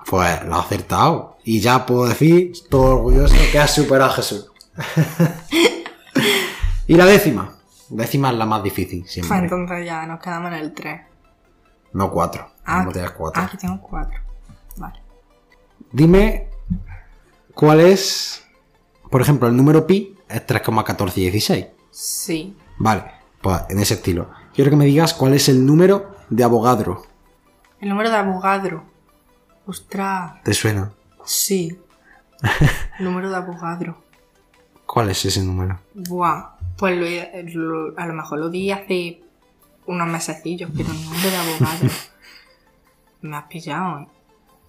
Pues 0.06 0.44
lo 0.44 0.56
ha 0.56 0.60
acertado. 0.60 1.38
Y 1.46 1.62
ya 1.62 1.86
puedo 1.86 2.08
decir, 2.08 2.52
todo 2.70 2.98
orgulloso, 2.98 3.36
que 3.52 3.60
has 3.60 3.74
superado 3.74 4.12
a 4.12 4.16
Jesús. 4.16 4.52
y 6.88 6.96
la 6.96 7.06
décima. 7.06 7.53
Décima 7.96 8.32
es 8.32 8.36
la 8.38 8.46
más 8.46 8.64
difícil, 8.64 9.02
Pues 9.02 9.12
siempre. 9.12 9.38
entonces 9.38 9.86
ya 9.86 10.06
nos 10.08 10.20
quedamos 10.20 10.52
en 10.52 10.58
el 10.60 10.74
3. 10.74 11.02
No 11.94 12.10
cuatro. 12.12 12.50
Ah, 12.66 12.84
no 12.84 12.92
te 12.92 13.00
das 13.00 13.12
cuatro. 13.12 13.42
ah, 13.42 13.48
que 13.52 13.58
tengo 13.58 13.80
4. 13.82 14.20
Vale. 14.78 15.00
Dime 15.92 16.50
cuál 17.54 17.80
es, 17.82 18.44
por 19.12 19.22
ejemplo, 19.22 19.48
el 19.48 19.56
número 19.56 19.86
pi 19.86 20.18
es 20.28 20.46
3,1416. 20.48 21.68
Sí. 21.92 22.58
Vale, 22.80 23.04
pues 23.42 23.62
en 23.70 23.78
ese 23.80 23.94
estilo. 23.96 24.32
Quiero 24.56 24.72
que 24.72 24.78
me 24.78 24.86
digas 24.86 25.14
cuál 25.14 25.34
es 25.36 25.48
el 25.50 25.64
número 25.66 26.16
de 26.30 26.44
Avogadro. 26.44 27.04
El 27.80 27.90
número 27.90 28.10
de 28.10 28.16
Avogadro. 28.18 28.84
Ostras. 29.68 30.42
¿Te 30.44 30.54
suena? 30.54 30.92
Sí. 31.26 31.80
El 32.98 33.06
número 33.06 33.30
de 33.30 33.36
Avogadro. 33.36 34.02
¿Cuál 34.88 35.12
es 35.12 35.24
ese 35.26 35.44
número? 35.44 35.80
Buah. 35.94 36.53
Pues 36.84 36.98
lo 36.98 37.88
lo- 37.88 37.98
a 37.98 38.06
lo 38.08 38.14
mejor 38.14 38.40
lo 38.40 38.50
di 38.50 38.70
hace 38.70 39.22
unos 39.86 40.06
mesecillos, 40.06 40.70
pero 40.76 40.92
el 40.92 41.02
número 41.06 41.30
de 41.30 41.38
Avogadro. 41.38 41.90
me 43.22 43.38
has 43.38 43.46
pillado, 43.46 44.00
¿eh? 44.02 44.08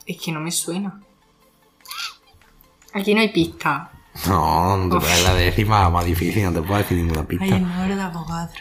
Es 0.07 0.19
que 0.23 0.31
no 0.31 0.39
me 0.39 0.53
suena. 0.53 1.01
Aquí 2.93 3.17
no 3.17 3.21
hay 3.21 3.31
pista. 3.33 3.91
No, 4.29 4.77
no 4.77 5.01
te 5.01 5.23
la 5.25 5.35
décima 5.35 5.91
más 5.91 6.05
difícil, 6.05 6.45
no 6.45 6.53
te 6.53 6.62
puedo 6.62 6.79
decir 6.79 6.99
ninguna 6.99 7.23
Ay, 7.23 7.27
pista. 7.27 7.57
el 7.57 7.62
número 7.67 7.97
de 7.97 8.03
Avogadro. 8.03 8.61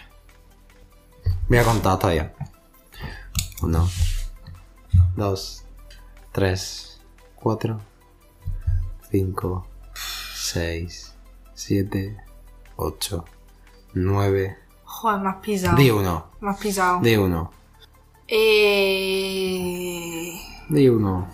Voy 1.47 1.57
a 1.59 1.63
contar 1.63 1.93
hasta 1.93 2.07
allá. 2.07 2.33
Uno, 3.61 3.87
dos, 5.15 5.63
tres, 6.31 6.99
cuatro, 7.35 7.79
cinco, 9.11 9.67
seis, 10.33 11.13
siete, 11.53 12.17
ocho, 12.77 13.25
nueve. 13.93 14.57
Joder, 14.85 15.21
me 15.21 15.29
has 15.29 15.35
pisado. 15.37 15.77
Di 15.77 15.89
uno, 15.89 16.25
has 16.41 16.57
pisado. 16.59 16.99
di 17.01 17.15
uno, 17.15 17.51
Eh... 18.27 20.33
di 20.69 20.87
uno. 20.89 21.27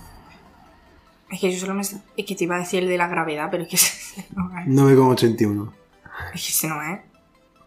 Es 1.29 1.39
que 1.39 1.51
yo 1.53 1.59
solo 1.59 1.73
me... 1.75 1.81
Es 1.81 2.25
que 2.25 2.35
te 2.35 2.43
iba 2.45 2.55
a 2.55 2.59
decir 2.59 2.83
el 2.83 2.89
de 2.89 2.97
la 2.97 3.07
gravedad, 3.07 3.49
pero 3.51 3.63
es 3.63 3.69
que 3.69 3.75
ese 3.77 4.25
no 4.35 4.49
es. 4.59 4.65
9,81. 4.67 5.71
Es 6.33 6.41
que 6.43 6.49
ese 6.49 6.67
no 6.67 6.81
es. 6.81 6.99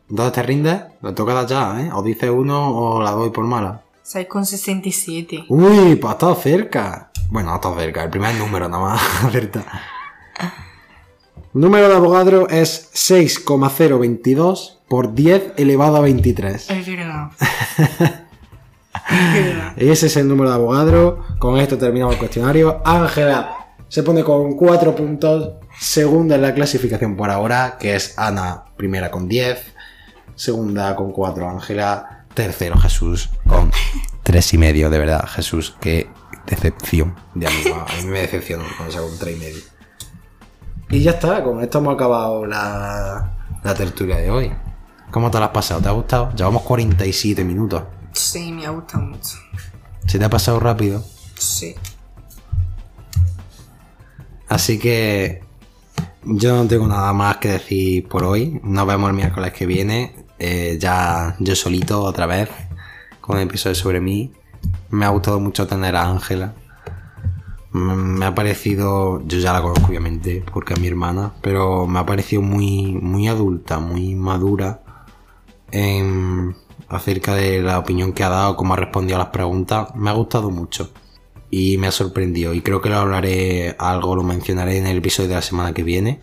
¿Dónde 0.09 0.33
te 0.33 0.43
rindes? 0.43 0.83
Lo 1.01 1.15
toca 1.15 1.33
dar 1.35 1.47
ya, 1.47 1.81
¿eh? 1.81 1.91
O 1.93 2.03
dices 2.03 2.31
uno 2.31 2.69
o 2.77 3.03
la 3.03 3.13
doy 3.13 3.31
por 3.31 3.45
mala. 3.45 3.83
6,67. 4.05 5.47
Uy, 5.49 5.95
pues 5.97 6.11
ha 6.11 6.15
estado 6.15 6.35
cerca. 6.35 7.13
Bueno, 7.31 7.53
ha 7.53 7.57
estado 7.57 7.79
cerca. 7.79 8.03
El 8.03 8.11
primer 8.11 8.35
número 8.35 8.69
nada 8.69 8.83
más 8.83 9.01
acerta. 9.25 9.65
Número 11.55 11.87
de 11.91 11.97
Avogadro 11.97 12.49
es 12.49 12.89
6,022 12.95 14.81
por 14.89 15.15
10 15.15 15.53
elevado 15.59 15.97
a 15.97 16.01
23. 16.01 16.71
Es 16.71 16.87
verdad. 16.87 17.31
es 19.11 19.35
verdad. 19.35 19.73
Ese 19.77 20.07
es 20.07 20.17
el 20.17 20.29
número 20.29 20.49
de 20.49 20.57
Avogadro. 20.57 21.23
Con 21.39 21.59
esto 21.59 21.77
terminamos 21.77 22.15
el 22.15 22.21
cuestionario. 22.21 22.81
Ángela 22.87 23.75
se 23.89 24.03
pone 24.03 24.25
con 24.25 24.57
4 24.57 24.97
puntos. 24.97 25.57
Segunda 25.79 26.37
en 26.37 26.43
la 26.43 26.55
clasificación 26.55 27.17
por 27.17 27.29
ahora, 27.29 27.77
que 27.79 27.97
es 27.97 28.19
Ana, 28.19 28.65
primera 28.79 29.11
con 29.11 29.29
10. 29.29 29.75
Segunda 30.35 30.97
con 30.97 31.13
4, 31.13 31.51
Ángela. 31.51 32.25
Tercero, 32.33 32.79
Jesús, 32.79 33.29
con 33.47 33.71
3 34.23 34.55
y 34.55 34.59
medio. 34.59 34.89
De 34.89 34.99
verdad, 34.99 35.29
Jesús, 35.29 35.77
qué 35.81 36.09
decepción 36.47 37.15
de 37.35 37.47
amigo. 37.47 37.75
A 37.87 38.03
mí 38.03 38.07
me 38.07 38.21
decepcionó 38.21 38.65
cuando 38.79 38.95
saco 38.95 39.07
un 39.07 39.19
3 39.19 39.37
y 39.37 39.39
medio. 39.39 39.72
Y 40.93 41.01
ya 41.01 41.13
está, 41.13 41.43
con 41.43 41.61
esto 41.63 41.79
hemos 41.79 41.95
acabado 41.95 42.47
la, 42.47 43.33
la 43.65 43.75
tertulia 43.75 44.17
de 44.19 44.31
hoy. 44.31 44.53
¿Cómo 45.11 45.31
te 45.31 45.39
la 45.41 45.47
has 45.47 45.51
pasado? 45.53 45.81
¿Te 45.81 45.89
ha 45.89 45.93
gustado? 45.93 46.33
Llevamos 46.35 46.63
47 46.63 47.45
minutos. 47.45 47.83
Sí, 48.13 48.53
me 48.53 48.67
ha 48.67 48.71
gustado 48.71 49.05
mucho. 49.05 49.39
¿Se 50.07 50.19
te 50.19 50.25
ha 50.25 50.31
pasado 50.31 50.61
rápido? 50.61 51.03
Sí. 51.39 51.75
Así 54.49 54.79
que 54.79 55.43
yo 56.25 56.55
no 56.57 56.67
tengo 56.69 56.87
nada 56.87 57.13
más 57.15 57.39
que 57.39 57.49
decir 57.49 58.07
por 58.09 58.25
hoy. 58.25 58.61
Nos 58.63 58.87
vemos 58.87 59.09
el 59.11 59.17
miércoles 59.17 59.53
que 59.53 59.67
viene. 59.67 60.27
eh, 60.39 60.77
ya 60.81 61.37
yo 61.39 61.55
solito 61.57 62.03
otra 62.03 62.27
vez 62.27 62.49
con 63.21 63.39
el 63.39 63.45
episodio 63.49 63.75
sobre 63.77 64.01
mí. 64.01 64.33
Me 64.91 65.07
ha 65.07 65.09
gustado 65.09 65.41
mucho 65.41 65.67
tener 65.67 65.97
a 65.97 66.05
Ángela. 66.09 66.53
Mm, 67.73 68.19
Me 68.19 68.27
ha 68.27 68.35
parecido, 68.35 69.23
yo 69.27 69.39
ya 69.39 69.53
la 69.53 69.63
conozco 69.63 69.87
obviamente 69.89 70.45
porque 70.53 70.75
es 70.75 70.81
mi 70.81 70.89
hermana, 70.89 71.33
pero 71.41 71.87
me 71.87 71.99
ha 72.01 72.07
parecido 72.07 72.43
muy, 72.43 72.93
muy 72.95 73.29
adulta, 73.29 73.79
muy 73.79 74.15
madura 74.15 74.83
en, 75.71 76.57
acerca 76.89 77.35
de 77.35 77.63
la 77.63 77.79
opinión 77.79 78.13
que 78.13 78.25
ha 78.25 78.29
dado, 78.29 78.57
cómo 78.57 78.75
ha 78.75 78.77
respondido 78.77 79.17
a 79.17 79.21
las 79.25 79.29
preguntas. 79.31 79.95
Me 79.95 80.11
ha 80.11 80.15
gustado 80.15 80.51
mucho 80.51 80.93
y 81.51 81.79
me 81.79 81.87
ha 81.89 81.93
sorprendido. 81.93 82.55
Y 82.55 82.63
creo 82.63 82.81
que 82.83 82.91
lo 82.91 82.99
hablaré 82.99 83.77
algo, 83.79 84.17
lo 84.17 84.23
mencionaré 84.23 84.79
en 84.79 84.87
el 84.87 84.99
episodio 84.99 85.31
de 85.31 85.37
la 85.37 85.43
semana 85.43 85.73
que 85.75 85.83
viene. 85.83 86.21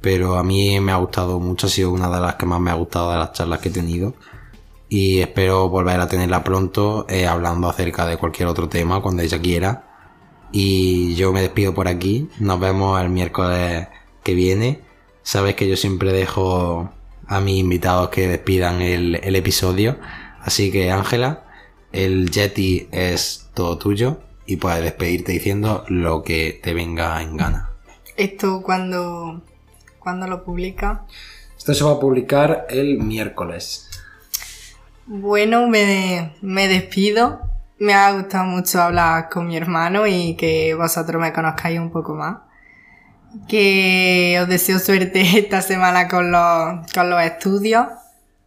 Pero 0.00 0.36
a 0.38 0.44
mí 0.44 0.80
me 0.80 0.92
ha 0.92 0.96
gustado 0.96 1.40
mucho, 1.40 1.66
ha 1.66 1.70
sido 1.70 1.92
una 1.92 2.08
de 2.10 2.20
las 2.20 2.36
que 2.36 2.46
más 2.46 2.60
me 2.60 2.70
ha 2.70 2.74
gustado 2.74 3.12
de 3.12 3.18
las 3.18 3.32
charlas 3.32 3.60
que 3.60 3.68
he 3.70 3.72
tenido. 3.72 4.14
y 4.88 5.20
espero 5.20 5.68
volver 5.68 6.00
a 6.00 6.08
tenerla 6.08 6.44
pronto 6.44 7.06
eh, 7.08 7.26
hablando 7.26 7.68
acerca 7.68 8.06
de 8.06 8.16
cualquier 8.18 8.48
otro 8.48 8.68
tema 8.68 9.02
cuando 9.02 9.22
ella 9.22 9.40
quiera. 9.40 9.85
Y 10.52 11.14
yo 11.16 11.32
me 11.32 11.42
despido 11.42 11.74
por 11.74 11.88
aquí. 11.88 12.28
Nos 12.38 12.60
vemos 12.60 13.00
el 13.00 13.10
miércoles 13.10 13.88
que 14.22 14.34
viene. 14.34 14.80
Sabes 15.22 15.54
que 15.54 15.68
yo 15.68 15.76
siempre 15.76 16.12
dejo 16.12 16.90
a 17.26 17.40
mis 17.40 17.58
invitados 17.58 18.10
que 18.10 18.28
despidan 18.28 18.80
el, 18.80 19.16
el 19.22 19.36
episodio. 19.36 19.98
Así 20.40 20.70
que 20.70 20.90
Ángela, 20.90 21.44
el 21.92 22.30
Yeti 22.30 22.88
es 22.92 23.48
todo 23.54 23.78
tuyo 23.78 24.20
y 24.46 24.56
puedes 24.56 24.82
despedirte 24.82 25.32
diciendo 25.32 25.84
lo 25.88 26.22
que 26.22 26.60
te 26.62 26.72
venga 26.72 27.20
en 27.20 27.36
gana. 27.36 27.70
¿Esto 28.16 28.62
cuando, 28.62 29.42
cuando 29.98 30.26
lo 30.26 30.44
publica? 30.44 31.04
Esto 31.56 31.74
se 31.74 31.84
va 31.84 31.92
a 31.92 32.00
publicar 32.00 32.66
el 32.70 32.98
miércoles. 32.98 33.90
Bueno, 35.06 35.68
me, 35.68 36.32
me 36.40 36.68
despido. 36.68 37.40
Me 37.78 37.92
ha 37.92 38.12
gustado 38.12 38.44
mucho 38.44 38.80
hablar 38.80 39.28
con 39.28 39.46
mi 39.46 39.56
hermano 39.56 40.06
y 40.06 40.34
que 40.34 40.74
vosotros 40.74 41.20
me 41.20 41.32
conozcáis 41.32 41.78
un 41.78 41.90
poco 41.90 42.14
más. 42.14 42.38
Que 43.48 44.38
os 44.40 44.48
deseo 44.48 44.78
suerte 44.78 45.20
esta 45.38 45.60
semana 45.62 46.08
con 46.08 46.30
los, 46.32 46.90
con 46.92 47.10
los 47.10 47.22
estudios. 47.22 47.86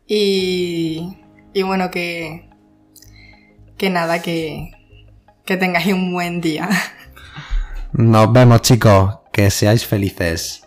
Y, 0.07 1.17
y 1.53 1.61
bueno, 1.61 1.91
que, 1.91 2.49
que 3.77 3.89
nada, 3.89 4.21
que, 4.21 4.71
que 5.45 5.57
tengáis 5.57 5.93
un 5.93 6.11
buen 6.11 6.41
día. 6.41 6.69
Nos 7.93 8.31
vemos 8.31 8.61
chicos, 8.61 9.19
que 9.31 9.49
seáis 9.49 9.85
felices. 9.85 10.63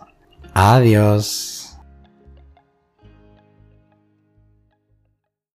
Adiós. 0.53 1.62